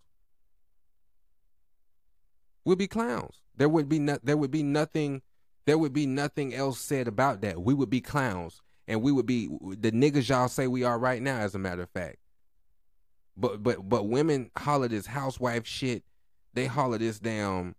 We'll 2.66 2.76
be 2.76 2.88
clowns. 2.88 3.36
There 3.56 3.70
would 3.70 3.88
be 3.88 4.00
no, 4.00 4.20
there 4.22 4.38
would 4.38 4.52
be 4.52 4.62
nothing 4.62 5.22
there 5.66 5.78
would 5.78 5.94
be 5.94 6.06
nothing 6.06 6.54
else 6.54 6.82
said 6.82 7.08
about 7.08 7.40
that. 7.42 7.62
We 7.62 7.74
would 7.74 7.90
be 7.90 8.02
clowns. 8.02 8.62
And 8.88 9.02
we 9.02 9.12
would 9.12 9.26
be 9.26 9.48
the 9.48 9.92
niggas 9.92 10.30
y'all 10.30 10.48
say 10.48 10.68
we 10.68 10.84
are 10.84 11.00
right 11.00 11.22
now, 11.22 11.40
as 11.40 11.56
a 11.56 11.60
matter 11.60 11.84
of 11.84 11.90
fact. 11.90 12.18
But 13.38 13.64
but 13.64 13.88
but 13.88 14.08
women 14.08 14.52
holler 14.58 14.88
this 14.88 15.06
housewife 15.06 15.66
shit 15.66 16.04
they 16.54 16.66
holler 16.66 16.98
this 16.98 17.20
damn 17.20 17.76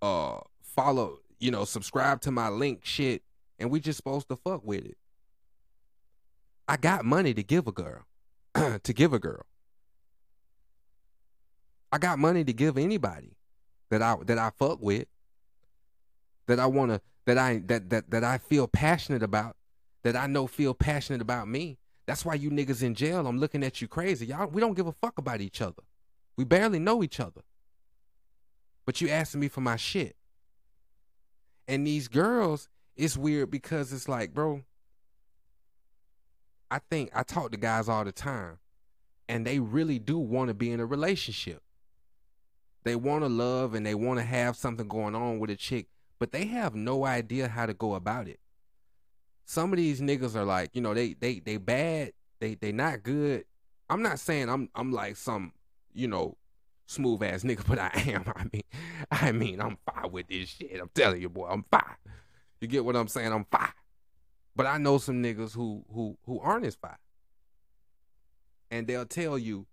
uh 0.00 0.38
follow, 0.62 1.18
you 1.38 1.50
know, 1.50 1.64
subscribe 1.64 2.20
to 2.22 2.30
my 2.30 2.48
link 2.48 2.80
shit, 2.84 3.22
and 3.58 3.70
we 3.70 3.80
just 3.80 3.96
supposed 3.96 4.28
to 4.28 4.36
fuck 4.36 4.64
with 4.64 4.84
it. 4.84 4.96
I 6.68 6.76
got 6.76 7.04
money 7.04 7.34
to 7.34 7.42
give 7.42 7.66
a 7.66 7.72
girl. 7.72 8.06
to 8.54 8.92
give 8.92 9.12
a 9.12 9.18
girl. 9.18 9.44
I 11.90 11.98
got 11.98 12.18
money 12.18 12.44
to 12.44 12.52
give 12.52 12.78
anybody 12.78 13.36
that 13.90 14.02
I 14.02 14.16
that 14.26 14.38
I 14.38 14.50
fuck 14.58 14.80
with. 14.80 15.06
That 16.46 16.58
I 16.58 16.66
wanna 16.66 17.00
that 17.26 17.38
I 17.38 17.62
that 17.66 17.90
that 17.90 18.10
that 18.10 18.24
I 18.24 18.38
feel 18.38 18.66
passionate 18.66 19.22
about, 19.22 19.56
that 20.02 20.16
I 20.16 20.26
know 20.26 20.46
feel 20.46 20.74
passionate 20.74 21.20
about 21.22 21.48
me. 21.48 21.78
That's 22.06 22.24
why 22.24 22.34
you 22.34 22.50
niggas 22.50 22.82
in 22.82 22.94
jail, 22.94 23.26
I'm 23.26 23.38
looking 23.38 23.62
at 23.62 23.80
you 23.80 23.88
crazy. 23.88 24.26
Y'all 24.26 24.48
we 24.48 24.60
don't 24.60 24.74
give 24.74 24.86
a 24.86 24.92
fuck 24.92 25.18
about 25.18 25.40
each 25.40 25.60
other. 25.60 25.82
We 26.36 26.44
barely 26.44 26.78
know 26.78 27.02
each 27.02 27.20
other. 27.20 27.42
But 28.84 29.00
you 29.00 29.08
asking 29.08 29.40
me 29.40 29.48
for 29.48 29.60
my 29.60 29.76
shit. 29.76 30.16
And 31.68 31.86
these 31.86 32.08
girls, 32.08 32.68
it's 32.96 33.16
weird 33.16 33.50
because 33.50 33.92
it's 33.92 34.08
like, 34.08 34.34
bro, 34.34 34.62
I 36.70 36.80
think 36.90 37.10
I 37.14 37.22
talk 37.22 37.52
to 37.52 37.58
guys 37.58 37.88
all 37.88 38.04
the 38.04 38.12
time, 38.12 38.58
and 39.28 39.46
they 39.46 39.58
really 39.58 39.98
do 39.98 40.18
want 40.18 40.48
to 40.48 40.54
be 40.54 40.70
in 40.70 40.80
a 40.80 40.86
relationship. 40.86 41.62
They 42.84 42.96
want 42.96 43.22
to 43.22 43.28
love 43.28 43.74
and 43.74 43.86
they 43.86 43.94
want 43.94 44.18
to 44.18 44.24
have 44.24 44.56
something 44.56 44.88
going 44.88 45.14
on 45.14 45.38
with 45.38 45.50
a 45.50 45.56
chick, 45.56 45.86
but 46.18 46.32
they 46.32 46.46
have 46.46 46.74
no 46.74 47.04
idea 47.04 47.46
how 47.46 47.66
to 47.66 47.74
go 47.74 47.94
about 47.94 48.26
it. 48.26 48.40
Some 49.44 49.72
of 49.72 49.76
these 49.76 50.00
niggas 50.00 50.36
are 50.36 50.44
like, 50.44 50.70
you 50.74 50.80
know, 50.80 50.94
they 50.94 51.14
they 51.14 51.40
they 51.40 51.56
bad, 51.56 52.12
they 52.40 52.54
they 52.54 52.72
not 52.72 53.02
good. 53.02 53.44
I'm 53.90 54.02
not 54.02 54.18
saying 54.18 54.48
I'm 54.48 54.68
I'm 54.74 54.92
like 54.92 55.16
some, 55.16 55.52
you 55.92 56.08
know, 56.08 56.36
smooth 56.86 57.22
ass 57.22 57.42
nigga, 57.44 57.66
but 57.66 57.78
I 57.78 57.90
am. 58.08 58.24
I 58.34 58.44
mean, 58.52 58.62
I 59.10 59.32
mean, 59.32 59.60
I'm 59.60 59.78
fine 59.86 60.12
with 60.12 60.28
this 60.28 60.48
shit. 60.48 60.80
I'm 60.80 60.90
telling 60.94 61.20
you, 61.20 61.28
boy, 61.28 61.48
I'm 61.48 61.64
fine. 61.70 61.96
You 62.60 62.68
get 62.68 62.84
what 62.84 62.96
I'm 62.96 63.08
saying? 63.08 63.32
I'm 63.32 63.46
fine. 63.50 63.72
But 64.54 64.66
I 64.66 64.78
know 64.78 64.98
some 64.98 65.22
niggas 65.22 65.54
who 65.54 65.84
who 65.92 66.16
who 66.24 66.40
aren't 66.40 66.66
as 66.66 66.74
fine. 66.74 66.96
And 68.70 68.86
they'll 68.86 69.06
tell 69.06 69.38
you 69.38 69.66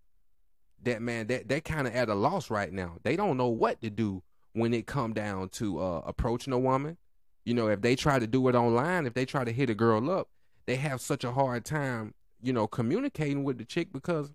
that 0.83 1.01
man, 1.01 1.27
that 1.27 1.47
they 1.47 1.61
kind 1.61 1.87
of 1.87 1.95
at 1.95 2.09
a 2.09 2.15
loss 2.15 2.49
right 2.49 2.71
now. 2.71 2.97
They 3.03 3.15
don't 3.15 3.37
know 3.37 3.47
what 3.47 3.81
to 3.81 3.89
do 3.89 4.23
when 4.53 4.73
it 4.73 4.87
come 4.87 5.13
down 5.13 5.49
to 5.49 5.79
uh, 5.79 6.01
approaching 6.05 6.53
a 6.53 6.59
woman. 6.59 6.97
You 7.45 7.53
know, 7.53 7.67
if 7.67 7.81
they 7.81 7.95
try 7.95 8.19
to 8.19 8.27
do 8.27 8.47
it 8.47 8.55
online, 8.55 9.05
if 9.05 9.13
they 9.13 9.25
try 9.25 9.43
to 9.43 9.51
hit 9.51 9.69
a 9.69 9.75
girl 9.75 10.09
up, 10.09 10.29
they 10.65 10.75
have 10.75 11.01
such 11.01 11.23
a 11.23 11.31
hard 11.31 11.65
time, 11.65 12.13
you 12.41 12.53
know, 12.53 12.67
communicating 12.67 13.43
with 13.43 13.57
the 13.57 13.65
chick 13.65 13.91
because 13.91 14.31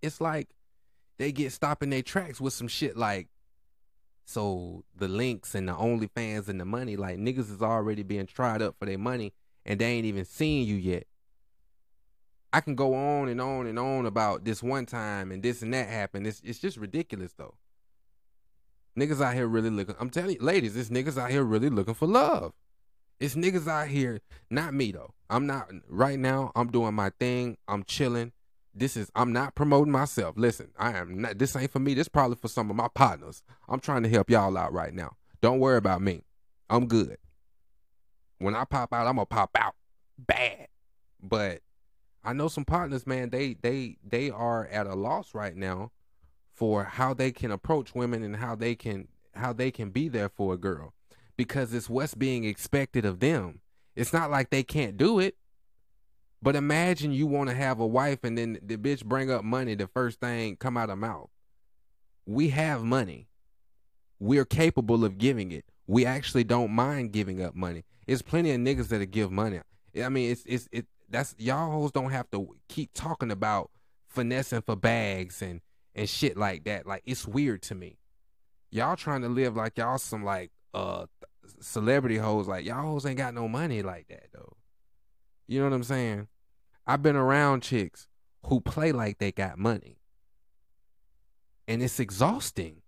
it's 0.00 0.20
like 0.20 0.48
they 1.18 1.32
get 1.32 1.52
stopped 1.52 1.82
in 1.82 1.90
their 1.90 2.02
tracks 2.02 2.40
with 2.40 2.52
some 2.52 2.68
shit 2.68 2.96
like 2.96 3.28
so 4.24 4.84
the 4.96 5.08
links 5.08 5.54
and 5.54 5.68
the 5.68 5.74
OnlyFans 5.74 6.48
and 6.48 6.60
the 6.60 6.64
money, 6.64 6.96
like 6.96 7.18
niggas 7.18 7.50
is 7.50 7.62
already 7.62 8.02
being 8.02 8.26
tried 8.26 8.62
up 8.62 8.76
for 8.78 8.86
their 8.86 8.98
money 8.98 9.32
and 9.66 9.80
they 9.80 9.86
ain't 9.86 10.06
even 10.06 10.24
seen 10.24 10.66
you 10.66 10.76
yet. 10.76 11.06
I 12.52 12.60
can 12.60 12.74
go 12.74 12.94
on 12.94 13.28
and 13.28 13.40
on 13.40 13.66
and 13.66 13.78
on 13.78 14.06
about 14.06 14.44
this 14.44 14.62
one 14.62 14.86
time 14.86 15.32
and 15.32 15.42
this 15.42 15.62
and 15.62 15.72
that 15.74 15.88
happened. 15.88 16.26
It's 16.26 16.40
it's 16.44 16.58
just 16.58 16.76
ridiculous 16.76 17.32
though. 17.36 17.54
Niggas 18.98 19.24
out 19.24 19.34
here 19.34 19.46
really 19.46 19.70
looking. 19.70 19.94
I'm 19.98 20.10
telling 20.10 20.36
you, 20.36 20.40
ladies, 20.40 20.74
this 20.74 20.88
niggas 20.88 21.20
out 21.20 21.30
here 21.30 21.42
really 21.42 21.70
looking 21.70 21.94
for 21.94 22.06
love. 22.06 22.52
It's 23.20 23.34
niggas 23.34 23.68
out 23.68 23.88
here, 23.88 24.20
not 24.50 24.74
me 24.74 24.92
though. 24.92 25.14
I'm 25.30 25.46
not 25.46 25.70
right 25.88 26.18
now. 26.18 26.52
I'm 26.54 26.70
doing 26.70 26.94
my 26.94 27.10
thing. 27.18 27.56
I'm 27.68 27.84
chilling 27.84 28.32
this 28.74 28.96
is 28.96 29.10
I'm 29.14 29.32
not 29.32 29.54
promoting 29.54 29.92
myself. 29.92 30.36
Listen, 30.36 30.70
I 30.78 30.96
am 30.96 31.20
not 31.20 31.38
this 31.38 31.54
ain't 31.56 31.70
for 31.70 31.78
me. 31.78 31.94
This 31.94 32.08
probably 32.08 32.36
for 32.36 32.48
some 32.48 32.70
of 32.70 32.76
my 32.76 32.88
partners. 32.88 33.42
I'm 33.68 33.80
trying 33.80 34.02
to 34.04 34.08
help 34.08 34.30
y'all 34.30 34.56
out 34.56 34.72
right 34.72 34.94
now. 34.94 35.16
Don't 35.40 35.58
worry 35.58 35.76
about 35.76 36.00
me. 36.00 36.22
I'm 36.70 36.86
good. 36.86 37.18
When 38.38 38.54
I 38.54 38.64
pop 38.64 38.92
out, 38.92 39.06
I'm 39.06 39.16
gonna 39.16 39.26
pop 39.26 39.50
out 39.56 39.74
bad. 40.18 40.68
But 41.22 41.60
I 42.24 42.32
know 42.32 42.48
some 42.48 42.64
partners, 42.64 43.06
man, 43.06 43.30
they 43.30 43.54
they 43.54 43.98
they 44.02 44.30
are 44.30 44.66
at 44.66 44.86
a 44.86 44.94
loss 44.94 45.34
right 45.34 45.56
now 45.56 45.92
for 46.62 46.84
how 46.84 47.12
they 47.12 47.32
can 47.32 47.50
approach 47.50 47.92
women 47.92 48.22
and 48.22 48.36
how 48.36 48.54
they 48.54 48.76
can 48.76 49.08
how 49.34 49.52
they 49.52 49.68
can 49.68 49.90
be 49.90 50.08
there 50.08 50.28
for 50.28 50.54
a 50.54 50.56
girl. 50.56 50.94
Because 51.36 51.74
it's 51.74 51.90
what's 51.90 52.14
being 52.14 52.44
expected 52.44 53.04
of 53.04 53.18
them. 53.18 53.62
It's 53.96 54.12
not 54.12 54.30
like 54.30 54.50
they 54.50 54.62
can't 54.62 54.96
do 54.96 55.18
it. 55.18 55.34
But 56.40 56.54
imagine 56.54 57.10
you 57.10 57.26
want 57.26 57.50
to 57.50 57.56
have 57.56 57.80
a 57.80 57.86
wife 57.86 58.20
and 58.22 58.38
then 58.38 58.60
the 58.62 58.76
bitch 58.76 59.04
bring 59.04 59.28
up 59.28 59.42
money, 59.42 59.74
the 59.74 59.88
first 59.88 60.20
thing 60.20 60.54
come 60.54 60.76
out 60.76 60.88
of 60.88 60.98
mouth. 60.98 61.30
We 62.26 62.50
have 62.50 62.84
money. 62.84 63.26
We're 64.20 64.44
capable 64.44 65.04
of 65.04 65.18
giving 65.18 65.50
it. 65.50 65.64
We 65.88 66.06
actually 66.06 66.44
don't 66.44 66.70
mind 66.70 67.10
giving 67.10 67.42
up 67.42 67.56
money. 67.56 67.82
It's 68.06 68.22
plenty 68.22 68.52
of 68.52 68.60
niggas 68.60 68.86
that 68.90 69.04
give 69.10 69.32
money. 69.32 69.62
I 70.00 70.08
mean, 70.10 70.30
it's 70.30 70.44
it's 70.46 70.68
it. 70.70 70.86
That's 71.08 71.34
y'all 71.38 71.72
hoes 71.72 71.90
don't 71.90 72.12
have 72.12 72.30
to 72.30 72.54
keep 72.68 72.92
talking 72.94 73.32
about 73.32 73.72
finessing 74.06 74.62
for 74.62 74.76
bags 74.76 75.42
and 75.42 75.60
and 75.94 76.08
shit 76.08 76.36
like 76.36 76.64
that. 76.64 76.86
Like 76.86 77.02
it's 77.06 77.26
weird 77.26 77.62
to 77.62 77.74
me. 77.74 77.98
Y'all 78.70 78.96
trying 78.96 79.22
to 79.22 79.28
live 79.28 79.56
like 79.56 79.76
y'all 79.76 79.98
some 79.98 80.24
like 80.24 80.50
uh 80.74 81.06
celebrity 81.60 82.16
hoes. 82.16 82.48
Like 82.48 82.64
y'all 82.64 82.82
hoes 82.82 83.06
ain't 83.06 83.18
got 83.18 83.34
no 83.34 83.48
money 83.48 83.82
like 83.82 84.08
that 84.08 84.26
though. 84.32 84.56
You 85.46 85.60
know 85.60 85.66
what 85.66 85.74
I'm 85.74 85.84
saying? 85.84 86.28
I've 86.86 87.02
been 87.02 87.16
around 87.16 87.62
chicks 87.62 88.08
who 88.46 88.60
play 88.60 88.92
like 88.92 89.18
they 89.18 89.32
got 89.32 89.58
money. 89.58 89.98
And 91.68 91.82
it's 91.82 92.00
exhausting. 92.00 92.82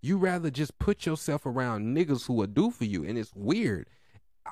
You 0.00 0.16
rather 0.16 0.50
just 0.50 0.78
put 0.78 1.06
yourself 1.06 1.46
around 1.46 1.96
niggas 1.96 2.26
who 2.26 2.34
will 2.34 2.46
do 2.46 2.70
for 2.70 2.84
you, 2.84 3.04
and 3.04 3.16
it's 3.16 3.32
weird. 3.34 3.88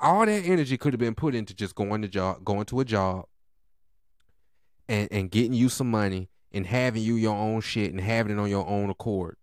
All 0.01 0.25
that 0.25 0.45
energy 0.45 0.77
could 0.77 0.93
have 0.93 0.99
been 0.99 1.15
put 1.15 1.35
into 1.35 1.53
just 1.53 1.75
going 1.75 2.01
to 2.01 2.07
job, 2.07 2.45
going 2.45 2.65
to 2.65 2.79
a 2.79 2.85
job, 2.85 3.25
and 4.91 5.07
and 5.11 5.31
getting 5.31 5.53
you 5.53 5.69
some 5.69 5.89
money, 5.89 6.29
and 6.51 6.67
having 6.67 7.01
you 7.01 7.15
your 7.15 7.35
own 7.35 7.61
shit, 7.61 7.91
and 7.91 8.01
having 8.01 8.37
it 8.37 8.39
on 8.39 8.49
your 8.49 8.67
own 8.67 8.89
accord. 8.89 9.37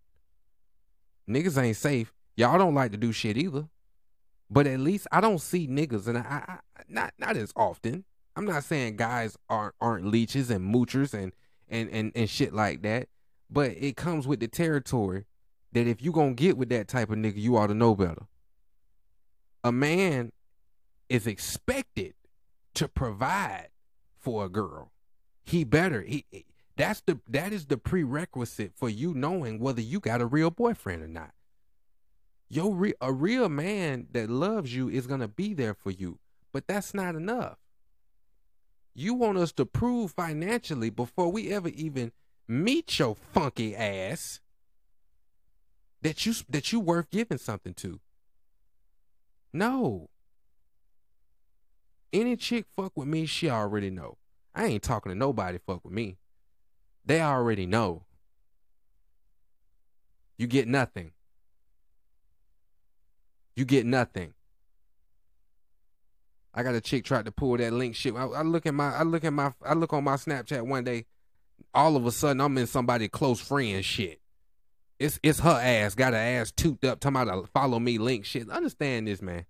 Niggas 1.28 1.60
ain't 1.60 1.76
safe. 1.76 2.12
Y'all 2.36 2.58
don't 2.58 2.74
like 2.74 2.92
to 2.92 2.98
do 2.98 3.12
shit 3.12 3.36
either. 3.36 3.68
But 4.50 4.66
at 4.66 4.80
least 4.80 5.06
I 5.10 5.20
don't 5.20 5.40
see 5.40 5.66
niggas, 5.66 6.06
and 6.06 6.18
I, 6.18 6.44
I 6.46 6.58
not 6.88 7.14
not 7.18 7.36
as 7.36 7.52
often. 7.56 8.04
I'm 8.36 8.44
not 8.44 8.62
saying 8.64 8.96
guys 8.96 9.36
aren't 9.48 9.74
aren't 9.80 10.06
leeches 10.06 10.50
and 10.50 10.72
moochers 10.74 11.14
and 11.14 11.32
and 11.68 11.88
and 11.90 12.12
and 12.14 12.30
shit 12.30 12.52
like 12.52 12.82
that, 12.82 13.08
but 13.50 13.72
it 13.72 13.96
comes 13.96 14.26
with 14.26 14.40
the 14.40 14.48
territory 14.48 15.24
that 15.72 15.86
if 15.86 16.02
you 16.02 16.12
gonna 16.12 16.34
get 16.34 16.56
with 16.56 16.68
that 16.70 16.88
type 16.88 17.10
of 17.10 17.16
nigga, 17.16 17.36
you 17.36 17.56
ought 17.56 17.66
to 17.68 17.74
know 17.74 17.94
better. 17.94 18.26
A 19.64 19.72
man 19.72 20.32
is 21.08 21.26
expected 21.26 22.14
to 22.74 22.86
provide 22.86 23.68
for 24.18 24.44
a 24.44 24.48
girl. 24.48 24.92
He 25.48 25.64
better. 25.64 26.02
He 26.02 26.26
that's 26.76 27.00
the 27.00 27.20
that 27.26 27.54
is 27.54 27.64
the 27.64 27.78
prerequisite 27.78 28.72
for 28.76 28.90
you 28.90 29.14
knowing 29.14 29.58
whether 29.58 29.80
you 29.80 29.98
got 29.98 30.20
a 30.20 30.26
real 30.26 30.50
boyfriend 30.50 31.02
or 31.02 31.08
not. 31.08 31.30
Your 32.50 32.74
re- 32.74 32.92
a 33.00 33.14
real 33.14 33.48
man 33.48 34.08
that 34.12 34.28
loves 34.28 34.76
you 34.76 34.90
is 34.90 35.06
gonna 35.06 35.26
be 35.26 35.54
there 35.54 35.72
for 35.72 35.90
you, 35.90 36.18
but 36.52 36.66
that's 36.66 36.92
not 36.92 37.14
enough. 37.14 37.56
You 38.94 39.14
want 39.14 39.38
us 39.38 39.52
to 39.52 39.64
prove 39.64 40.10
financially 40.10 40.90
before 40.90 41.32
we 41.32 41.50
ever 41.50 41.68
even 41.68 42.12
meet 42.46 42.98
your 42.98 43.16
funky 43.16 43.74
ass 43.74 44.40
that 46.02 46.26
you 46.26 46.34
that 46.50 46.72
you 46.72 46.80
worth 46.80 47.08
giving 47.08 47.38
something 47.38 47.72
to. 47.72 48.00
No. 49.54 50.10
Any 52.12 52.36
chick 52.36 52.66
fuck 52.76 52.92
with 52.94 53.08
me, 53.08 53.24
she 53.24 53.48
already 53.48 53.88
know. 53.88 54.18
I 54.58 54.66
ain't 54.66 54.82
talking 54.82 55.12
to 55.12 55.16
nobody 55.16 55.58
fuck 55.64 55.84
with 55.84 55.94
me. 55.94 56.18
They 57.06 57.20
already 57.20 57.64
know. 57.64 58.06
You 60.36 60.48
get 60.48 60.66
nothing. 60.66 61.12
You 63.54 63.64
get 63.64 63.86
nothing. 63.86 64.34
I 66.52 66.64
got 66.64 66.74
a 66.74 66.80
chick 66.80 67.04
tried 67.04 67.26
to 67.26 67.30
pull 67.30 67.56
that 67.56 67.72
link 67.72 67.94
shit. 67.94 68.16
I, 68.16 68.24
I 68.24 68.42
look 68.42 68.66
at 68.66 68.74
my 68.74 68.96
I 68.96 69.04
look 69.04 69.24
at 69.24 69.32
my 69.32 69.52
I 69.64 69.74
look 69.74 69.92
on 69.92 70.02
my 70.02 70.16
Snapchat 70.16 70.66
one 70.66 70.82
day. 70.82 71.06
All 71.72 71.94
of 71.94 72.04
a 72.04 72.10
sudden 72.10 72.40
I'm 72.40 72.58
in 72.58 72.66
somebody 72.66 73.06
close 73.06 73.40
friend 73.40 73.84
shit. 73.84 74.20
It's 74.98 75.20
it's 75.22 75.38
her 75.38 75.50
ass 75.50 75.94
got 75.94 76.14
her 76.14 76.18
ass 76.18 76.50
toothed 76.50 76.84
up 76.84 76.98
talking 76.98 77.20
about 77.20 77.44
a 77.44 77.46
follow 77.46 77.78
me 77.78 77.98
link 77.98 78.24
shit. 78.24 78.50
Understand 78.50 79.06
this, 79.06 79.22
man. 79.22 79.46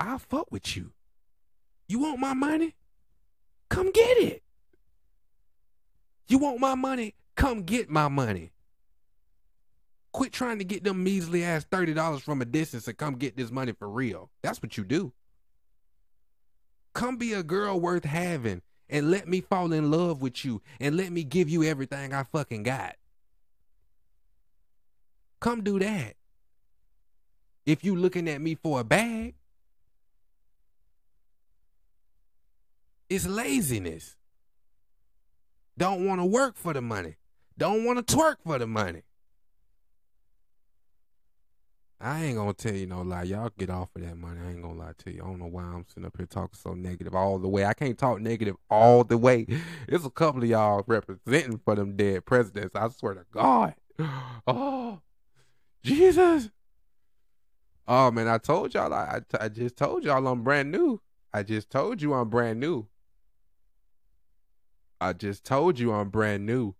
I'll 0.00 0.18
fuck 0.18 0.50
with 0.50 0.74
you. 0.74 0.92
You 1.88 1.98
want 1.98 2.20
my 2.20 2.34
money? 2.34 2.74
Come 3.70 3.90
get 3.90 4.18
it. 4.18 4.42
You 6.28 6.38
want 6.38 6.60
my 6.60 6.74
money? 6.74 7.14
Come 7.34 7.62
get 7.62 7.88
my 7.88 8.08
money. 8.08 8.52
Quit 10.12 10.32
trying 10.32 10.58
to 10.58 10.64
get 10.64 10.84
them 10.84 11.02
measly 11.02 11.44
ass 11.44 11.64
$30 11.70 12.20
from 12.20 12.42
a 12.42 12.44
distance 12.44 12.88
and 12.88 12.98
come 12.98 13.14
get 13.14 13.36
this 13.36 13.50
money 13.50 13.72
for 13.72 13.88
real. 13.88 14.30
That's 14.42 14.60
what 14.62 14.76
you 14.76 14.84
do. 14.84 15.12
Come 16.94 17.16
be 17.16 17.32
a 17.32 17.42
girl 17.42 17.78
worth 17.80 18.04
having 18.04 18.62
and 18.88 19.10
let 19.10 19.28
me 19.28 19.40
fall 19.40 19.72
in 19.72 19.90
love 19.90 20.20
with 20.20 20.44
you 20.44 20.60
and 20.80 20.96
let 20.96 21.12
me 21.12 21.24
give 21.24 21.48
you 21.48 21.62
everything 21.62 22.12
I 22.12 22.24
fucking 22.24 22.64
got. 22.64 22.96
Come 25.40 25.62
do 25.62 25.78
that. 25.78 26.14
If 27.64 27.84
you 27.84 27.94
looking 27.94 28.28
at 28.28 28.40
me 28.40 28.54
for 28.54 28.80
a 28.80 28.84
bag, 28.84 29.34
it's 33.08 33.26
laziness. 33.26 34.16
Don't 35.76 36.06
want 36.06 36.20
to 36.20 36.24
work 36.24 36.56
for 36.56 36.72
the 36.72 36.80
money. 36.82 37.16
Don't 37.56 37.84
want 37.84 38.04
to 38.04 38.16
twerk 38.16 38.36
for 38.44 38.58
the 38.58 38.66
money. 38.66 39.02
I 42.00 42.24
ain't 42.24 42.36
gonna 42.36 42.52
tell 42.52 42.74
you 42.74 42.86
no 42.86 43.02
lie. 43.02 43.24
Y'all 43.24 43.50
get 43.58 43.70
off 43.70 43.88
of 43.96 44.02
that 44.02 44.16
money. 44.16 44.40
I 44.40 44.50
ain't 44.50 44.62
gonna 44.62 44.78
lie 44.78 44.92
to 44.98 45.12
you. 45.12 45.20
I 45.20 45.26
don't 45.26 45.40
know 45.40 45.46
why 45.46 45.64
I'm 45.64 45.84
sitting 45.88 46.04
up 46.04 46.16
here 46.16 46.26
talking 46.26 46.56
so 46.56 46.74
negative 46.74 47.14
all 47.14 47.40
the 47.40 47.48
way. 47.48 47.64
I 47.64 47.74
can't 47.74 47.98
talk 47.98 48.20
negative 48.20 48.54
all 48.70 49.02
the 49.02 49.18
way. 49.18 49.46
It's 49.88 50.04
a 50.04 50.10
couple 50.10 50.44
of 50.44 50.48
y'all 50.48 50.84
representing 50.86 51.58
for 51.64 51.74
them 51.74 51.96
dead 51.96 52.24
presidents. 52.24 52.76
I 52.76 52.88
swear 52.88 53.14
to 53.14 53.24
God. 53.32 53.74
Oh, 54.46 55.00
Jesus. 55.82 56.50
Oh 57.86 58.10
man, 58.10 58.28
I 58.28 58.38
told 58.38 58.72
y'all. 58.74 58.94
I, 58.94 59.20
I, 59.34 59.44
I 59.44 59.48
just 59.48 59.76
told 59.76 60.04
y'all 60.04 60.26
I'm 60.26 60.42
brand 60.42 60.70
new. 60.70 61.00
I 61.34 61.42
just 61.42 61.68
told 61.68 62.00
you 62.00 62.14
I'm 62.14 62.28
brand 62.28 62.60
new. 62.60 62.86
I 65.00 65.12
just 65.12 65.44
told 65.44 65.78
you 65.78 65.92
I'm 65.92 66.10
brand 66.10 66.44
new. 66.46 66.74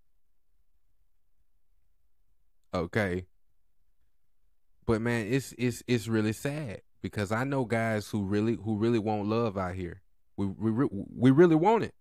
Okay. 2.75 3.27
But 4.87 5.01
man, 5.01 5.27
it's 5.27 5.55
it's 5.59 5.83
it's 5.87 6.09
really 6.09 6.33
sad 6.33 6.83
because 7.03 7.31
I 7.31 7.45
know 7.45 7.64
guys 7.64 8.09
who 8.09 8.25
really 8.25 8.57
who 8.57 8.77
really 8.77 8.99
want 8.99 9.27
love 9.27 9.57
out 9.57 9.75
here. 9.75 10.03
We 10.37 10.47
we 10.47 10.89
we 10.91 11.31
really 11.31 11.55
want 11.55 11.85
it. 11.85 11.95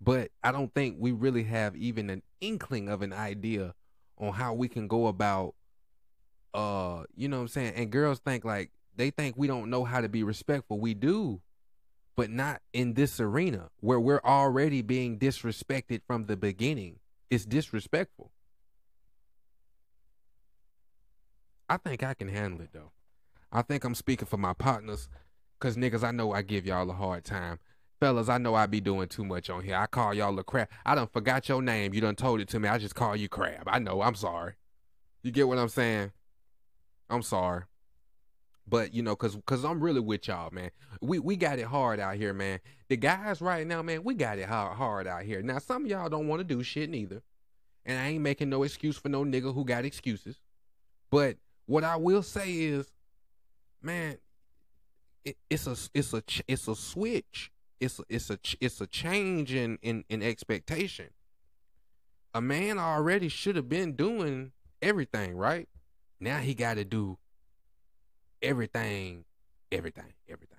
But 0.00 0.30
I 0.42 0.50
don't 0.50 0.74
think 0.74 0.96
we 0.98 1.12
really 1.12 1.44
have 1.44 1.76
even 1.76 2.10
an 2.10 2.22
inkling 2.40 2.88
of 2.88 3.02
an 3.02 3.12
idea 3.12 3.74
on 4.18 4.32
how 4.32 4.54
we 4.54 4.68
can 4.68 4.88
go 4.88 5.06
about 5.06 5.54
uh 6.52 7.04
you 7.14 7.28
know 7.28 7.36
what 7.36 7.42
I'm 7.42 7.48
saying? 7.48 7.74
And 7.76 7.90
girls 7.90 8.18
think 8.18 8.44
like 8.44 8.70
they 8.96 9.10
think 9.10 9.36
we 9.36 9.46
don't 9.46 9.70
know 9.70 9.84
how 9.84 10.00
to 10.00 10.08
be 10.08 10.22
respectful. 10.22 10.80
We 10.80 10.94
do. 10.94 11.40
But 12.16 12.30
not 12.30 12.60
in 12.72 12.94
this 12.94 13.20
arena 13.20 13.70
where 13.80 14.00
we're 14.00 14.20
already 14.24 14.82
being 14.82 15.18
disrespected 15.18 16.02
from 16.06 16.26
the 16.26 16.36
beginning. 16.36 16.98
It's 17.30 17.44
disrespectful. 17.44 18.30
I 21.68 21.76
think 21.76 22.02
I 22.02 22.14
can 22.14 22.28
handle 22.28 22.60
it 22.62 22.70
though. 22.72 22.90
I 23.52 23.62
think 23.62 23.84
I'm 23.84 23.94
speaking 23.94 24.26
for 24.26 24.36
my 24.36 24.52
partners, 24.52 25.08
cause 25.60 25.76
niggas, 25.76 26.04
I 26.04 26.10
know 26.10 26.32
I 26.32 26.42
give 26.42 26.66
y'all 26.66 26.90
a 26.90 26.94
hard 26.94 27.24
time. 27.24 27.58
Fellas, 28.00 28.28
I 28.28 28.38
know 28.38 28.54
I 28.54 28.66
be 28.66 28.80
doing 28.80 29.08
too 29.08 29.24
much 29.24 29.50
on 29.50 29.62
here. 29.62 29.76
I 29.76 29.86
call 29.86 30.14
y'all 30.14 30.38
a 30.38 30.42
crab. 30.42 30.68
I 30.86 30.94
done 30.94 31.08
forgot 31.08 31.48
your 31.48 31.60
name. 31.60 31.92
You 31.92 32.00
done 32.00 32.16
told 32.16 32.40
it 32.40 32.48
to 32.48 32.58
me. 32.58 32.68
I 32.68 32.78
just 32.78 32.94
call 32.94 33.14
you 33.14 33.28
crab. 33.28 33.64
I 33.66 33.78
know. 33.78 34.00
I'm 34.00 34.14
sorry. 34.14 34.54
You 35.22 35.30
get 35.30 35.46
what 35.46 35.58
I'm 35.58 35.68
saying? 35.68 36.12
I'm 37.10 37.22
sorry. 37.22 37.64
But 38.70 38.94
you 38.94 39.02
know, 39.02 39.16
cause 39.16 39.36
cause 39.46 39.64
I'm 39.64 39.80
really 39.80 40.00
with 40.00 40.28
y'all, 40.28 40.50
man. 40.52 40.70
We 41.00 41.18
we 41.18 41.34
got 41.34 41.58
it 41.58 41.66
hard 41.66 41.98
out 41.98 42.14
here, 42.14 42.32
man. 42.32 42.60
The 42.88 42.96
guys 42.96 43.40
right 43.40 43.66
now, 43.66 43.82
man, 43.82 44.04
we 44.04 44.14
got 44.14 44.38
it 44.38 44.48
hard 44.48 44.76
hard 44.76 45.06
out 45.08 45.24
here. 45.24 45.42
Now 45.42 45.58
some 45.58 45.84
of 45.84 45.90
y'all 45.90 46.08
don't 46.08 46.28
want 46.28 46.38
to 46.38 46.44
do 46.44 46.62
shit 46.62 46.88
neither. 46.88 47.20
And 47.84 47.98
I 47.98 48.08
ain't 48.08 48.22
making 48.22 48.48
no 48.48 48.62
excuse 48.62 48.96
for 48.96 49.08
no 49.08 49.24
nigga 49.24 49.52
who 49.52 49.64
got 49.64 49.84
excuses. 49.84 50.40
But 51.10 51.38
what 51.66 51.82
I 51.82 51.96
will 51.96 52.22
say 52.22 52.52
is, 52.52 52.92
man, 53.82 54.18
it, 55.24 55.36
it's 55.50 55.66
a 55.66 55.76
it's 55.92 56.14
a 56.14 56.22
it's 56.46 56.68
a 56.68 56.76
switch. 56.76 57.50
It's 57.80 57.98
a, 57.98 58.04
it's 58.08 58.30
a 58.30 58.38
it's 58.60 58.80
a 58.80 58.86
change 58.86 59.52
in 59.52 59.78
in 59.82 60.04
in 60.08 60.22
expectation. 60.22 61.08
A 62.34 62.40
man 62.40 62.78
already 62.78 63.28
should 63.28 63.56
have 63.56 63.68
been 63.68 63.96
doing 63.96 64.52
everything, 64.80 65.34
right? 65.36 65.68
Now 66.20 66.38
he 66.38 66.54
got 66.54 66.74
to 66.74 66.84
do 66.84 67.18
everything, 68.42 69.24
everything, 69.70 70.12
everything. 70.28 70.58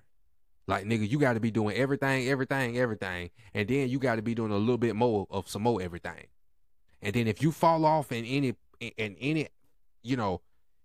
Like 0.66 0.84
nigga, 0.84 1.08
you 1.08 1.18
got 1.18 1.34
to 1.34 1.40
be 1.40 1.50
doing 1.50 1.76
everything, 1.76 2.28
everything, 2.28 2.78
everything, 2.78 3.30
and 3.52 3.68
then 3.68 3.88
you 3.88 3.98
got 3.98 4.16
to 4.16 4.22
be 4.22 4.34
doing 4.34 4.52
a 4.52 4.56
little 4.56 4.78
bit 4.78 4.94
more 4.94 5.26
of 5.30 5.48
some 5.48 5.62
more 5.62 5.82
everything. 5.82 6.26
And 7.00 7.14
then 7.14 7.26
if 7.26 7.42
you 7.42 7.50
fall 7.50 7.84
off 7.84 8.12
in 8.12 8.24
any 8.24 8.54
in 8.80 9.16
any, 9.20 9.48
you 10.02 10.16
know, 10.16 10.40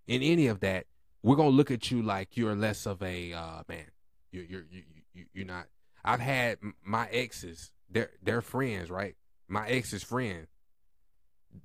in 0.08 0.24
any 0.24 0.48
of 0.48 0.62
that, 0.62 0.86
we're 1.22 1.36
gonna 1.36 1.50
look 1.50 1.70
at 1.72 1.92
you 1.92 2.02
like 2.02 2.38
you're 2.38 2.56
less 2.56 2.86
of 2.86 3.02
a 3.04 3.34
uh, 3.34 3.62
man. 3.70 3.86
You're 4.32 4.46
you're 4.46 4.66
you, 4.72 4.84
you 5.14 5.26
you're 5.34 5.46
not. 5.46 5.68
I've 6.04 6.20
had 6.20 6.58
my 6.84 7.08
exes. 7.10 7.72
They're 7.90 8.12
they're 8.24 8.42
friends, 8.42 8.90
right? 8.90 9.16
My 9.48 9.68
ex's 9.68 10.04
friend. 10.04 10.48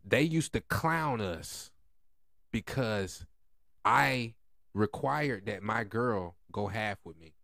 They 0.04 0.22
used 0.22 0.52
to 0.52 0.60
clown 0.60 1.20
us 1.20 1.70
because 2.50 3.26
I 3.84 4.34
required 4.74 5.46
that 5.46 5.62
my 5.62 5.84
girl 5.84 6.36
go 6.50 6.68
half 6.68 6.98
with 7.04 7.18
me. 7.18 7.34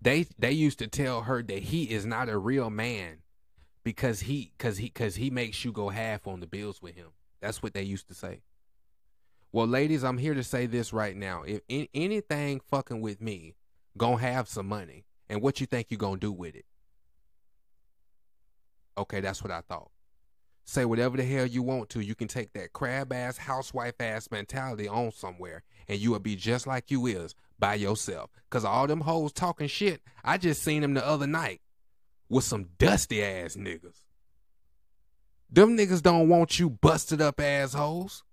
They 0.00 0.26
they 0.38 0.52
used 0.52 0.80
to 0.80 0.88
tell 0.88 1.22
her 1.22 1.42
that 1.42 1.62
he 1.64 1.84
is 1.84 2.04
not 2.04 2.28
a 2.28 2.36
real 2.36 2.70
man 2.70 3.18
because 3.84 4.20
he 4.20 4.52
cuz 4.58 4.78
he 4.78 4.88
cuz 4.88 5.16
he 5.16 5.30
makes 5.30 5.64
you 5.64 5.72
go 5.72 5.90
half 5.90 6.26
on 6.26 6.40
the 6.40 6.46
bills 6.46 6.82
with 6.82 6.96
him. 6.96 7.12
That's 7.40 7.62
what 7.62 7.72
they 7.72 7.82
used 7.82 8.08
to 8.08 8.14
say. 8.14 8.42
Well, 9.52 9.66
ladies, 9.66 10.02
I'm 10.02 10.18
here 10.18 10.34
to 10.34 10.42
say 10.42 10.66
this 10.66 10.92
right 10.92 11.16
now. 11.16 11.42
If 11.42 11.60
in, 11.68 11.86
anything 11.94 12.60
fucking 12.60 13.00
with 13.00 13.20
me, 13.20 13.54
gonna 13.96 14.18
have 14.18 14.48
some 14.48 14.66
money. 14.66 15.04
And 15.28 15.40
what 15.40 15.60
you 15.60 15.66
think 15.66 15.90
you 15.90 15.96
gonna 15.96 16.18
do 16.18 16.32
with 16.32 16.56
it? 16.56 16.64
Okay, 18.98 19.20
that's 19.20 19.42
what 19.42 19.52
I 19.52 19.60
thought. 19.60 19.91
Say 20.72 20.86
whatever 20.86 21.18
the 21.18 21.22
hell 21.22 21.44
you 21.44 21.62
want 21.62 21.90
to. 21.90 22.00
You 22.00 22.14
can 22.14 22.28
take 22.28 22.54
that 22.54 22.72
crab 22.72 23.12
ass, 23.12 23.36
housewife 23.36 24.00
ass 24.00 24.30
mentality 24.30 24.88
on 24.88 25.12
somewhere, 25.12 25.64
and 25.86 25.98
you 25.98 26.12
will 26.12 26.18
be 26.18 26.34
just 26.34 26.66
like 26.66 26.90
you 26.90 27.04
is 27.04 27.34
by 27.58 27.74
yourself. 27.74 28.30
Cause 28.48 28.64
all 28.64 28.86
them 28.86 29.02
hoes 29.02 29.34
talking 29.34 29.66
shit, 29.66 30.00
I 30.24 30.38
just 30.38 30.62
seen 30.62 30.80
them 30.80 30.94
the 30.94 31.06
other 31.06 31.26
night 31.26 31.60
with 32.30 32.44
some 32.44 32.70
dusty 32.78 33.22
ass 33.22 33.54
niggas. 33.54 33.98
Them 35.50 35.76
niggas 35.76 36.00
don't 36.00 36.30
want 36.30 36.58
you 36.58 36.70
busted 36.70 37.20
up 37.20 37.38
assholes. 37.38 38.24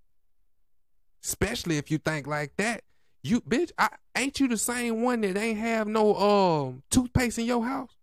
Especially 1.22 1.76
if 1.76 1.90
you 1.90 1.98
think 1.98 2.26
like 2.26 2.56
that. 2.56 2.84
You 3.22 3.42
bitch, 3.42 3.70
I, 3.76 3.90
ain't 4.16 4.40
you 4.40 4.48
the 4.48 4.56
same 4.56 5.02
one 5.02 5.20
that 5.20 5.36
ain't 5.36 5.58
have 5.58 5.86
no 5.86 6.14
um 6.16 6.84
toothpaste 6.88 7.38
in 7.38 7.44
your 7.44 7.66
house? 7.66 7.99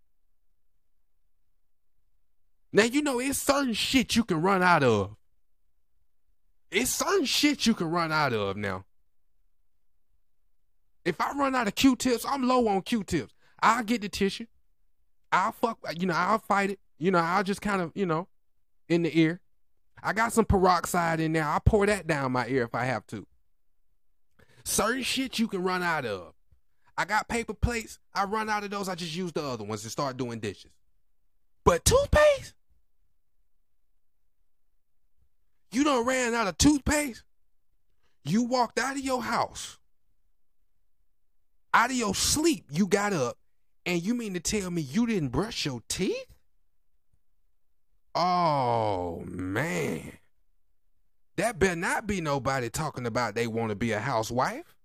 Now 2.71 2.83
you 2.83 3.01
know 3.01 3.19
it's 3.19 3.39
certain 3.39 3.73
shit 3.73 4.15
you 4.15 4.23
can 4.23 4.41
run 4.41 4.61
out 4.61 4.83
of. 4.83 5.15
It's 6.69 6.91
certain 6.91 7.25
shit 7.25 7.65
you 7.65 7.73
can 7.73 7.89
run 7.89 8.11
out 8.11 8.33
of 8.33 8.57
now. 8.57 8.85
If 11.05 11.21
I 11.21 11.31
run 11.37 11.55
out 11.55 11.67
of 11.67 11.75
Q-tips, 11.75 12.25
I'm 12.27 12.47
low 12.47 12.67
on 12.67 12.81
Q-tips. 12.81 13.33
I'll 13.61 13.83
get 13.83 14.01
the 14.01 14.09
tissue. 14.09 14.47
I'll 15.31 15.53
fuck, 15.53 15.79
you 15.97 16.05
know, 16.05 16.13
I'll 16.13 16.39
fight 16.39 16.71
it. 16.71 16.79
You 16.99 17.11
know, 17.11 17.19
I'll 17.19 17.43
just 17.43 17.61
kind 17.61 17.81
of, 17.81 17.91
you 17.95 18.05
know, 18.05 18.27
in 18.89 19.03
the 19.03 19.17
ear. 19.17 19.39
I 20.03 20.13
got 20.13 20.33
some 20.33 20.45
peroxide 20.45 21.19
in 21.19 21.33
there. 21.33 21.43
I'll 21.43 21.59
pour 21.59 21.85
that 21.85 22.07
down 22.07 22.31
my 22.33 22.47
ear 22.47 22.63
if 22.63 22.75
I 22.75 22.85
have 22.85 23.07
to. 23.07 23.25
Certain 24.65 25.03
shit 25.03 25.39
you 25.39 25.47
can 25.47 25.63
run 25.63 25.81
out 25.81 26.05
of. 26.05 26.33
I 26.97 27.05
got 27.05 27.29
paper 27.29 27.53
plates. 27.53 27.99
I 28.13 28.25
run 28.25 28.49
out 28.49 28.63
of 28.63 28.71
those. 28.71 28.89
I 28.89 28.95
just 28.95 29.15
use 29.15 29.31
the 29.31 29.43
other 29.43 29.63
ones 29.63 29.83
to 29.83 29.89
start 29.89 30.17
doing 30.17 30.39
dishes. 30.39 30.71
But 31.63 31.85
toothpaste? 31.85 32.53
You 35.77 35.83
done 35.83 36.07
ran 36.07 36.33
out 36.33 36.47
of 36.47 36.57
toothpaste? 36.57 37.21
You 38.23 38.41
walked 38.41 38.79
out 38.79 38.97
of 38.97 39.03
your 39.03 39.21
house. 39.21 39.77
Out 41.71 41.91
of 41.91 41.95
your 41.95 42.15
sleep, 42.15 42.65
you 42.71 42.87
got 42.87 43.13
up, 43.13 43.37
and 43.85 44.01
you 44.01 44.15
mean 44.15 44.33
to 44.33 44.39
tell 44.39 44.71
me 44.71 44.81
you 44.81 45.05
didn't 45.05 45.29
brush 45.29 45.67
your 45.67 45.83
teeth? 45.87 46.33
Oh 48.15 49.23
man. 49.27 50.13
That 51.35 51.59
better 51.59 51.75
not 51.75 52.07
be 52.07 52.21
nobody 52.21 52.71
talking 52.71 53.05
about 53.05 53.35
they 53.35 53.45
want 53.45 53.69
to 53.69 53.75
be 53.75 53.91
a 53.91 53.99
housewife. 53.99 54.75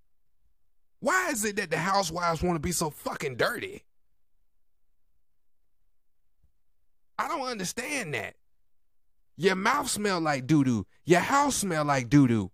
Why 1.00 1.30
is 1.30 1.42
it 1.46 1.56
that 1.56 1.70
the 1.70 1.78
housewives 1.78 2.42
want 2.42 2.56
to 2.56 2.60
be 2.60 2.72
so 2.72 2.90
fucking 2.90 3.36
dirty? 3.36 3.82
I 7.18 7.28
don't 7.28 7.48
understand 7.48 8.12
that. 8.12 8.34
Your 9.36 9.56
mouth 9.56 9.88
smell 9.88 10.20
like 10.20 10.46
doo 10.46 10.64
doo. 10.64 10.86
Your 11.04 11.20
house 11.20 11.56
smell 11.56 11.84
like 11.84 12.08
doo 12.08 12.28
doo. 12.28 12.50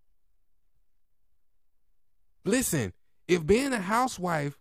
Listen, 2.45 2.93
if 3.27 3.45
being 3.47 3.73
a 3.73 3.81
housewife 3.81 4.59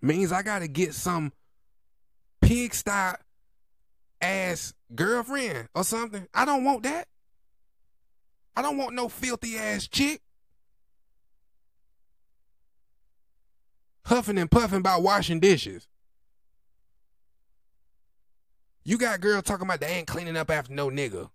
means 0.00 0.32
I 0.32 0.42
gotta 0.42 0.68
get 0.68 0.94
some 0.94 1.32
pigsty 2.40 3.16
ass 4.20 4.72
girlfriend 4.94 5.68
or 5.74 5.84
something. 5.84 6.26
I 6.32 6.44
don't 6.44 6.64
want 6.64 6.82
that. 6.84 7.08
I 8.56 8.62
don't 8.62 8.78
want 8.78 8.94
no 8.94 9.08
filthy 9.08 9.58
ass 9.58 9.86
chick. 9.86 10.22
Huffing 14.06 14.38
and 14.38 14.50
puffing 14.50 14.78
about 14.78 15.02
washing 15.02 15.40
dishes. 15.40 15.88
You 18.86 18.98
got 18.98 19.20
girls 19.20 19.42
talking 19.42 19.66
about 19.66 19.80
they 19.80 19.88
ain't 19.88 20.06
cleaning 20.06 20.36
up 20.36 20.48
after 20.48 20.72
no 20.72 20.90
nigga. 20.90 21.28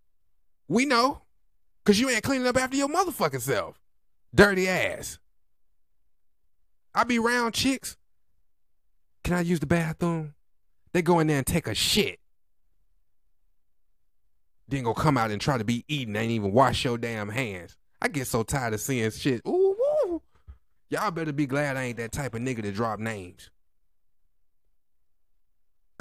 We 0.69 0.85
know. 0.85 1.23
Cause 1.83 1.99
you 1.99 2.09
ain't 2.09 2.23
cleaning 2.23 2.47
up 2.47 2.55
after 2.55 2.77
your 2.77 2.87
motherfucking 2.87 3.41
self. 3.41 3.77
Dirty 4.33 4.69
ass. 4.69 5.19
I 6.95 7.03
be 7.03 7.19
round 7.19 7.53
chicks. 7.53 7.97
Can 9.25 9.33
I 9.33 9.41
use 9.41 9.59
the 9.59 9.65
bathroom? 9.65 10.33
They 10.93 11.01
go 11.01 11.19
in 11.19 11.27
there 11.27 11.39
and 11.39 11.45
take 11.45 11.67
a 11.67 11.75
shit. 11.75 12.19
Then 14.69 14.85
go 14.85 14.93
come 14.93 15.17
out 15.17 15.31
and 15.31 15.41
try 15.41 15.57
to 15.57 15.65
be 15.65 15.83
eating, 15.89 16.15
ain't 16.15 16.31
even 16.31 16.53
wash 16.53 16.85
your 16.85 16.97
damn 16.97 17.27
hands. 17.27 17.75
I 18.01 18.07
get 18.07 18.27
so 18.27 18.43
tired 18.43 18.73
of 18.73 18.79
seeing 18.79 19.11
shit. 19.11 19.41
Ooh, 19.45 19.75
woo. 20.07 20.21
Y'all 20.89 21.11
better 21.11 21.33
be 21.33 21.47
glad 21.47 21.75
I 21.75 21.83
ain't 21.83 21.97
that 21.97 22.13
type 22.13 22.33
of 22.33 22.41
nigga 22.41 22.61
to 22.61 22.71
drop 22.71 22.99
names. 22.99 23.49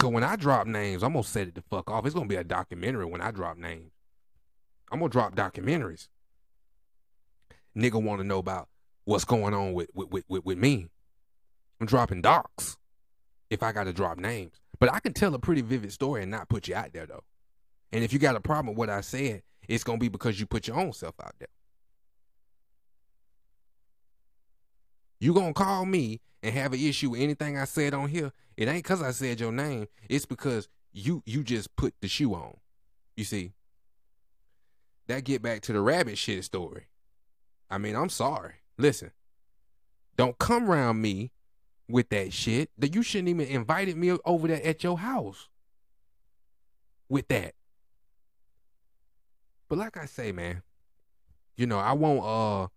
Cause 0.01 0.13
when 0.13 0.25
I 0.25 0.35
drop 0.37 0.67
names, 0.67 1.03
I'm 1.03 1.13
gonna 1.13 1.23
set 1.23 1.49
it 1.49 1.55
the 1.55 1.61
fuck 1.61 1.91
off. 1.91 2.07
It's 2.07 2.15
gonna 2.15 2.27
be 2.27 2.37
a 2.37 2.43
documentary 2.43 3.05
when 3.05 3.21
I 3.21 3.31
drop 3.31 3.59
names. 3.59 3.93
I'm 4.91 4.99
gonna 4.99 5.11
drop 5.11 5.35
documentaries. 5.37 6.09
Nigga 7.77 8.03
wanna 8.03 8.25
know 8.25 8.39
about 8.39 8.71
what's 9.05 9.27
going 9.27 9.53
on 9.53 9.75
with 9.75 9.91
with, 9.93 10.25
with, 10.27 10.45
with 10.47 10.57
me. 10.57 10.89
I'm 11.79 11.87
dropping 11.87 12.23
docs 12.23 12.79
if 13.51 13.63
I 13.63 13.73
gotta 13.73 13.93
drop 13.93 14.17
names. 14.17 14.63
But 14.79 14.91
I 14.91 15.01
can 15.01 15.13
tell 15.13 15.35
a 15.35 15.39
pretty 15.39 15.61
vivid 15.61 15.93
story 15.93 16.23
and 16.23 16.31
not 16.31 16.49
put 16.49 16.67
you 16.67 16.75
out 16.75 16.95
there 16.95 17.05
though. 17.05 17.25
And 17.93 18.03
if 18.03 18.11
you 18.15 18.19
got 18.19 18.37
a 18.37 18.41
problem 18.41 18.69
with 18.69 18.79
what 18.79 18.89
I 18.89 19.03
said, 19.03 19.43
it's 19.69 19.85
gonna 19.85 19.99
be 19.99 20.09
because 20.09 20.41
you 20.41 20.47
put 20.47 20.67
your 20.67 20.79
own 20.79 20.95
self 20.95 21.17
out 21.23 21.35
there. 21.39 21.49
You 25.21 25.35
gonna 25.35 25.53
call 25.53 25.85
me 25.85 26.21
and 26.43 26.55
have 26.55 26.73
an 26.73 26.81
issue 26.81 27.11
with 27.11 27.21
anything 27.21 27.59
I 27.59 27.67
said 27.67 27.93
on 27.93 28.09
here? 28.09 28.33
It 28.57 28.69
ain't 28.69 28.85
cause 28.85 29.03
I 29.03 29.11
said 29.11 29.39
your 29.39 29.53
name. 29.53 29.87
It's 30.09 30.25
because 30.25 30.69
you 30.93 31.23
you 31.27 31.45
just 31.45 31.77
put 31.77 31.95
the 32.01 32.09
shoe 32.09 32.35
on. 32.35 32.57
You 33.17 33.25
see. 33.25 33.53
That 35.07 35.25
get 35.25 35.43
back 35.43 35.61
to 35.63 35.73
the 35.73 35.81
rabbit 35.81 36.19
shit 36.19 36.45
story. 36.45 36.87
I 37.69 37.79
mean, 37.79 37.97
I'm 37.97 38.09
sorry. 38.09 38.55
Listen, 38.79 39.11
don't 40.17 40.39
come 40.39 40.71
around 40.71 41.03
me 41.03 41.33
with 41.89 42.09
that 42.11 42.33
shit. 42.33 42.71
That 42.79 42.95
you 42.95 43.03
shouldn't 43.03 43.29
even 43.29 43.47
invited 43.49 43.97
me 43.97 44.17
over 44.25 44.49
there 44.49 44.65
at 44.65 44.83
your 44.85 44.99
house 44.99 45.49
with 47.09 47.29
that. 47.29 47.55
But 49.69 49.79
like 49.79 49.97
I 49.97 50.07
say, 50.07 50.33
man, 50.33 50.63
you 51.57 51.67
know, 51.67 51.79
I 51.79 51.93
want 51.93 52.21
uh 52.25 52.69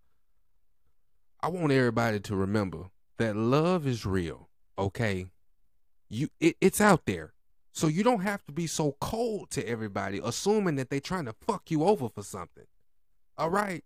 I 1.44 1.48
want 1.48 1.72
everybody 1.72 2.20
to 2.20 2.36
remember 2.36 2.84
that 3.18 3.36
love 3.36 3.86
is 3.86 4.06
real, 4.06 4.48
okay? 4.78 5.26
You 6.08 6.28
it, 6.40 6.56
it's 6.58 6.80
out 6.80 7.04
there. 7.04 7.34
So 7.70 7.86
you 7.86 8.02
don't 8.02 8.22
have 8.22 8.42
to 8.46 8.52
be 8.52 8.66
so 8.66 8.96
cold 8.98 9.50
to 9.50 9.68
everybody 9.68 10.22
assuming 10.24 10.76
that 10.76 10.88
they're 10.88 11.00
trying 11.00 11.26
to 11.26 11.34
fuck 11.46 11.70
you 11.70 11.84
over 11.84 12.08
for 12.08 12.22
something. 12.22 12.64
All 13.36 13.50
right? 13.50 13.84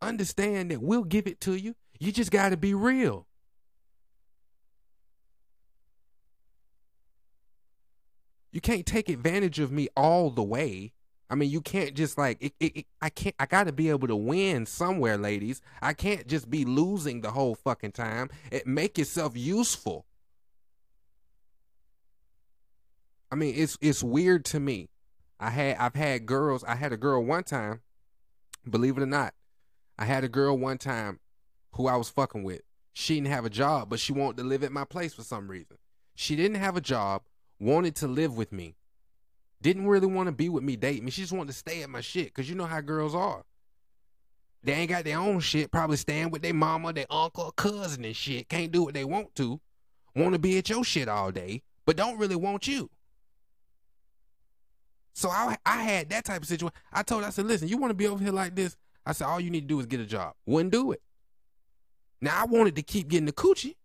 Understand 0.00 0.70
that 0.70 0.80
we'll 0.80 1.04
give 1.04 1.26
it 1.26 1.42
to 1.42 1.56
you. 1.56 1.74
You 2.00 2.10
just 2.10 2.30
got 2.30 2.48
to 2.48 2.56
be 2.56 2.72
real. 2.72 3.26
You 8.50 8.62
can't 8.62 8.86
take 8.86 9.10
advantage 9.10 9.58
of 9.58 9.70
me 9.70 9.88
all 9.94 10.30
the 10.30 10.42
way. 10.42 10.94
I 11.32 11.34
mean, 11.34 11.48
you 11.48 11.62
can't 11.62 11.94
just 11.94 12.18
like 12.18 12.36
it, 12.42 12.52
it, 12.60 12.76
it, 12.76 12.86
I 13.00 13.08
can't. 13.08 13.34
I 13.38 13.46
got 13.46 13.64
to 13.64 13.72
be 13.72 13.88
able 13.88 14.06
to 14.06 14.14
win 14.14 14.66
somewhere, 14.66 15.16
ladies. 15.16 15.62
I 15.80 15.94
can't 15.94 16.26
just 16.26 16.50
be 16.50 16.66
losing 16.66 17.22
the 17.22 17.30
whole 17.30 17.54
fucking 17.54 17.92
time. 17.92 18.28
It 18.50 18.66
make 18.66 18.98
yourself 18.98 19.32
useful. 19.34 20.04
I 23.30 23.36
mean, 23.36 23.54
it's 23.56 23.78
it's 23.80 24.02
weird 24.02 24.44
to 24.46 24.60
me. 24.60 24.90
I 25.40 25.48
had 25.48 25.78
I've 25.78 25.94
had 25.94 26.26
girls. 26.26 26.64
I 26.64 26.74
had 26.74 26.92
a 26.92 26.98
girl 26.98 27.24
one 27.24 27.44
time. 27.44 27.80
Believe 28.68 28.98
it 28.98 29.02
or 29.02 29.06
not, 29.06 29.32
I 29.98 30.04
had 30.04 30.24
a 30.24 30.28
girl 30.28 30.58
one 30.58 30.76
time 30.76 31.18
who 31.76 31.86
I 31.86 31.96
was 31.96 32.10
fucking 32.10 32.42
with. 32.42 32.60
She 32.92 33.14
didn't 33.14 33.32
have 33.32 33.46
a 33.46 33.50
job, 33.50 33.88
but 33.88 34.00
she 34.00 34.12
wanted 34.12 34.36
to 34.36 34.44
live 34.44 34.62
at 34.62 34.70
my 34.70 34.84
place 34.84 35.14
for 35.14 35.22
some 35.22 35.48
reason. 35.48 35.78
She 36.14 36.36
didn't 36.36 36.58
have 36.58 36.76
a 36.76 36.82
job, 36.82 37.22
wanted 37.58 37.96
to 37.96 38.06
live 38.06 38.36
with 38.36 38.52
me 38.52 38.76
didn't 39.62 39.86
really 39.86 40.06
want 40.06 40.26
to 40.26 40.32
be 40.32 40.48
with 40.48 40.64
me, 40.64 40.76
date 40.76 41.02
me. 41.02 41.10
She 41.10 41.22
just 41.22 41.32
wanted 41.32 41.52
to 41.52 41.58
stay 41.58 41.82
at 41.82 41.90
my 41.90 42.00
shit 42.00 42.26
because 42.26 42.48
you 42.48 42.56
know 42.56 42.66
how 42.66 42.80
girls 42.80 43.14
are. 43.14 43.44
They 44.64 44.72
ain't 44.74 44.90
got 44.90 45.04
their 45.04 45.18
own 45.18 45.40
shit, 45.40 45.72
probably 45.72 45.96
staying 45.96 46.30
with 46.30 46.42
their 46.42 46.54
mama, 46.54 46.92
their 46.92 47.06
uncle, 47.10 47.50
cousin 47.52 48.04
and 48.04 48.14
shit. 48.14 48.48
Can't 48.48 48.70
do 48.70 48.82
what 48.82 48.94
they 48.94 49.04
want 49.04 49.34
to. 49.36 49.60
Want 50.14 50.34
to 50.34 50.38
be 50.38 50.58
at 50.58 50.68
your 50.68 50.84
shit 50.84 51.08
all 51.08 51.32
day, 51.32 51.62
but 51.86 51.96
don't 51.96 52.18
really 52.18 52.36
want 52.36 52.68
you. 52.68 52.90
So 55.14 55.30
I, 55.30 55.56
I 55.64 55.82
had 55.82 56.10
that 56.10 56.24
type 56.24 56.42
of 56.42 56.48
situation. 56.48 56.74
I 56.92 57.02
told 57.02 57.22
her, 57.22 57.28
I 57.28 57.30
said, 57.30 57.46
listen, 57.46 57.68
you 57.68 57.78
want 57.78 57.90
to 57.90 57.96
be 57.96 58.06
over 58.06 58.22
here 58.22 58.32
like 58.32 58.54
this? 58.54 58.76
I 59.04 59.12
said, 59.12 59.26
all 59.26 59.40
you 59.40 59.50
need 59.50 59.62
to 59.62 59.66
do 59.66 59.80
is 59.80 59.86
get 59.86 60.00
a 60.00 60.06
job. 60.06 60.34
Wouldn't 60.46 60.72
do 60.72 60.92
it. 60.92 61.02
Now 62.20 62.40
I 62.40 62.44
wanted 62.46 62.76
to 62.76 62.82
keep 62.82 63.08
getting 63.08 63.26
the 63.26 63.32
coochie. 63.32 63.76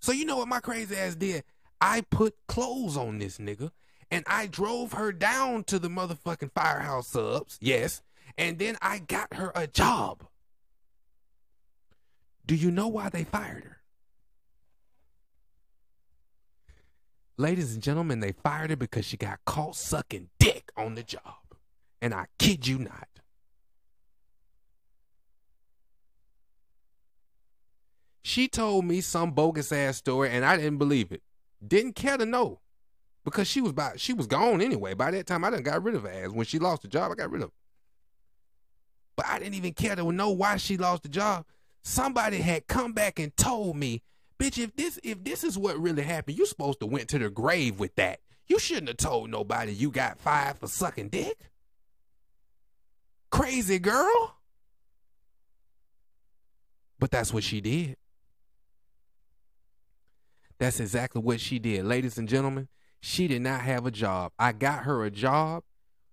So 0.00 0.12
you 0.12 0.24
know 0.24 0.36
what 0.36 0.48
my 0.48 0.60
crazy 0.60 0.96
ass 0.96 1.14
did? 1.14 1.44
I 1.80 2.02
put 2.10 2.34
clothes 2.48 2.96
on 2.96 3.18
this 3.18 3.38
nigga 3.38 3.70
and 4.10 4.24
I 4.26 4.46
drove 4.46 4.92
her 4.92 5.12
down 5.12 5.64
to 5.64 5.78
the 5.78 5.88
motherfucking 5.88 6.52
firehouse 6.54 7.08
subs. 7.08 7.58
Yes. 7.60 8.02
And 8.36 8.58
then 8.58 8.76
I 8.82 8.98
got 8.98 9.34
her 9.34 9.52
a 9.54 9.66
job. 9.66 10.26
Do 12.46 12.54
you 12.54 12.70
know 12.70 12.88
why 12.88 13.08
they 13.08 13.24
fired 13.24 13.64
her? 13.64 13.78
Ladies 17.36 17.74
and 17.74 17.82
gentlemen, 17.82 18.20
they 18.20 18.32
fired 18.32 18.70
her 18.70 18.76
because 18.76 19.04
she 19.04 19.16
got 19.16 19.44
caught 19.44 19.76
sucking 19.76 20.28
dick 20.38 20.70
on 20.76 20.94
the 20.94 21.02
job. 21.02 21.34
And 22.00 22.14
I 22.14 22.26
kid 22.38 22.66
you 22.66 22.78
not. 22.78 23.08
She 28.22 28.48
told 28.48 28.84
me 28.84 29.00
some 29.00 29.32
bogus 29.32 29.70
ass 29.70 29.98
story 29.98 30.30
and 30.30 30.44
I 30.44 30.56
didn't 30.56 30.78
believe 30.78 31.12
it. 31.12 31.22
Didn't 31.66 31.94
care 31.94 32.16
to 32.16 32.26
know. 32.26 32.60
Because 33.24 33.48
she 33.48 33.60
was 33.60 33.72
by 33.72 33.92
she 33.96 34.12
was 34.12 34.26
gone 34.26 34.60
anyway. 34.60 34.94
By 34.94 35.10
that 35.12 35.26
time 35.26 35.44
I 35.44 35.50
done 35.50 35.62
got 35.62 35.82
rid 35.82 35.94
of 35.94 36.02
her 36.02 36.10
ass. 36.10 36.30
When 36.30 36.46
she 36.46 36.58
lost 36.58 36.82
the 36.82 36.88
job, 36.88 37.10
I 37.10 37.14
got 37.14 37.30
rid 37.30 37.42
of 37.42 37.48
her. 37.48 37.54
But 39.16 39.26
I 39.26 39.38
didn't 39.38 39.54
even 39.54 39.72
care 39.72 39.96
to 39.96 40.12
know 40.12 40.30
why 40.30 40.56
she 40.56 40.76
lost 40.76 41.04
the 41.04 41.08
job. 41.08 41.46
Somebody 41.82 42.38
had 42.38 42.66
come 42.66 42.92
back 42.92 43.18
and 43.18 43.34
told 43.36 43.76
me 43.76 44.02
Bitch, 44.38 44.58
if 44.58 44.74
this 44.74 44.98
if 45.02 45.22
this 45.22 45.44
is 45.44 45.56
what 45.56 45.78
really 45.78 46.02
happened, 46.02 46.36
you 46.36 46.46
supposed 46.46 46.80
to 46.80 46.86
went 46.86 47.08
to 47.08 47.18
the 47.18 47.30
grave 47.30 47.78
with 47.78 47.94
that. 47.96 48.20
You 48.46 48.58
shouldn't 48.58 48.88
have 48.88 48.96
told 48.96 49.30
nobody 49.30 49.72
you 49.72 49.90
got 49.90 50.18
fired 50.18 50.58
for 50.58 50.66
sucking 50.66 51.08
dick. 51.08 51.50
Crazy 53.30 53.78
girl. 53.78 54.36
But 56.98 57.10
that's 57.10 57.32
what 57.32 57.44
she 57.44 57.60
did. 57.60 57.96
That's 60.58 60.80
exactly 60.80 61.22
what 61.22 61.40
she 61.40 61.58
did. 61.58 61.84
Ladies 61.84 62.18
and 62.18 62.28
gentlemen, 62.28 62.68
she 63.04 63.28
did 63.28 63.42
not 63.42 63.60
have 63.60 63.86
a 63.86 63.90
job. 63.90 64.32
I 64.38 64.52
got 64.52 64.84
her 64.84 65.04
a 65.04 65.10
job. 65.10 65.62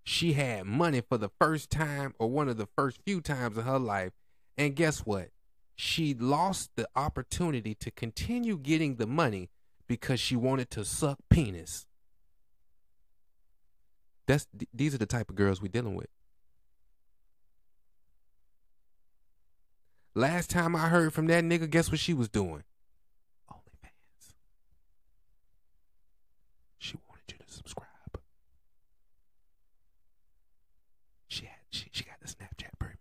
She 0.03 0.33
had 0.33 0.65
money 0.65 1.01
for 1.01 1.17
the 1.17 1.29
first 1.39 1.69
time 1.69 2.13
or 2.19 2.27
one 2.27 2.49
of 2.49 2.57
the 2.57 2.67
first 2.75 2.99
few 3.05 3.21
times 3.21 3.57
in 3.57 3.63
her 3.63 3.79
life. 3.79 4.11
And 4.57 4.75
guess 4.75 4.99
what? 4.99 5.29
she 5.81 6.13
lost 6.13 6.69
the 6.75 6.87
opportunity 6.95 7.73
to 7.73 7.89
continue 7.89 8.55
getting 8.55 8.97
the 8.97 9.07
money 9.07 9.49
because 9.87 10.19
she 10.19 10.35
wanted 10.35 10.69
to 10.69 10.85
suck 10.85 11.17
penis. 11.27 11.87
That's 14.27 14.45
these 14.71 14.93
are 14.93 14.99
the 14.99 15.07
type 15.07 15.31
of 15.31 15.35
girls 15.35 15.59
we're 15.59 15.69
dealing 15.69 15.95
with. 15.95 16.09
Last 20.13 20.51
time 20.51 20.75
I 20.75 20.89
heard 20.89 21.13
from 21.13 21.25
that 21.27 21.43
nigga, 21.43 21.67
guess 21.67 21.89
what 21.89 21.99
she 21.99 22.13
was 22.13 22.29
doing? 22.29 22.63
OnlyFans. 23.51 24.33
She 26.77 26.95
wanted 27.09 27.23
you 27.31 27.37
to 27.39 27.41
subscribe. 27.52 27.88
She 31.28 31.45
had 31.45 31.56
she, 31.70 31.88
she 31.91 32.04
got 32.04 32.20
the 32.22 32.28
Snapchat 32.28 32.78
premium. 32.80 32.97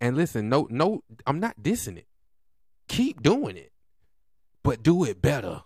And 0.00 0.16
listen, 0.16 0.48
no, 0.48 0.66
no, 0.70 1.04
I'm 1.26 1.40
not 1.40 1.62
dissing 1.62 1.98
it. 1.98 2.06
Keep 2.88 3.22
doing 3.22 3.56
it, 3.56 3.72
but 4.62 4.82
do 4.82 5.04
it 5.04 5.22
better 5.22 5.62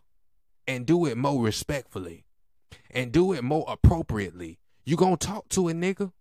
and 0.67 0.87
do 0.87 1.07
it 1.07 1.17
more 1.17 1.43
respectfully 1.43 2.25
and 2.91 3.13
do 3.13 3.33
it 3.33 3.43
more 3.43 3.65
appropriately. 3.69 4.59
You 4.85 4.97
gonna 4.97 5.17
talk 5.17 5.49
to 5.51 5.69
a 5.69 5.73
nigga 5.73 6.13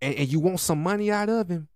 and, 0.00 0.14
and 0.14 0.28
you 0.28 0.40
want 0.40 0.60
some 0.60 0.82
money 0.82 1.10
out 1.10 1.28
of 1.28 1.48
him? 1.48 1.68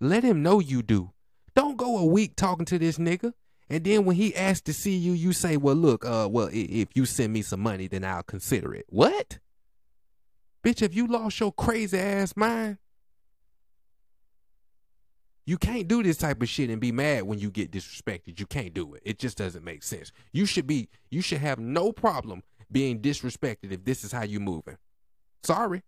Let 0.00 0.22
him 0.22 0.42
know 0.42 0.60
you 0.60 0.82
do. 0.82 1.12
Don't 1.54 1.76
go 1.76 1.98
a 1.98 2.04
week 2.04 2.36
talking 2.36 2.66
to 2.66 2.78
this 2.78 2.98
nigga. 2.98 3.32
And 3.70 3.84
then 3.84 4.04
when 4.04 4.16
he 4.16 4.34
asks 4.34 4.62
to 4.62 4.72
see 4.72 4.96
you, 4.96 5.12
you 5.12 5.32
say, 5.32 5.56
well, 5.56 5.74
look, 5.74 6.04
uh, 6.04 6.28
well, 6.30 6.48
if 6.52 6.88
you 6.94 7.04
send 7.04 7.32
me 7.32 7.42
some 7.42 7.60
money, 7.60 7.86
then 7.86 8.04
I'll 8.04 8.22
consider 8.22 8.74
it. 8.74 8.86
What? 8.88 9.38
Bitch, 10.64 10.80
have 10.80 10.94
you 10.94 11.06
lost 11.06 11.38
your 11.40 11.52
crazy 11.52 11.98
ass 11.98 12.34
mind? 12.36 12.78
You 15.44 15.56
can't 15.56 15.88
do 15.88 16.02
this 16.02 16.18
type 16.18 16.42
of 16.42 16.48
shit 16.48 16.68
and 16.68 16.80
be 16.80 16.92
mad 16.92 17.22
when 17.22 17.38
you 17.38 17.50
get 17.50 17.70
disrespected. 17.70 18.38
You 18.38 18.44
can't 18.44 18.74
do 18.74 18.92
it. 18.94 19.02
It 19.04 19.18
just 19.18 19.38
doesn't 19.38 19.64
make 19.64 19.82
sense. 19.82 20.12
You 20.30 20.44
should 20.44 20.66
be 20.66 20.90
you 21.10 21.22
should 21.22 21.38
have 21.38 21.58
no 21.58 21.90
problem 21.90 22.42
being 22.70 23.00
disrespected 23.00 23.72
if 23.72 23.82
this 23.82 24.04
is 24.04 24.12
how 24.12 24.24
you 24.24 24.40
moving. 24.40 24.76
Sorry. 25.42 25.82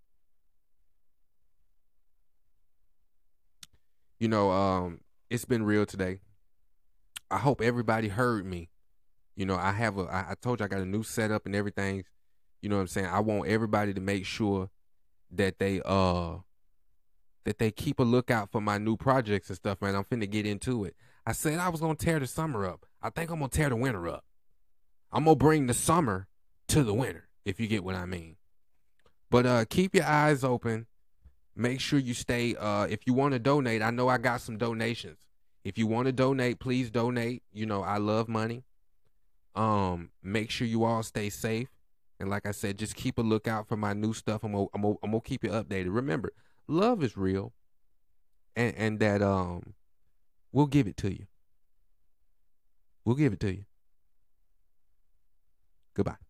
You 4.18 4.28
know, 4.28 4.50
um, 4.50 5.00
it's 5.28 5.44
been 5.44 5.62
real 5.62 5.84
today. 5.84 6.20
I 7.30 7.38
hope 7.38 7.60
everybody 7.60 8.08
heard 8.08 8.44
me. 8.44 8.70
You 9.36 9.46
know, 9.46 9.56
I 9.56 9.72
have 9.72 9.98
a 9.98 10.02
I, 10.02 10.32
I 10.32 10.34
told 10.40 10.60
you 10.60 10.64
I 10.64 10.68
got 10.68 10.80
a 10.80 10.86
new 10.86 11.02
setup 11.02 11.46
and 11.46 11.54
everything. 11.54 12.04
You 12.60 12.68
know 12.68 12.76
what 12.76 12.82
I'm 12.82 12.88
saying? 12.88 13.06
I 13.06 13.20
want 13.20 13.48
everybody 13.48 13.94
to 13.94 14.00
make 14.00 14.26
sure 14.26 14.68
that 15.30 15.58
they 15.58 15.80
uh 15.84 16.36
that 17.44 17.58
they 17.58 17.70
keep 17.70 17.98
a 18.00 18.02
lookout 18.04 18.50
for 18.50 18.60
my 18.60 18.78
new 18.78 18.96
projects 18.96 19.48
and 19.48 19.56
stuff, 19.56 19.80
man. 19.80 19.94
I'm 19.94 20.04
finna 20.04 20.28
get 20.28 20.46
into 20.46 20.84
it. 20.84 20.94
I 21.24 21.32
said 21.32 21.58
I 21.58 21.68
was 21.68 21.80
gonna 21.80 21.94
tear 21.94 22.18
the 22.18 22.26
summer 22.26 22.66
up. 22.66 22.84
I 23.00 23.10
think 23.10 23.30
I'm 23.30 23.38
gonna 23.38 23.48
tear 23.48 23.70
the 23.70 23.76
winter 23.76 24.08
up. 24.08 24.24
I'm 25.12 25.24
gonna 25.24 25.36
bring 25.36 25.66
the 25.66 25.74
summer 25.74 26.28
to 26.68 26.84
the 26.84 26.94
winter, 26.94 27.28
if 27.44 27.58
you 27.58 27.66
get 27.66 27.84
what 27.84 27.94
I 27.94 28.06
mean. 28.06 28.36
But 29.30 29.46
uh 29.46 29.64
keep 29.70 29.94
your 29.94 30.04
eyes 30.04 30.44
open. 30.44 30.86
Make 31.56 31.80
sure 31.80 31.98
you 31.98 32.14
stay 32.14 32.56
uh 32.56 32.86
if 32.90 33.06
you 33.06 33.14
want 33.14 33.32
to 33.32 33.38
donate, 33.38 33.82
I 33.82 33.90
know 33.90 34.08
I 34.08 34.18
got 34.18 34.40
some 34.40 34.58
donations. 34.58 35.16
If 35.64 35.78
you 35.78 35.86
want 35.86 36.06
to 36.06 36.12
donate, 36.12 36.58
please 36.58 36.90
donate. 36.90 37.42
You 37.52 37.66
know, 37.66 37.82
I 37.82 37.98
love 37.98 38.28
money. 38.28 38.64
Um, 39.54 40.10
make 40.22 40.50
sure 40.50 40.66
you 40.66 40.84
all 40.84 41.02
stay 41.02 41.28
safe. 41.28 41.68
And 42.18 42.28
like 42.28 42.46
I 42.46 42.50
said, 42.50 42.78
just 42.78 42.94
keep 42.94 43.18
a 43.18 43.22
lookout 43.22 43.68
for 43.68 43.76
my 43.76 43.92
new 43.92 44.12
stuff. 44.12 44.44
I'm 44.44 44.52
gonna, 44.52 44.66
I'm 44.74 44.96
I'm 45.02 45.20
keep 45.20 45.44
you 45.44 45.50
updated. 45.50 45.94
Remember, 45.94 46.32
love 46.68 47.02
is 47.02 47.16
real 47.16 47.52
and 48.56 48.74
and 48.76 49.00
that 49.00 49.22
um 49.22 49.74
we'll 50.52 50.66
give 50.66 50.86
it 50.86 50.96
to 50.98 51.10
you. 51.10 51.26
We'll 53.04 53.16
give 53.16 53.32
it 53.32 53.40
to 53.40 53.52
you. 53.52 53.64
Goodbye. 55.94 56.29